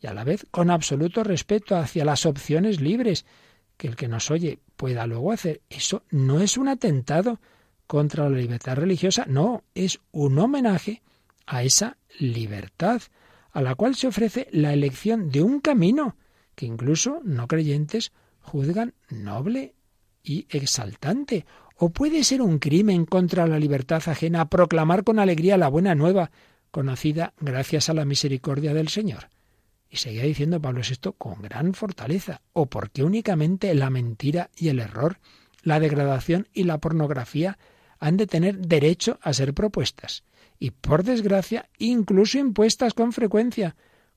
y 0.00 0.06
a 0.06 0.14
la 0.14 0.24
vez 0.24 0.46
con 0.50 0.70
absoluto 0.70 1.24
respeto 1.24 1.76
hacia 1.76 2.04
las 2.04 2.24
opciones 2.24 2.80
libres 2.80 3.26
que 3.76 3.88
el 3.88 3.96
que 3.96 4.08
nos 4.08 4.30
oye 4.30 4.58
pueda 4.76 5.06
luego 5.06 5.32
hacer. 5.32 5.62
Eso 5.70 6.02
no 6.10 6.40
es 6.40 6.56
un 6.56 6.68
atentado 6.68 7.40
contra 7.94 8.28
la 8.28 8.36
libertad 8.36 8.74
religiosa, 8.74 9.24
no, 9.28 9.62
es 9.72 10.00
un 10.10 10.36
homenaje 10.40 11.00
a 11.46 11.62
esa 11.62 11.96
libertad, 12.18 13.00
a 13.52 13.62
la 13.62 13.76
cual 13.76 13.94
se 13.94 14.08
ofrece 14.08 14.48
la 14.50 14.72
elección 14.72 15.30
de 15.30 15.44
un 15.44 15.60
camino 15.60 16.16
que 16.56 16.66
incluso 16.66 17.20
no 17.22 17.46
creyentes 17.46 18.10
juzgan 18.40 18.94
noble 19.10 19.76
y 20.24 20.48
exaltante. 20.50 21.46
O 21.76 21.90
puede 21.90 22.24
ser 22.24 22.42
un 22.42 22.58
crimen 22.58 23.06
contra 23.06 23.46
la 23.46 23.60
libertad 23.60 24.02
ajena 24.06 24.50
proclamar 24.50 25.04
con 25.04 25.20
alegría 25.20 25.56
la 25.56 25.68
buena 25.68 25.94
nueva, 25.94 26.32
conocida 26.72 27.32
gracias 27.38 27.90
a 27.90 27.94
la 27.94 28.04
misericordia 28.04 28.74
del 28.74 28.88
Señor. 28.88 29.28
Y 29.88 29.98
seguía 29.98 30.24
diciendo 30.24 30.60
Pablo 30.60 30.80
VI 30.80 31.12
con 31.16 31.40
gran 31.40 31.74
fortaleza. 31.74 32.40
¿O 32.54 32.66
por 32.66 32.90
qué 32.90 33.04
únicamente 33.04 33.72
la 33.72 33.88
mentira 33.88 34.50
y 34.56 34.66
el 34.66 34.80
error, 34.80 35.20
la 35.62 35.78
degradación 35.78 36.48
y 36.52 36.64
la 36.64 36.78
pornografía 36.78 37.56
han 38.04 38.18
de 38.18 38.26
tener 38.26 38.58
derecho 38.58 39.18
a 39.22 39.32
ser 39.32 39.54
propuestas 39.54 40.24
y, 40.58 40.72
por 40.72 41.04
desgracia, 41.04 41.70
incluso 41.78 42.36
impuestas 42.36 42.92
con 42.92 43.14
frecuencia 43.14 43.76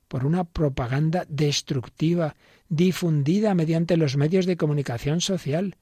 por 0.09 0.25
una 0.25 0.43
propaganda 0.43 1.23
destructiva 1.29 2.35
difundida 2.67 3.55
mediante 3.55 3.95
los 3.95 4.17
medios 4.17 4.45
de 4.45 4.57
comunicación 4.57 5.21
social, 5.21 5.77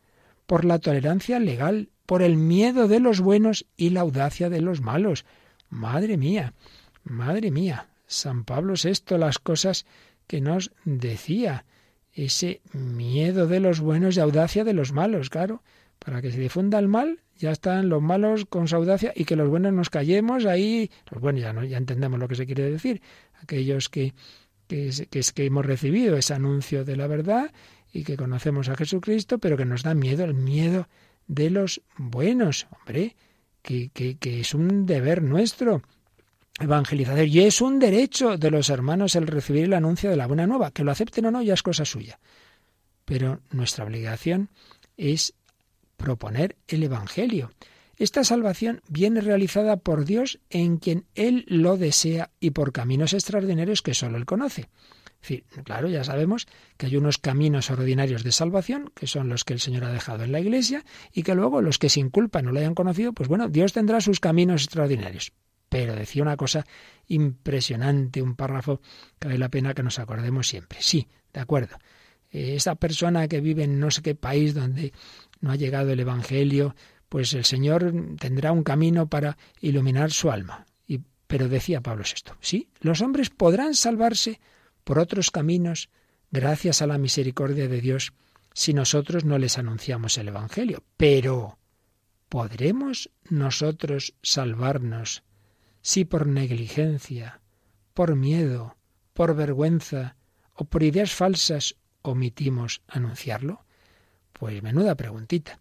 por 0.46 0.66
la 0.66 0.78
tolerancia 0.78 1.40
legal, 1.40 1.90
por 2.06 2.22
el 2.22 2.38
miedo 2.38 2.88
de 2.88 3.00
los 3.00 3.22
buenos 3.22 3.66
y 3.76 3.90
la 3.90 4.02
audacia 4.02 4.52
de 4.52 4.62
los 4.62 4.82
malos. 4.82 5.26
Madre 5.72 6.16
mía, 6.16 6.54
madre 7.04 7.50
mía, 7.50 7.88
San 8.06 8.46
Pablo 8.46 8.76
VI, 8.82 9.18
las 9.18 9.40
cosas 9.40 9.88
que 10.28 10.42
nos 10.42 10.72
decía, 10.84 11.66
ese 12.14 12.62
miedo 12.72 13.48
de 13.48 13.60
los 13.60 13.80
buenos 13.80 14.16
y 14.16 14.20
audacia 14.20 14.64
de 14.64 14.74
los 14.74 14.92
malos, 14.92 15.32
claro, 15.32 15.64
para 16.00 16.22
que 16.22 16.32
se 16.32 16.40
difunda 16.40 16.80
el 16.80 16.88
mal, 16.88 17.20
ya 17.38 17.52
están 17.52 17.90
los 17.90 18.02
malos 18.02 18.46
con 18.46 18.68
su 18.68 18.76
audacia 18.76 19.12
y 19.16 19.26
que 19.26 19.36
los 19.36 19.50
buenos 19.50 19.74
nos 19.74 19.90
callemos 19.90 20.46
ahí, 20.46 20.90
los 21.12 21.22
buenos 21.22 21.42
ya, 21.42 21.54
¿no? 21.54 21.64
ya 21.64 21.78
entendemos 21.78 22.20
lo 22.20 22.28
que 22.28 22.36
se 22.36 22.46
quiere 22.46 22.70
decir, 22.70 23.02
aquellos 23.42 23.90
que, 23.90 24.14
que, 24.68 24.92
que, 25.10 25.20
es 25.20 25.34
que 25.34 25.46
hemos 25.46 25.66
recibido 25.66 26.16
ese 26.18 26.34
anuncio 26.34 26.86
de 26.86 26.96
la 26.96 27.08
verdad 27.08 27.52
y 27.92 28.04
que 28.04 28.18
conocemos 28.18 28.70
a 28.70 28.76
Jesucristo, 28.76 29.38
pero 29.40 29.58
que 29.58 29.66
nos 29.66 29.84
da 29.84 29.94
miedo, 29.94 30.26
el 30.26 30.34
miedo 30.34 30.88
de 31.28 31.50
los 31.50 31.82
buenos, 31.98 32.68
hombre, 32.72 33.16
que, 33.62 33.90
que, 33.90 34.18
que 34.18 34.42
es 34.42 34.54
un 34.54 34.86
deber 34.86 35.24
nuestro 35.24 35.82
evangelizador 36.60 37.28
y 37.28 37.42
es 37.42 37.62
un 37.62 37.80
derecho 37.80 38.38
de 38.38 38.52
los 38.52 38.70
hermanos 38.70 39.16
el 39.16 39.28
recibir 39.28 39.66
el 39.66 39.74
anuncio 39.74 40.10
de 40.10 40.16
la 40.16 40.28
buena 40.28 40.48
nueva, 40.48 40.72
que 40.72 40.84
lo 40.84 40.92
acepten 40.92 41.26
o 41.26 41.32
no 41.32 41.42
ya 41.42 41.54
es 41.54 41.64
cosa 41.64 41.84
suya. 41.84 42.20
Pero 43.04 43.42
nuestra 43.52 43.86
obligación 43.86 44.50
es 44.98 45.34
proponer 45.98 46.58
el 46.68 46.84
Evangelio. 46.84 47.52
Esta 47.98 48.26
salvación 48.26 48.82
viene 48.90 49.22
realizada 49.22 49.78
por 49.78 50.04
Dios 50.04 50.40
en 50.50 50.78
quien 50.78 51.06
Él 51.16 51.46
lo 51.48 51.78
desea 51.78 52.32
y 52.40 52.52
por 52.52 52.74
caminos 52.74 53.14
extraordinarios 53.14 53.82
que 53.82 53.94
sólo 53.94 54.18
Él 54.18 54.26
conoce. 54.26 54.68
claro, 55.64 55.88
ya 55.88 56.04
sabemos 56.04 56.46
que 56.78 56.88
hay 56.88 56.98
unos 56.98 57.18
caminos 57.18 57.72
ordinarios 57.72 58.24
de 58.24 58.34
salvación, 58.34 58.92
que 58.94 59.08
son 59.08 59.30
los 59.30 59.46
que 59.46 59.54
el 59.54 59.62
Señor 59.62 59.86
ha 59.86 59.94
dejado 59.94 60.26
en 60.26 60.34
la 60.34 60.42
Iglesia, 60.42 60.84
y 61.14 61.24
que 61.24 61.36
luego 61.36 61.62
los 61.62 61.80
que 61.80 61.90
sin 61.90 62.10
culpa 62.10 62.42
no 62.42 62.52
lo 62.52 62.60
hayan 62.60 62.76
conocido, 62.76 63.14
pues 63.14 63.30
bueno, 63.30 63.48
Dios 63.48 63.72
tendrá 63.72 64.02
sus 64.02 64.20
caminos 64.20 64.66
extraordinarios. 64.66 65.32
Pero 65.70 65.96
decía 65.96 66.22
una 66.22 66.38
cosa 66.38 66.66
impresionante, 67.08 68.22
un 68.22 68.36
párrafo 68.36 68.82
que 69.20 69.30
vale 69.30 69.40
la 69.40 69.50
pena 69.50 69.74
que 69.74 69.84
nos 69.84 70.00
acordemos 70.00 70.48
siempre. 70.48 70.80
Sí, 70.82 71.08
de 71.34 71.40
acuerdo 71.40 71.78
eh, 72.36 72.56
esa 72.56 72.76
persona 72.76 73.30
que 73.30 73.40
vive 73.40 73.64
en 73.64 73.80
no 73.80 73.90
sé 73.92 74.02
qué 74.02 74.14
país 74.14 74.54
donde 74.54 74.92
no 75.46 75.52
ha 75.52 75.56
llegado 75.56 75.92
el 75.92 76.00
Evangelio, 76.00 76.76
pues 77.08 77.34
el 77.34 77.46
Señor 77.46 77.94
tendrá 78.20 78.52
un 78.52 78.64
camino 78.64 79.08
para 79.08 79.38
iluminar 79.62 80.10
su 80.12 80.32
alma. 80.32 80.66
Y, 80.88 81.02
pero 81.28 81.48
decía 81.48 81.82
Pablo 81.82 82.04
VI, 82.04 82.34
sí, 82.42 82.70
los 82.80 83.02
hombres 83.02 83.30
podrán 83.30 83.76
salvarse 83.76 84.40
por 84.84 84.98
otros 84.98 85.30
caminos 85.30 85.90
gracias 86.32 86.82
a 86.82 86.88
la 86.88 86.98
misericordia 86.98 87.68
de 87.68 87.80
Dios 87.80 88.14
si 88.56 88.74
nosotros 88.74 89.24
no 89.24 89.38
les 89.38 89.60
anunciamos 89.60 90.18
el 90.18 90.30
Evangelio. 90.30 90.84
Pero, 90.98 91.60
¿podremos 92.28 93.12
nosotros 93.30 94.16
salvarnos 94.24 95.22
si 95.84 96.06
por 96.06 96.26
negligencia, 96.26 97.40
por 97.94 98.16
miedo, 98.16 98.78
por 99.14 99.36
vergüenza 99.36 100.16
o 100.56 100.66
por 100.66 100.82
ideas 100.82 101.14
falsas 101.14 101.76
omitimos 102.02 102.82
anunciarlo? 102.88 103.65
Pues 104.38 104.62
menuda 104.62 104.96
preguntita. 104.96 105.60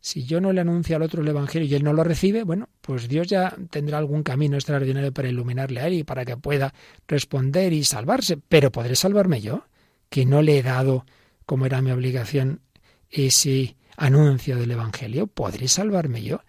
Si 0.00 0.24
yo 0.24 0.40
no 0.40 0.52
le 0.52 0.60
anuncio 0.60 0.96
al 0.96 1.02
otro 1.02 1.22
el 1.22 1.28
Evangelio 1.28 1.68
y 1.68 1.74
él 1.74 1.84
no 1.84 1.92
lo 1.92 2.02
recibe, 2.02 2.42
bueno, 2.42 2.68
pues 2.80 3.08
Dios 3.08 3.28
ya 3.28 3.56
tendrá 3.70 3.98
algún 3.98 4.22
camino 4.22 4.56
extraordinario 4.56 5.12
para 5.12 5.28
iluminarle 5.28 5.80
a 5.80 5.86
él 5.86 5.94
y 5.94 6.04
para 6.04 6.24
que 6.24 6.36
pueda 6.36 6.74
responder 7.06 7.72
y 7.72 7.84
salvarse. 7.84 8.36
Pero 8.36 8.70
¿podré 8.72 8.96
salvarme 8.96 9.40
yo? 9.40 9.64
Que 10.08 10.26
no 10.26 10.42
le 10.42 10.58
he 10.58 10.62
dado, 10.62 11.06
como 11.44 11.66
era 11.66 11.82
mi 11.82 11.90
obligación, 11.92 12.60
ese 13.10 13.76
anuncio 13.96 14.56
del 14.56 14.72
Evangelio. 14.72 15.28
¿Podré 15.28 15.68
salvarme 15.68 16.22
yo? 16.22 16.40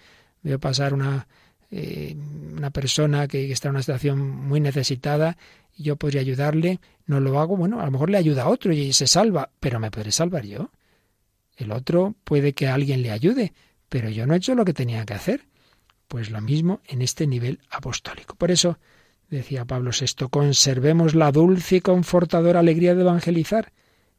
Veo 0.41 0.59
pasar 0.59 0.93
una, 0.93 1.27
eh, 1.69 2.15
una 2.55 2.71
persona 2.71 3.27
que 3.27 3.51
está 3.51 3.69
en 3.69 3.75
una 3.75 3.83
situación 3.83 4.19
muy 4.19 4.59
necesitada 4.59 5.37
y 5.75 5.83
yo 5.83 5.95
podría 5.95 6.21
ayudarle, 6.21 6.79
no 7.05 7.19
lo 7.19 7.39
hago, 7.39 7.55
bueno, 7.55 7.79
a 7.79 7.85
lo 7.85 7.91
mejor 7.91 8.09
le 8.09 8.17
ayuda 8.17 8.43
a 8.43 8.49
otro 8.49 8.73
y 8.73 8.93
se 8.93 9.05
salva, 9.05 9.51
pero 9.59 9.79
¿me 9.79 9.91
podré 9.91 10.11
salvar 10.11 10.45
yo? 10.45 10.71
El 11.57 11.71
otro 11.71 12.15
puede 12.23 12.53
que 12.53 12.67
alguien 12.67 13.01
le 13.01 13.11
ayude, 13.11 13.53
pero 13.89 14.09
yo 14.09 14.25
no 14.25 14.33
he 14.33 14.37
hecho 14.37 14.55
lo 14.55 14.63
que 14.63 14.73
tenía 14.73 15.05
que 15.05 15.15
hacer. 15.15 15.47
Pues 16.07 16.29
lo 16.29 16.39
mismo 16.39 16.79
en 16.85 17.01
este 17.01 17.27
nivel 17.27 17.59
apostólico. 17.69 18.35
Por 18.35 18.51
eso, 18.51 18.77
decía 19.29 19.65
Pablo 19.65 19.91
VI, 19.91 20.29
conservemos 20.29 21.15
la 21.15 21.31
dulce 21.31 21.77
y 21.77 21.81
confortadora 21.81 22.61
alegría 22.61 22.95
de 22.95 23.01
evangelizar, 23.01 23.73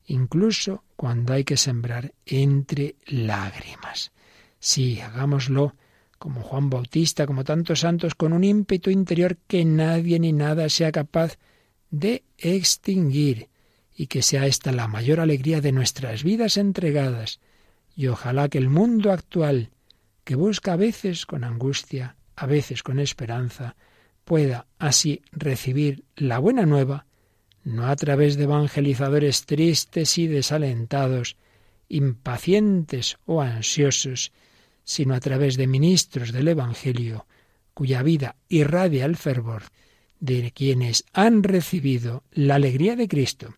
incluso 0.05 0.85
cuando 0.97 1.33
hay 1.33 1.45
que 1.45 1.57
sembrar 1.57 2.13
entre 2.27 2.97
lágrimas. 3.07 4.13
Sí, 4.59 5.01
hagámoslo 5.01 5.75
como 6.19 6.43
Juan 6.43 6.69
Bautista, 6.69 7.27
como 7.27 7.45
tantos 7.45 7.81
santos, 7.81 8.15
con 8.15 8.33
un 8.33 8.43
ímpetu 8.43 8.91
interior 8.91 9.39
que 9.47 9.65
nadie 9.65 10.19
ni 10.19 10.33
nada 10.33 10.69
sea 10.69 10.91
capaz 10.91 11.39
de 11.91 12.25
extinguir, 12.37 13.49
y 14.01 14.07
que 14.07 14.23
sea 14.23 14.47
esta 14.47 14.71
la 14.71 14.87
mayor 14.87 15.19
alegría 15.19 15.61
de 15.61 15.73
nuestras 15.73 16.23
vidas 16.23 16.57
entregadas, 16.57 17.41
y 17.97 18.07
ojalá 18.07 18.49
que 18.49 18.59
el 18.59 18.71
mundo 18.71 19.11
actual, 19.11 19.71
que 20.23 20.37
busca 20.37 20.75
a 20.75 20.77
veces 20.77 21.27
con 21.27 21.43
angustia, 21.43 22.15
a 22.37 22.47
veces 22.47 22.85
con 22.85 23.01
esperanza, 23.01 23.75
pueda 24.25 24.69
así 24.79 25.23
recibir 25.33 26.05
la 26.15 26.39
buena 26.39 26.65
nueva, 26.65 27.07
no 27.65 27.89
a 27.89 27.97
través 27.97 28.37
de 28.37 28.45
evangelizadores 28.45 29.47
tristes 29.47 30.17
y 30.17 30.29
desalentados, 30.29 31.37
impacientes 31.89 33.19
o 33.27 33.43
ansiosos, 33.43 34.31
sino 34.85 35.13
a 35.13 35.19
través 35.19 35.57
de 35.57 35.67
ministros 35.67 36.31
del 36.31 36.47
Evangelio, 36.47 37.27
cuya 37.75 38.05
vida 38.05 38.37
irradia 38.49 39.07
el 39.07 39.17
fervor 39.17 39.65
de 40.21 40.53
quienes 40.53 41.05
han 41.13 41.43
recibido 41.43 42.23
la 42.31 42.55
alegría 42.55 42.95
de 42.95 43.09
Cristo 43.09 43.55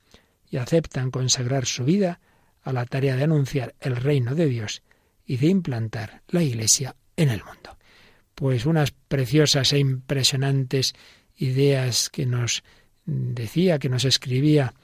y 0.51 0.59
aceptan 0.59 1.11
consagrar 1.11 1.67
su 1.67 1.85
vida 1.85 2.21
a 2.63 2.73
la 2.73 2.85
tarea 2.85 3.17
de 3.17 3.25
anunciar 3.25 3.75
el 3.81 3.97
reino 3.97 4.35
de 4.35 4.47
Dios 4.47 4.83
y 5.25 5.37
de 5.37 5.47
implantar 5.47 6.23
la 6.29 6.43
Iglesia 6.43 6.97
en 7.17 7.31
el 7.31 7.43
mundo. 7.45 7.79
Pues 8.35 8.67
unas 8.67 8.91
preciosas 8.91 9.73
e 9.73 9.79
impresionantes 9.79 10.95
ideas 11.37 12.11
que 12.11 12.27
nos 12.27 12.63
decía, 13.07 13.79
que 13.79 13.89
nos 13.89 14.05
escribía 14.05 14.75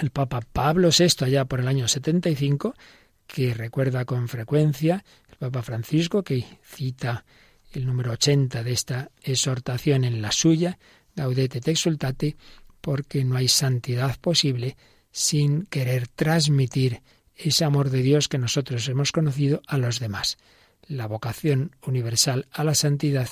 el 0.00 0.10
Papa 0.10 0.40
Pablo 0.40 0.90
VI 0.96 1.24
allá 1.26 1.44
por 1.44 1.60
el 1.60 1.68
año 1.68 1.88
75, 1.88 2.74
que 3.26 3.54
recuerda 3.54 4.04
con 4.04 4.28
frecuencia 4.28 5.04
el 5.30 5.36
Papa 5.36 5.62
Francisco, 5.62 6.22
que 6.22 6.44
cita 6.62 7.24
el 7.72 7.86
número 7.86 8.12
80 8.12 8.62
de 8.62 8.72
esta 8.72 9.10
exhortación 9.22 10.04
en 10.04 10.22
la 10.22 10.32
suya, 10.32 10.78
Gaudete 11.14 11.60
te 11.60 11.70
exultate, 11.70 12.36
porque 12.86 13.24
no 13.24 13.36
hay 13.36 13.48
santidad 13.48 14.16
posible 14.20 14.76
sin 15.10 15.66
querer 15.66 16.06
transmitir 16.06 17.02
ese 17.34 17.64
amor 17.64 17.90
de 17.90 18.00
Dios 18.00 18.28
que 18.28 18.38
nosotros 18.38 18.88
hemos 18.88 19.10
conocido 19.10 19.60
a 19.66 19.76
los 19.76 19.98
demás. 19.98 20.38
La 20.86 21.08
vocación 21.08 21.74
universal 21.84 22.46
a 22.52 22.62
la 22.62 22.76
santidad 22.76 23.28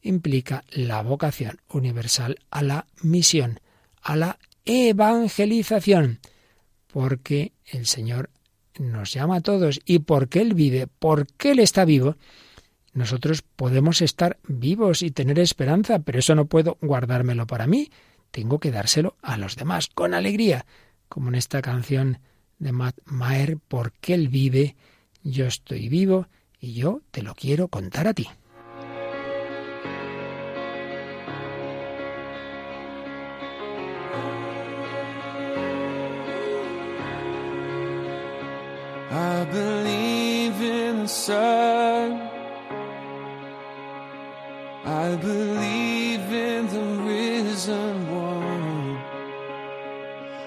implica 0.00 0.64
la 0.70 1.02
vocación 1.02 1.60
universal 1.68 2.38
a 2.50 2.62
la 2.62 2.86
misión, 3.02 3.60
a 4.00 4.16
la 4.16 4.38
evangelización, 4.64 6.20
porque 6.90 7.52
el 7.66 7.84
Señor 7.84 8.30
nos 8.78 9.12
llama 9.12 9.36
a 9.36 9.42
todos 9.42 9.82
y 9.84 9.98
porque 9.98 10.40
Él 10.40 10.54
vive, 10.54 10.86
porque 10.86 11.50
Él 11.50 11.58
está 11.58 11.84
vivo, 11.84 12.16
nosotros 12.94 13.42
podemos 13.42 14.00
estar 14.00 14.38
vivos 14.48 15.02
y 15.02 15.10
tener 15.10 15.38
esperanza, 15.40 15.98
pero 15.98 16.20
eso 16.20 16.34
no 16.34 16.46
puedo 16.46 16.78
guardármelo 16.80 17.46
para 17.46 17.66
mí, 17.66 17.90
tengo 18.34 18.58
que 18.58 18.72
dárselo 18.72 19.14
a 19.22 19.36
los 19.36 19.54
demás 19.54 19.86
con 19.86 20.12
alegría, 20.12 20.66
como 21.08 21.28
en 21.28 21.36
esta 21.36 21.62
canción 21.62 22.18
de 22.58 22.72
Matt 22.72 22.98
Maher, 23.04 23.58
porque 23.68 24.12
él 24.12 24.26
vive, 24.28 24.74
yo 25.22 25.46
estoy 25.46 25.88
vivo 25.88 26.26
y 26.58 26.72
yo 26.74 27.00
te 27.12 27.22
lo 27.22 27.36
quiero 27.36 27.68
contar 27.68 28.08
a 28.08 28.12
ti. 28.12 28.28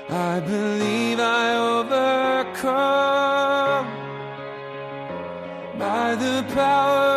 I 0.09 0.39
believe 0.39 1.19
I 1.19 1.55
overcome 1.57 2.67
by 5.77 6.15
the 6.15 6.45
power 6.53 7.16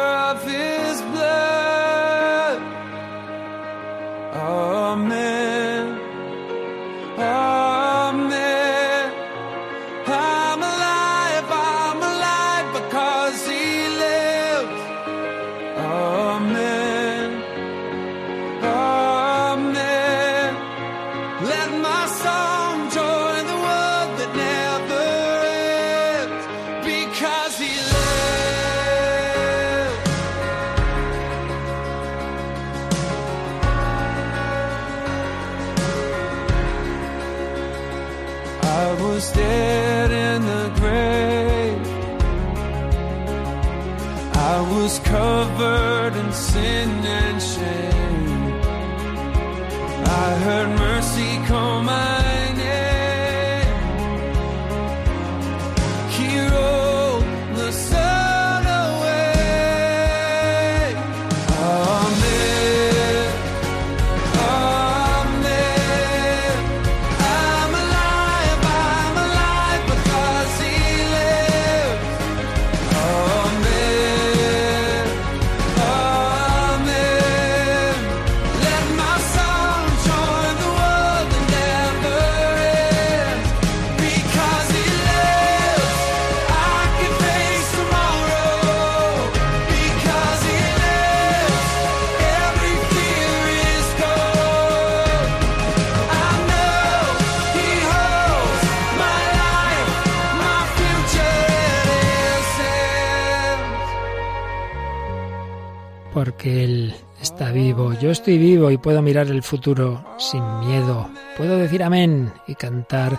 estoy 108.20 108.36
vivo 108.36 108.70
y 108.70 108.76
puedo 108.76 109.00
mirar 109.00 109.28
el 109.28 109.42
futuro 109.42 110.04
sin 110.18 110.42
miedo. 110.60 111.08
Puedo 111.38 111.56
decir 111.56 111.82
amén 111.82 112.30
y 112.46 112.54
cantar 112.54 113.18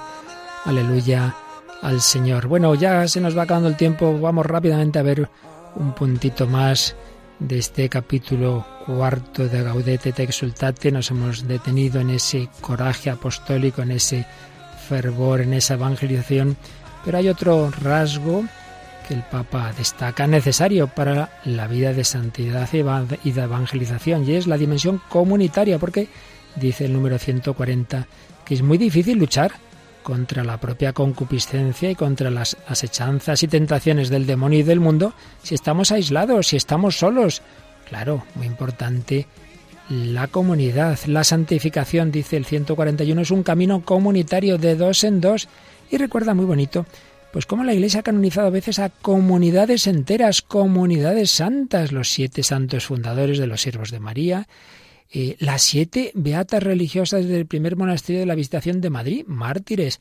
aleluya 0.64 1.36
al 1.82 2.02
Señor. 2.02 2.46
Bueno, 2.46 2.76
ya 2.76 3.08
se 3.08 3.20
nos 3.20 3.36
va 3.36 3.44
acabando 3.44 3.68
el 3.68 3.78
tiempo. 3.78 4.20
Vamos 4.20 4.46
rápidamente 4.46 5.00
a 5.00 5.02
ver 5.02 5.28
un 5.76 5.94
puntito 5.94 6.46
más 6.46 6.96
de 7.40 7.58
este 7.58 7.90
capítulo 7.90 8.64
cuarto 8.86 9.48
de 9.48 9.64
Gaudete 9.64 10.12
te 10.12 10.22
exultate. 10.22 10.92
Nos 10.92 11.10
hemos 11.10 11.48
detenido 11.48 12.00
en 12.00 12.12
ese 12.12 12.48
coraje 12.62 13.10
apostólico, 13.10 13.82
en 13.82 13.94
ese 13.94 14.28
fervor, 14.88 15.42
en 15.42 15.56
esa 15.56 15.74
evangelización. 15.74 16.56
Pero 17.04 17.18
hay 17.18 17.28
otro 17.28 17.72
rasgo 17.72 18.44
que 19.08 19.14
el 19.14 19.24
Papa 19.24 19.74
destaca 19.78 20.28
necesario 20.28 20.88
para 20.88 21.40
la 21.46 21.68
vida 21.68 21.94
de 21.94 22.04
santidad 22.04 22.70
y 23.24 23.32
de 23.32 23.42
evangelización, 23.42 24.28
y 24.28 24.34
es 24.34 24.48
la 24.48 24.58
dimensión 24.58 25.02
comunitaria, 25.10 25.80
porque 25.80 26.08
dice 26.56 26.86
el 26.86 26.94
número 26.94 27.18
140 27.18 28.08
que 28.46 28.54
es 28.56 28.62
muy 28.62 28.78
difícil 28.78 29.18
luchar 29.18 29.52
contra 30.04 30.44
la 30.44 30.60
propia 30.60 30.94
concupiscencia 30.94 31.90
y 31.92 31.96
contra 31.96 32.32
las 32.32 32.58
asechanzas 32.68 33.44
y 33.44 33.48
tentaciones 33.48 34.10
del 34.10 34.26
demonio 34.26 34.60
y 34.60 34.64
del 34.64 34.80
mundo 34.80 35.14
si 35.44 35.56
estamos 35.56 35.92
aislados, 35.92 36.48
si 36.48 36.58
estamos 36.58 36.98
solos. 36.98 37.42
Claro, 37.88 38.24
muy 38.36 38.48
importante 38.48 39.28
la 39.90 40.28
comunidad, 40.28 40.98
la 41.06 41.24
santificación, 41.24 42.12
dice 42.12 42.38
el 42.38 42.46
141, 42.46 43.22
es 43.22 43.32
un 43.32 43.44
camino 43.44 43.82
comunitario 43.84 44.58
de 44.58 44.76
dos 44.76 45.04
en 45.04 45.20
dos. 45.20 45.50
Y 45.90 45.98
recuerda 45.98 46.34
muy 46.34 46.46
bonito, 46.46 46.86
pues 47.32 47.46
como 47.46 47.64
la 47.64 47.74
Iglesia 47.74 48.02
ha 48.02 48.04
canonizado 48.04 48.48
a 48.48 48.52
veces 48.52 48.80
a 48.80 48.90
comunidades 48.90 49.88
enteras, 49.88 50.42
comunidades 50.42 51.32
santas, 51.32 51.92
los 51.92 52.10
siete 52.10 52.44
santos 52.44 52.86
fundadores 52.86 53.38
de 53.38 53.48
los 53.48 53.62
siervos 53.62 53.92
de 53.92 54.00
María, 54.00 54.48
eh, 55.14 55.36
las 55.40 55.62
siete 55.62 56.12
beatas 56.14 56.64
religiosas 56.64 57.26
del 57.26 57.46
primer 57.46 57.76
monasterio 57.76 58.20
de 58.20 58.26
la 58.26 58.36
Visitación 58.36 58.82
de 58.82 58.90
Madrid, 58.90 59.26
mártires 59.28 60.00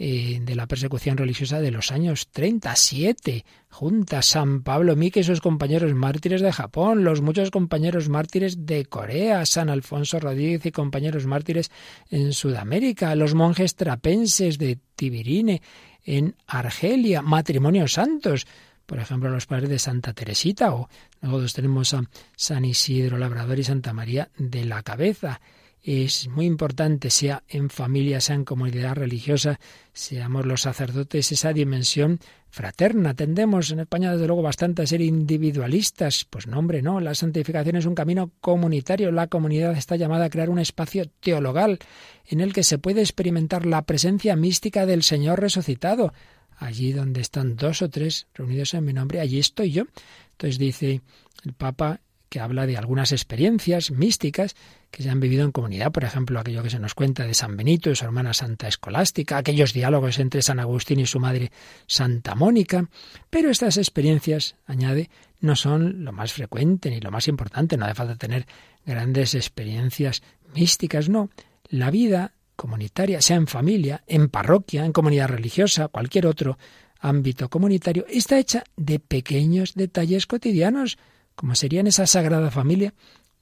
eh, 0.00 0.38
de 0.40 0.54
la 0.54 0.68
persecución 0.68 1.16
religiosa 1.16 1.60
de 1.60 1.72
los 1.72 1.90
años 1.90 2.28
37, 2.28 3.44
juntas 3.68 4.26
San 4.26 4.62
Pablo 4.62 4.94
Miki 4.94 5.18
y 5.18 5.24
sus 5.24 5.40
compañeros 5.40 5.92
mártires 5.94 6.40
de 6.40 6.52
Japón, 6.52 7.02
los 7.02 7.20
muchos 7.20 7.50
compañeros 7.50 8.08
mártires 8.08 8.64
de 8.64 8.84
Corea, 8.84 9.44
San 9.44 9.70
Alfonso 9.70 10.20
Rodríguez 10.20 10.64
y 10.66 10.70
compañeros 10.70 11.26
mártires 11.26 11.72
en 12.10 12.32
Sudamérica, 12.32 13.16
los 13.16 13.34
monjes 13.34 13.74
trapenses 13.74 14.58
de 14.58 14.78
Tibirine 14.94 15.62
en 16.08 16.34
Argelia, 16.46 17.20
matrimonios 17.20 17.92
santos, 17.92 18.46
por 18.86 18.98
ejemplo, 18.98 19.28
los 19.28 19.44
padres 19.44 19.68
de 19.68 19.78
Santa 19.78 20.14
Teresita, 20.14 20.72
o 20.72 20.88
nosotros 21.20 21.52
tenemos 21.52 21.92
a 21.92 22.02
San 22.34 22.64
Isidro 22.64 23.18
Labrador 23.18 23.58
y 23.58 23.64
Santa 23.64 23.92
María 23.92 24.30
de 24.38 24.64
la 24.64 24.82
Cabeza. 24.82 25.38
Es 25.82 26.28
muy 26.28 26.46
importante, 26.46 27.08
sea 27.08 27.44
en 27.48 27.70
familia, 27.70 28.20
sea 28.20 28.34
en 28.34 28.44
comunidad 28.44 28.94
religiosa, 28.94 29.58
seamos 29.92 30.44
los 30.44 30.62
sacerdotes, 30.62 31.32
esa 31.32 31.52
dimensión 31.52 32.18
fraterna. 32.50 33.14
Tendemos 33.14 33.70
en 33.70 33.80
España, 33.80 34.12
desde 34.12 34.26
luego, 34.26 34.42
bastante 34.42 34.82
a 34.82 34.86
ser 34.86 35.00
individualistas. 35.00 36.26
Pues 36.28 36.46
no, 36.46 36.58
hombre, 36.58 36.82
no. 36.82 37.00
La 37.00 37.14
santificación 37.14 37.76
es 37.76 37.86
un 37.86 37.94
camino 37.94 38.32
comunitario. 38.40 39.12
La 39.12 39.28
comunidad 39.28 39.76
está 39.76 39.96
llamada 39.96 40.26
a 40.26 40.30
crear 40.30 40.50
un 40.50 40.58
espacio 40.58 41.04
teologal 41.20 41.78
en 42.26 42.40
el 42.40 42.52
que 42.52 42.64
se 42.64 42.78
puede 42.78 43.00
experimentar 43.00 43.64
la 43.64 43.82
presencia 43.82 44.36
mística 44.36 44.84
del 44.84 45.02
Señor 45.02 45.40
resucitado 45.40 46.12
allí 46.58 46.92
donde 46.92 47.20
están 47.20 47.56
dos 47.56 47.82
o 47.82 47.88
tres 47.88 48.26
reunidos 48.34 48.74
en 48.74 48.84
mi 48.84 48.92
nombre, 48.92 49.20
allí 49.20 49.38
estoy 49.38 49.70
yo. 49.70 49.84
Entonces 50.32 50.58
dice 50.58 51.00
el 51.44 51.52
Papa 51.52 52.00
que 52.28 52.40
habla 52.40 52.66
de 52.66 52.76
algunas 52.76 53.12
experiencias 53.12 53.90
místicas 53.90 54.54
que 54.90 55.02
se 55.02 55.10
han 55.10 55.20
vivido 55.20 55.44
en 55.44 55.52
comunidad, 55.52 55.92
por 55.92 56.04
ejemplo, 56.04 56.40
aquello 56.40 56.62
que 56.62 56.70
se 56.70 56.78
nos 56.78 56.94
cuenta 56.94 57.24
de 57.24 57.34
San 57.34 57.56
Benito 57.56 57.90
y 57.90 57.96
su 57.96 58.04
hermana 58.04 58.32
Santa 58.32 58.68
Escolástica, 58.68 59.36
aquellos 59.36 59.72
diálogos 59.72 60.18
entre 60.18 60.42
San 60.42 60.60
Agustín 60.60 61.00
y 61.00 61.06
su 61.06 61.20
madre 61.20 61.52
Santa 61.86 62.34
Mónica, 62.34 62.88
pero 63.30 63.50
estas 63.50 63.76
experiencias, 63.76 64.56
añade, 64.66 65.10
no 65.40 65.56
son 65.56 66.04
lo 66.04 66.12
más 66.12 66.32
frecuente 66.32 66.90
ni 66.90 67.00
lo 67.00 67.10
más 67.10 67.28
importante, 67.28 67.76
no 67.76 67.84
hace 67.84 67.94
falta 67.94 68.16
tener 68.16 68.46
grandes 68.84 69.34
experiencias 69.34 70.22
místicas, 70.54 71.08
no. 71.08 71.30
La 71.68 71.90
vida 71.90 72.32
comunitaria, 72.56 73.20
sea 73.20 73.36
en 73.36 73.46
familia, 73.46 74.02
en 74.06 74.28
parroquia, 74.28 74.84
en 74.84 74.92
comunidad 74.92 75.28
religiosa, 75.28 75.88
cualquier 75.88 76.26
otro 76.26 76.58
ámbito 76.98 77.48
comunitario, 77.48 78.04
está 78.08 78.38
hecha 78.38 78.64
de 78.76 78.98
pequeños 78.98 79.74
detalles 79.74 80.26
cotidianos, 80.26 80.98
como 81.36 81.54
serían 81.54 81.86
esa 81.86 82.06
sagrada 82.06 82.50
familia 82.50 82.94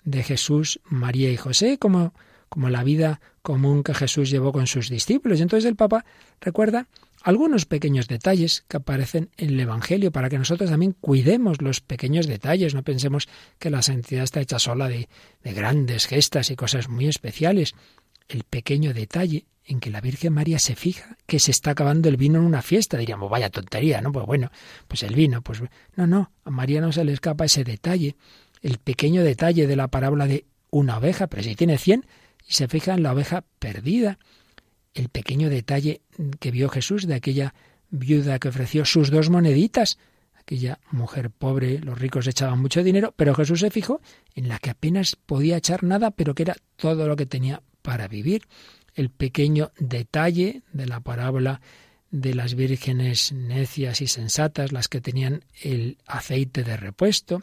de 0.07 0.23
Jesús, 0.23 0.81
María 0.85 1.31
y 1.31 1.37
José, 1.37 1.77
como, 1.77 2.15
como 2.49 2.71
la 2.71 2.85
vida 2.85 3.21
común 3.43 3.83
que 3.83 3.93
Jesús 3.93 4.31
llevó 4.31 4.53
con 4.53 4.67
sus 4.67 4.89
discípulos. 4.89 5.41
Entonces 5.41 5.69
el 5.69 5.77
Papa 5.77 6.07
recuerda 6.41 6.89
algunos 7.23 7.67
pequeños 7.67 8.07
detalles 8.07 8.65
que 8.69 8.77
aparecen 8.77 9.31
en 9.37 9.51
el 9.51 9.61
Evangelio 9.61 10.13
para 10.13 10.29
que 10.29 10.39
nosotros 10.39 10.71
también 10.71 10.93
cuidemos 10.93 11.61
los 11.61 11.81
pequeños 11.81 12.29
detalles. 12.29 12.75
No 12.75 12.85
pensemos 12.85 13.29
que 13.59 13.69
la 13.69 13.83
santidad 13.83 14.25
está 14.25 14.41
hecha 14.41 14.61
sola 14.61 14.89
de, 14.89 15.09
de 15.43 15.53
grandes 15.53 16.07
gestas 16.07 16.51
y 16.51 16.57
cosas 16.57 16.89
muy 16.89 17.09
especiales 17.09 17.75
el 18.29 18.45
pequeño 18.45 18.95
detalle 18.95 19.47
en 19.67 19.81
que 19.81 19.91
la 19.91 20.01
Virgen 20.01 20.33
María 20.33 20.59
se 20.59 20.77
fija 20.77 21.17
que 21.27 21.41
se 21.41 21.51
está 21.51 21.73
acabando 21.73 22.09
el 22.09 22.17
vino 22.17 22.39
en 22.39 22.45
una 22.45 22.63
fiesta. 22.63 22.97
Diríamos, 22.97 23.29
vaya 23.29 23.51
tontería, 23.51 24.01
¿no? 24.01 24.13
Pues 24.13 24.25
bueno, 24.25 24.51
pues 24.87 25.03
el 25.03 25.15
vino, 25.15 25.43
pues 25.43 25.61
no, 25.97 26.07
no, 26.07 26.31
a 26.45 26.51
María 26.51 26.81
no 26.81 26.93
se 26.93 27.05
le 27.05 27.13
escapa 27.13 27.45
ese 27.45 27.65
detalle, 27.65 28.17
el 28.67 28.79
pequeño 28.79 29.23
detalle 29.23 29.69
de 29.69 29.77
la 29.77 29.87
parábola 29.87 30.27
de 30.27 30.45
una 30.71 30.99
oveja, 30.99 31.29
pero 31.29 31.45
si 31.45 31.55
tiene 31.55 31.79
cien 31.79 32.05
y 32.49 32.55
se 32.55 32.67
fija 32.67 32.95
en 32.95 33.05
la 33.05 33.13
oveja 33.13 33.45
perdida, 33.61 34.19
el 34.93 35.09
pequeño 35.09 35.49
detalle 35.49 36.01
que 36.41 36.51
vio 36.51 36.69
Jesús 36.69 37.07
de 37.07 37.15
aquella 37.15 37.55
viuda 37.91 38.41
que 38.41 38.49
ofreció 38.49 38.85
sus 38.85 39.13
dos 39.13 39.31
moneditas, 39.31 39.99
aquella 40.35 40.81
mujer 40.91 41.31
pobre, 41.31 41.79
los 41.79 41.97
ricos 41.97 42.27
echaban 42.27 42.61
mucho 42.61 42.83
dinero, 42.83 43.15
pero 43.17 43.37
Jesús 43.37 43.61
se 43.61 43.71
fijó 43.71 44.01
en 44.35 44.49
la 44.49 44.59
que 44.59 44.71
apenas 44.71 45.15
podía 45.15 45.59
echar 45.59 45.85
nada, 45.85 46.11
pero 46.11 46.35
que 46.35 46.43
era 46.43 46.57
todo 46.75 47.07
lo 47.07 47.15
que 47.15 47.27
tenía 47.27 47.63
para 47.83 48.09
vivir. 48.09 48.49
El 48.95 49.11
pequeño 49.11 49.71
detalle 49.79 50.63
de 50.73 50.87
la 50.87 50.99
parábola 50.99 51.61
de 52.11 52.35
las 52.35 52.55
vírgenes 52.55 53.31
necias 53.31 54.01
y 54.01 54.09
sensatas, 54.09 54.73
las 54.73 54.89
que 54.89 55.01
tenían 55.01 55.45
el 55.63 55.99
aceite 56.07 56.65
de 56.65 56.77
repuesto, 56.77 57.43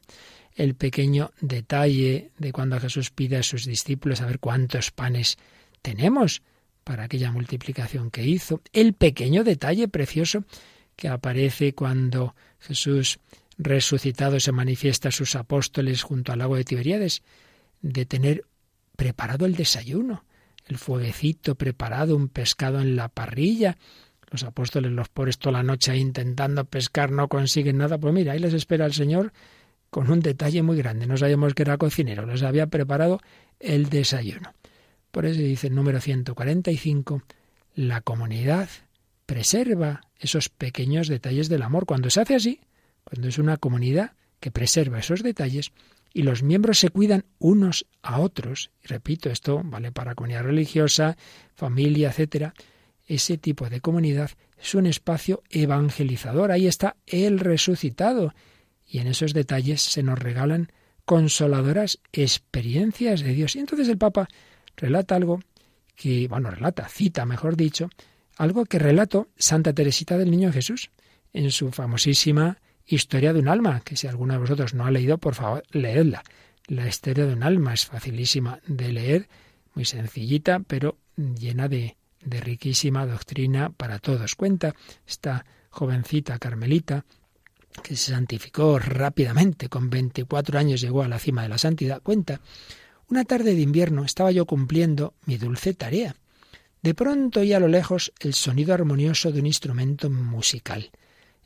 el 0.56 0.76
pequeño 0.76 1.32
detalle 1.42 2.32
de 2.38 2.52
cuando 2.52 2.80
Jesús 2.80 3.10
pide 3.10 3.38
a 3.38 3.44
sus 3.44 3.66
discípulos 3.66 4.22
a 4.22 4.26
ver 4.26 4.40
cuántos 4.40 4.92
panes 4.92 5.38
tenemos 5.82 6.42
para 6.84 7.04
aquella 7.04 7.32
multiplicación 7.32 8.12
que 8.12 8.24
hizo, 8.24 8.62
el 8.74 8.94
pequeño 8.94 9.44
detalle 9.44 9.88
precioso 9.88 10.44
que 10.96 11.08
aparece 11.08 11.74
cuando 11.74 12.36
Jesús 12.60 13.20
resucitado 13.58 14.40
se 14.40 14.52
manifiesta 14.52 15.10
a 15.10 15.12
sus 15.12 15.36
apóstoles 15.36 16.04
junto 16.04 16.32
al 16.32 16.40
lago 16.40 16.56
de 16.56 16.64
Tiberíades, 16.64 17.24
de 17.82 18.06
tener 18.06 18.46
preparado 18.96 19.46
el 19.46 19.56
desayuno, 19.56 20.26
el 20.66 20.78
fueguecito 20.78 21.56
preparado, 21.56 22.16
un 22.16 22.30
pescado 22.30 22.80
en 22.80 22.96
la 22.96 23.10
parrilla. 23.10 23.78
Los 24.30 24.44
apóstoles, 24.44 24.92
los 24.92 25.10
pobres, 25.10 25.38
toda 25.38 25.54
la 25.54 25.64
noche 25.64 25.96
intentando 25.96 26.66
pescar, 26.66 27.12
no 27.12 27.28
consiguen 27.28 27.78
nada. 27.78 27.98
Pues 27.98 28.14
mira, 28.14 28.34
ahí 28.34 28.40
les 28.40 28.54
espera 28.54 28.86
el 28.86 28.94
Señor 28.94 29.32
con 29.94 30.10
un 30.10 30.22
detalle 30.22 30.64
muy 30.64 30.76
grande. 30.76 31.06
No 31.06 31.18
sabíamos 31.18 31.54
que 31.54 31.62
era 31.62 31.78
cocinero, 31.78 32.26
les 32.26 32.42
había 32.42 32.66
preparado 32.66 33.22
el 33.60 33.90
desayuno. 33.90 34.56
Por 35.12 35.28
eso 35.28 35.40
dice 35.40 35.68
el 35.68 35.76
número 35.76 36.02
145, 36.02 37.22
la 37.76 38.02
comunidad 38.02 38.70
preserva 39.28 40.02
esos 40.18 40.50
pequeños 40.50 41.10
detalles 41.10 41.48
del 41.48 41.62
amor. 41.62 41.86
Cuando 41.86 42.10
se 42.10 42.22
hace 42.22 42.34
así, 42.34 42.60
cuando 43.04 43.28
es 43.28 43.38
una 43.38 43.58
comunidad 43.58 44.14
que 44.40 44.50
preserva 44.50 44.98
esos 44.98 45.22
detalles, 45.22 45.72
y 46.12 46.24
los 46.24 46.42
miembros 46.42 46.80
se 46.80 46.90
cuidan 46.90 47.26
unos 47.38 47.86
a 48.02 48.20
otros. 48.20 48.72
Y 48.84 48.88
repito, 48.88 49.30
esto 49.30 49.62
vale 49.64 49.92
para 49.92 50.16
comunidad 50.16 50.42
religiosa, 50.42 51.18
familia, 51.54 52.10
etcétera. 52.10 52.56
Ese 53.06 53.38
tipo 53.38 53.70
de 53.70 53.80
comunidad 53.80 54.32
es 54.60 54.74
un 54.74 54.88
espacio 54.88 55.44
evangelizador. 55.52 56.52
Ahí 56.52 56.66
está 56.66 56.96
el 57.06 57.40
resucitado. 57.40 58.34
Y 58.94 59.00
en 59.00 59.08
esos 59.08 59.34
detalles 59.34 59.82
se 59.82 60.04
nos 60.04 60.20
regalan 60.20 60.72
consoladoras 61.04 61.98
experiencias 62.12 63.22
de 63.22 63.34
Dios. 63.34 63.56
Y 63.56 63.60
entonces 63.60 63.88
el 63.88 63.98
Papa 63.98 64.28
relata 64.78 65.16
algo 65.16 65.40
que, 65.96 66.28
bueno, 66.28 66.52
relata, 66.52 66.88
cita, 66.88 67.26
mejor 67.26 67.58
dicho, 67.58 67.90
algo 68.38 68.66
que 68.66 68.78
relató 68.78 69.30
Santa 69.36 69.74
Teresita 69.74 70.16
del 70.20 70.30
Niño 70.30 70.54
Jesús 70.54 70.92
en 71.34 71.50
su 71.50 71.72
famosísima 71.72 72.60
Historia 72.86 73.34
de 73.34 73.40
un 73.40 73.48
alma, 73.48 73.82
que 73.84 73.96
si 73.96 74.06
alguno 74.06 74.34
de 74.34 74.42
vosotros 74.42 74.76
no 74.76 74.86
ha 74.86 74.92
leído, 74.92 75.18
por 75.18 75.34
favor, 75.34 75.64
leedla. 75.72 76.22
La 76.68 76.88
historia 76.88 77.26
de 77.26 77.34
un 77.34 77.42
alma 77.42 77.74
es 77.74 77.88
facilísima 77.88 78.60
de 78.68 78.92
leer, 78.92 79.28
muy 79.74 79.86
sencillita, 79.86 80.60
pero 80.60 81.00
llena 81.16 81.68
de, 81.68 81.98
de 82.24 82.42
riquísima 82.42 83.08
doctrina 83.08 83.72
para 83.72 83.98
todos. 83.98 84.36
Cuenta 84.36 84.76
esta 85.08 85.48
jovencita 85.72 86.38
carmelita 86.38 87.06
que 87.82 87.96
se 87.96 88.12
santificó 88.12 88.80
rápidamente, 88.80 89.70
con 89.70 89.90
24 89.90 90.60
años 90.60 90.82
llegó 90.82 91.04
a 91.04 91.08
la 91.08 91.20
cima 91.20 91.44
de 91.44 91.50
la 91.50 91.58
santidad, 91.58 92.02
cuenta, 92.02 92.42
una 93.10 93.26
tarde 93.26 93.56
de 93.56 93.62
invierno 93.62 94.06
estaba 94.06 94.32
yo 94.32 94.46
cumpliendo 94.46 95.14
mi 95.26 95.38
dulce 95.38 95.74
tarea. 95.74 96.16
De 96.82 96.94
pronto 96.94 97.40
oí 97.40 97.54
a 97.54 97.60
lo 97.60 97.68
lejos 97.68 98.12
el 98.20 98.34
sonido 98.34 98.74
armonioso 98.74 99.32
de 99.32 99.40
un 99.40 99.46
instrumento 99.46 100.10
musical. 100.10 100.92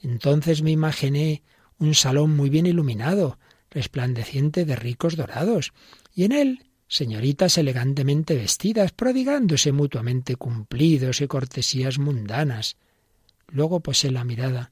Entonces 0.01 0.61
me 0.61 0.71
imaginé 0.71 1.43
un 1.79 1.93
salón 1.93 2.35
muy 2.35 2.49
bien 2.49 2.65
iluminado, 2.65 3.37
resplandeciente 3.69 4.65
de 4.65 4.75
ricos 4.75 5.15
dorados, 5.15 5.73
y 6.13 6.23
en 6.23 6.31
él 6.31 6.63
señoritas 6.87 7.57
elegantemente 7.57 8.35
vestidas, 8.35 8.91
prodigándose 8.91 9.71
mutuamente 9.71 10.35
cumplidos 10.35 11.21
y 11.21 11.27
cortesías 11.27 11.99
mundanas. 11.99 12.77
Luego 13.47 13.81
posé 13.81 14.09
la 14.09 14.23
mirada 14.23 14.71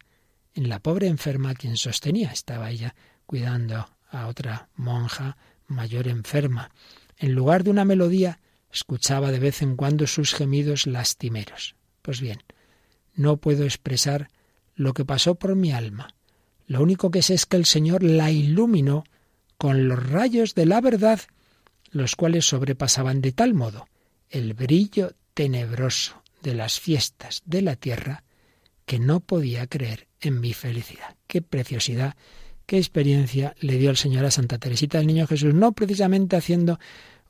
en 0.55 0.69
la 0.69 0.79
pobre 0.79 1.07
enferma 1.07 1.53
quien 1.53 1.77
sostenía. 1.77 2.31
Estaba 2.31 2.71
ella 2.71 2.95
cuidando 3.25 3.87
a 4.09 4.27
otra 4.27 4.69
monja 4.75 5.37
mayor 5.67 6.07
enferma. 6.07 6.71
En 7.17 7.33
lugar 7.33 7.63
de 7.63 7.69
una 7.69 7.85
melodía, 7.85 8.39
escuchaba 8.71 9.31
de 9.31 9.39
vez 9.39 9.61
en 9.61 9.75
cuando 9.75 10.07
sus 10.07 10.33
gemidos 10.33 10.87
lastimeros. 10.87 11.75
Pues 12.01 12.21
bien, 12.21 12.43
no 13.13 13.37
puedo 13.37 13.63
expresar 13.63 14.29
lo 14.75 14.93
que 14.93 15.05
pasó 15.05 15.35
por 15.35 15.55
mi 15.55 15.71
alma. 15.71 16.09
Lo 16.67 16.81
único 16.81 17.11
que 17.11 17.21
sé 17.21 17.35
es 17.35 17.45
que 17.45 17.57
el 17.57 17.65
Señor 17.65 18.03
la 18.03 18.31
iluminó 18.31 19.03
con 19.57 19.87
los 19.87 20.09
rayos 20.09 20.55
de 20.55 20.65
la 20.65 20.81
verdad, 20.81 21.21
los 21.91 22.15
cuales 22.15 22.45
sobrepasaban 22.45 23.21
de 23.21 23.31
tal 23.31 23.53
modo 23.53 23.87
el 24.29 24.53
brillo 24.53 25.13
tenebroso 25.33 26.21
de 26.41 26.55
las 26.55 26.79
fiestas 26.79 27.41
de 27.45 27.61
la 27.61 27.75
tierra 27.75 28.24
que 28.85 28.99
no 28.99 29.19
podía 29.19 29.67
creer 29.67 30.07
en 30.21 30.39
mi 30.39 30.53
felicidad. 30.53 31.15
Qué 31.27 31.41
preciosidad, 31.41 32.15
qué 32.65 32.77
experiencia 32.77 33.55
le 33.59 33.77
dio 33.77 33.89
el 33.89 33.97
Señor 33.97 34.25
a 34.25 34.31
Santa 34.31 34.57
Teresita 34.57 34.97
del 34.97 35.07
Niño 35.07 35.27
Jesús, 35.27 35.53
no 35.53 35.71
precisamente 35.73 36.35
haciendo 36.35 36.79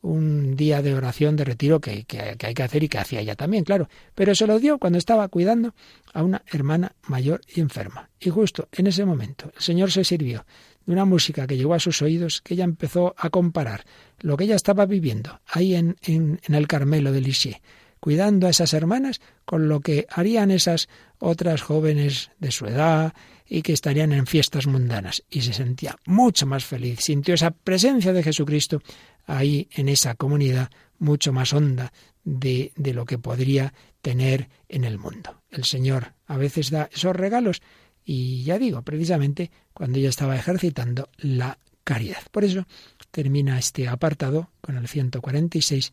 un 0.01 0.55
día 0.55 0.81
de 0.81 0.93
oración, 0.93 1.35
de 1.35 1.45
retiro 1.45 1.81
que, 1.81 2.03
que, 2.03 2.37
hay 2.39 2.53
que 2.53 2.63
hacer 2.63 2.83
y 2.83 2.89
que 2.89 2.99
hacía 2.99 3.21
ella 3.21 3.35
también, 3.35 3.63
claro, 3.63 3.89
pero 4.13 4.35
se 4.35 4.45
lo 4.45 4.59
dio 4.59 4.77
cuando 4.77 4.99
estaba 4.99 5.27
cuidando 5.29 5.73
a 6.13 6.21
una 6.21 6.43
hermana 6.51 6.95
mayor 7.07 7.41
y 7.53 7.61
enferma. 7.61 8.09
Y 8.19 8.29
justo 8.29 8.67
en 8.71 8.87
ese 8.87 9.03
momento 9.03 9.51
el 9.55 9.61
Señor 9.61 9.91
se 9.91 10.03
sirvió 10.03 10.45
de 10.85 10.93
una 10.93 11.05
música 11.05 11.47
que 11.47 11.57
llegó 11.57 11.73
a 11.73 11.79
sus 11.79 12.03
oídos, 12.03 12.41
que 12.41 12.53
ella 12.53 12.65
empezó 12.65 13.15
a 13.17 13.31
comparar 13.31 13.83
lo 14.19 14.37
que 14.37 14.43
ella 14.43 14.55
estaba 14.55 14.85
viviendo 14.85 15.41
ahí 15.47 15.73
en, 15.73 15.97
en, 16.03 16.39
en 16.43 16.53
el 16.53 16.67
Carmelo 16.67 17.11
de 17.11 17.21
Lisieux 17.21 17.57
cuidando 18.05 18.45
a 18.45 18.51
esas 18.51 18.75
hermanas 18.75 19.19
con 19.45 19.67
lo 19.67 19.79
que 19.79 20.05
harían 20.11 20.51
esas 20.51 20.89
otras 21.17 21.63
jóvenes 21.63 22.29
de 22.37 22.51
su 22.51 22.67
edad 22.67 23.15
y 23.47 23.63
que 23.63 23.73
estarían 23.73 24.11
en 24.11 24.27
fiestas 24.27 24.67
mundanas. 24.67 25.23
Y 25.27 25.41
se 25.41 25.53
sentía 25.53 25.97
mucho 26.05 26.45
más 26.45 26.63
feliz, 26.63 26.99
sintió 26.99 27.33
esa 27.33 27.49
presencia 27.49 28.13
de 28.13 28.21
Jesucristo 28.21 28.79
ahí 29.25 29.67
en 29.71 29.89
esa 29.89 30.13
comunidad 30.13 30.69
mucho 30.99 31.33
más 31.33 31.51
honda 31.51 31.91
de, 32.23 32.73
de 32.75 32.93
lo 32.93 33.05
que 33.05 33.17
podría 33.17 33.73
tener 34.03 34.49
en 34.69 34.83
el 34.83 34.99
mundo. 34.99 35.41
El 35.49 35.63
Señor 35.63 36.13
a 36.27 36.37
veces 36.37 36.69
da 36.69 36.87
esos 36.93 37.15
regalos 37.15 37.63
y 38.05 38.43
ya 38.43 38.59
digo, 38.59 38.83
precisamente 38.83 39.49
cuando 39.73 39.97
ella 39.97 40.09
estaba 40.09 40.35
ejercitando 40.35 41.09
la 41.17 41.57
caridad. 41.83 42.21
Por 42.29 42.43
eso 42.43 42.67
termina 43.09 43.57
este 43.57 43.87
apartado 43.87 44.51
con 44.61 44.77
el 44.77 44.87
146 44.87 45.91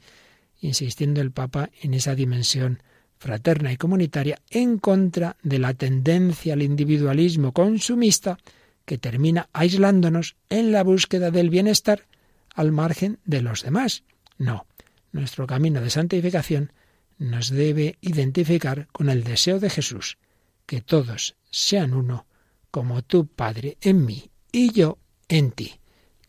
insistiendo 0.63 1.21
el 1.21 1.33
Papa 1.33 1.69
en 1.83 1.93
esa 1.93 2.15
dimensión 2.15 2.83
fraterna 3.19 3.73
y 3.73 3.77
comunitaria 3.77 4.41
en 4.51 4.79
contra 4.79 5.37
de 5.43 5.59
la 5.59 5.75
tendencia 5.75 6.55
al 6.55 6.63
individualismo 6.63 7.53
consumista 7.53 8.39
que 8.85 8.99
termina 8.99 9.49
aislándonos 9.53 10.37
en 10.49 10.73
la 10.73 10.83
búsqueda 10.83 11.31
del 11.31 11.51
bienestar 11.51 12.07
al 12.55 12.73
margen 12.73 13.19
de 13.25 13.43
los 13.43 13.63
demás. 13.63 14.05
No, 14.39 14.67
nuestro 15.13 15.47
camino 15.47 15.81
de 15.81 15.91
santificación 15.91 16.73
nos 17.19 17.51
debe 17.51 17.99
identificar 18.01 18.89
con 18.93 19.09
el 19.09 19.23
deseo 19.25 19.61
de 19.61 19.71
Jesús, 19.71 20.19
que 20.67 20.81
todos 20.81 21.37
sean 21.51 21.95
uno, 21.95 22.27
como 22.71 23.03
tú, 23.03 23.27
Padre, 23.27 23.79
en 23.81 24.05
mí 24.05 24.31
y 24.51 24.73
yo 24.73 24.99
en 25.29 25.53
ti, 25.53 25.81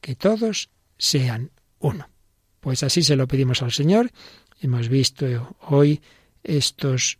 que 0.02 0.16
todos 0.16 0.70
sean 0.98 1.52
uno. 1.80 2.12
Pues 2.64 2.82
así 2.82 3.03
se 3.03 3.18
lo 3.18 3.28
pedimos 3.28 3.61
al 3.61 3.74
Señor. 3.74 4.09
Hemos 4.61 4.88
visto 4.88 5.26
hoy 5.68 6.01
estos 6.45 7.20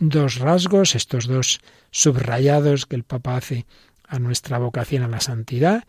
dos 0.00 0.38
rasgos, 0.38 0.96
estos 0.96 1.28
dos 1.28 1.60
subrayados 1.92 2.86
que 2.86 2.96
el 2.96 3.04
Papa 3.04 3.36
hace 3.36 3.64
a 4.08 4.18
nuestra 4.18 4.58
vocación 4.58 5.04
a 5.04 5.08
la 5.08 5.20
santidad, 5.20 5.84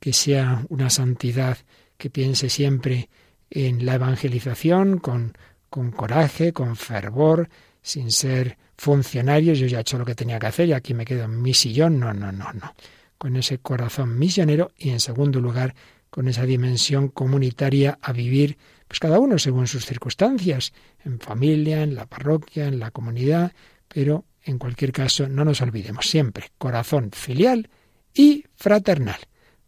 que 0.00 0.14
sea 0.14 0.64
una 0.70 0.88
santidad 0.88 1.58
que 1.98 2.08
piense 2.08 2.48
siempre 2.48 3.10
en 3.50 3.84
la 3.84 3.96
evangelización 3.96 4.96
con, 4.96 5.36
con 5.68 5.90
coraje, 5.90 6.54
con 6.54 6.74
fervor, 6.74 7.50
sin 7.82 8.10
ser 8.10 8.56
funcionarios, 8.78 9.58
yo 9.58 9.66
ya 9.66 9.76
he 9.76 9.80
hecho 9.82 9.98
lo 9.98 10.06
que 10.06 10.14
tenía 10.14 10.38
que 10.38 10.46
hacer 10.46 10.68
y 10.68 10.72
aquí 10.72 10.94
me 10.94 11.04
quedo 11.04 11.24
en 11.24 11.42
mi 11.42 11.52
sillón, 11.52 12.00
no, 12.00 12.14
no, 12.14 12.32
no, 12.32 12.50
no, 12.54 12.74
con 13.18 13.36
ese 13.36 13.58
corazón 13.58 14.18
misionero 14.18 14.72
y 14.78 14.88
en 14.88 15.00
segundo 15.00 15.38
lugar 15.38 15.74
con 16.18 16.26
esa 16.26 16.46
dimensión 16.46 17.10
comunitaria 17.10 17.96
a 18.02 18.12
vivir, 18.12 18.58
pues 18.88 18.98
cada 18.98 19.20
uno 19.20 19.38
según 19.38 19.68
sus 19.68 19.86
circunstancias, 19.86 20.72
en 21.04 21.20
familia, 21.20 21.84
en 21.84 21.94
la 21.94 22.06
parroquia, 22.06 22.66
en 22.66 22.80
la 22.80 22.90
comunidad, 22.90 23.52
pero 23.86 24.24
en 24.42 24.58
cualquier 24.58 24.90
caso 24.90 25.28
no 25.28 25.44
nos 25.44 25.60
olvidemos 25.60 26.10
siempre, 26.10 26.48
corazón 26.58 27.12
filial 27.12 27.70
y 28.12 28.46
fraternal. 28.56 29.20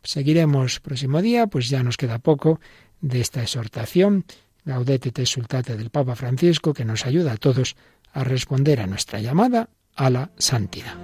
Seguiremos 0.03 0.81
próximo 0.81 1.23
día, 1.23 1.47
pues 1.47 1.69
ya 1.69 1.85
nos 1.85 1.97
queda 1.97 2.19
poco 2.19 2.59
de 3.01 3.21
esta 3.21 3.43
exhortación, 3.43 4.25
Gaudete 4.65 5.13
te 5.13 5.27
sultate 5.27 5.77
del 5.77 5.91
Papa 5.91 6.17
Francisco, 6.17 6.75
que 6.75 6.85
nos 6.85 7.07
ayuda 7.07 7.35
a 7.35 7.37
todos 7.37 7.77
a 8.13 8.25
responder 8.25 8.81
a 8.81 8.89
nuestra 8.89 9.21
llamada 9.21 9.69
a 9.95 10.11
la 10.11 10.33
santidad. 10.37 10.97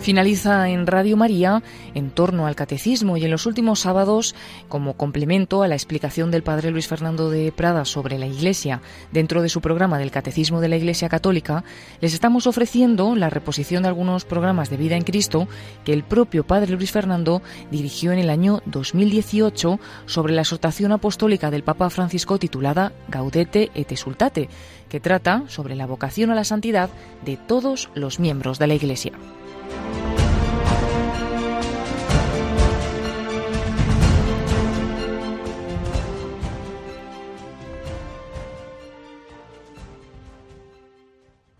Finaliza 0.00 0.68
en 0.68 0.86
Radio 0.86 1.16
María 1.16 1.62
en 1.94 2.10
torno 2.10 2.46
al 2.46 2.54
catecismo 2.54 3.16
y 3.16 3.24
en 3.24 3.30
los 3.30 3.46
últimos 3.46 3.80
sábados, 3.80 4.34
como 4.68 4.96
complemento 4.96 5.62
a 5.62 5.68
la 5.68 5.74
explicación 5.74 6.30
del 6.30 6.44
padre 6.44 6.70
Luis 6.70 6.86
Fernando 6.86 7.28
de 7.28 7.50
Prada 7.50 7.84
sobre 7.84 8.18
la 8.18 8.26
Iglesia 8.26 8.82
dentro 9.10 9.42
de 9.42 9.48
su 9.48 9.60
programa 9.60 9.98
del 9.98 10.12
Catecismo 10.12 10.60
de 10.60 10.68
la 10.68 10.76
Iglesia 10.76 11.08
Católica, 11.08 11.64
les 12.00 12.14
estamos 12.14 12.46
ofreciendo 12.46 13.16
la 13.16 13.30
reposición 13.30 13.82
de 13.82 13.88
algunos 13.88 14.24
programas 14.24 14.70
de 14.70 14.76
vida 14.76 14.96
en 14.96 15.02
Cristo 15.02 15.48
que 15.84 15.92
el 15.92 16.04
propio 16.04 16.46
padre 16.46 16.76
Luis 16.76 16.92
Fernando 16.92 17.42
dirigió 17.70 18.12
en 18.12 18.18
el 18.20 18.30
año 18.30 18.62
2018 18.66 19.80
sobre 20.04 20.34
la 20.34 20.42
exhortación 20.42 20.92
apostólica 20.92 21.50
del 21.50 21.64
Papa 21.64 21.90
Francisco 21.90 22.38
titulada 22.38 22.92
Gaudete 23.08 23.70
et 23.74 23.90
Exultate, 23.90 24.48
que 24.88 25.00
trata 25.00 25.42
sobre 25.48 25.74
la 25.74 25.86
vocación 25.86 26.30
a 26.30 26.34
la 26.34 26.44
santidad 26.44 26.90
de 27.24 27.36
todos 27.36 27.90
los 27.94 28.20
miembros 28.20 28.58
de 28.58 28.66
la 28.68 28.74
Iglesia. 28.74 29.12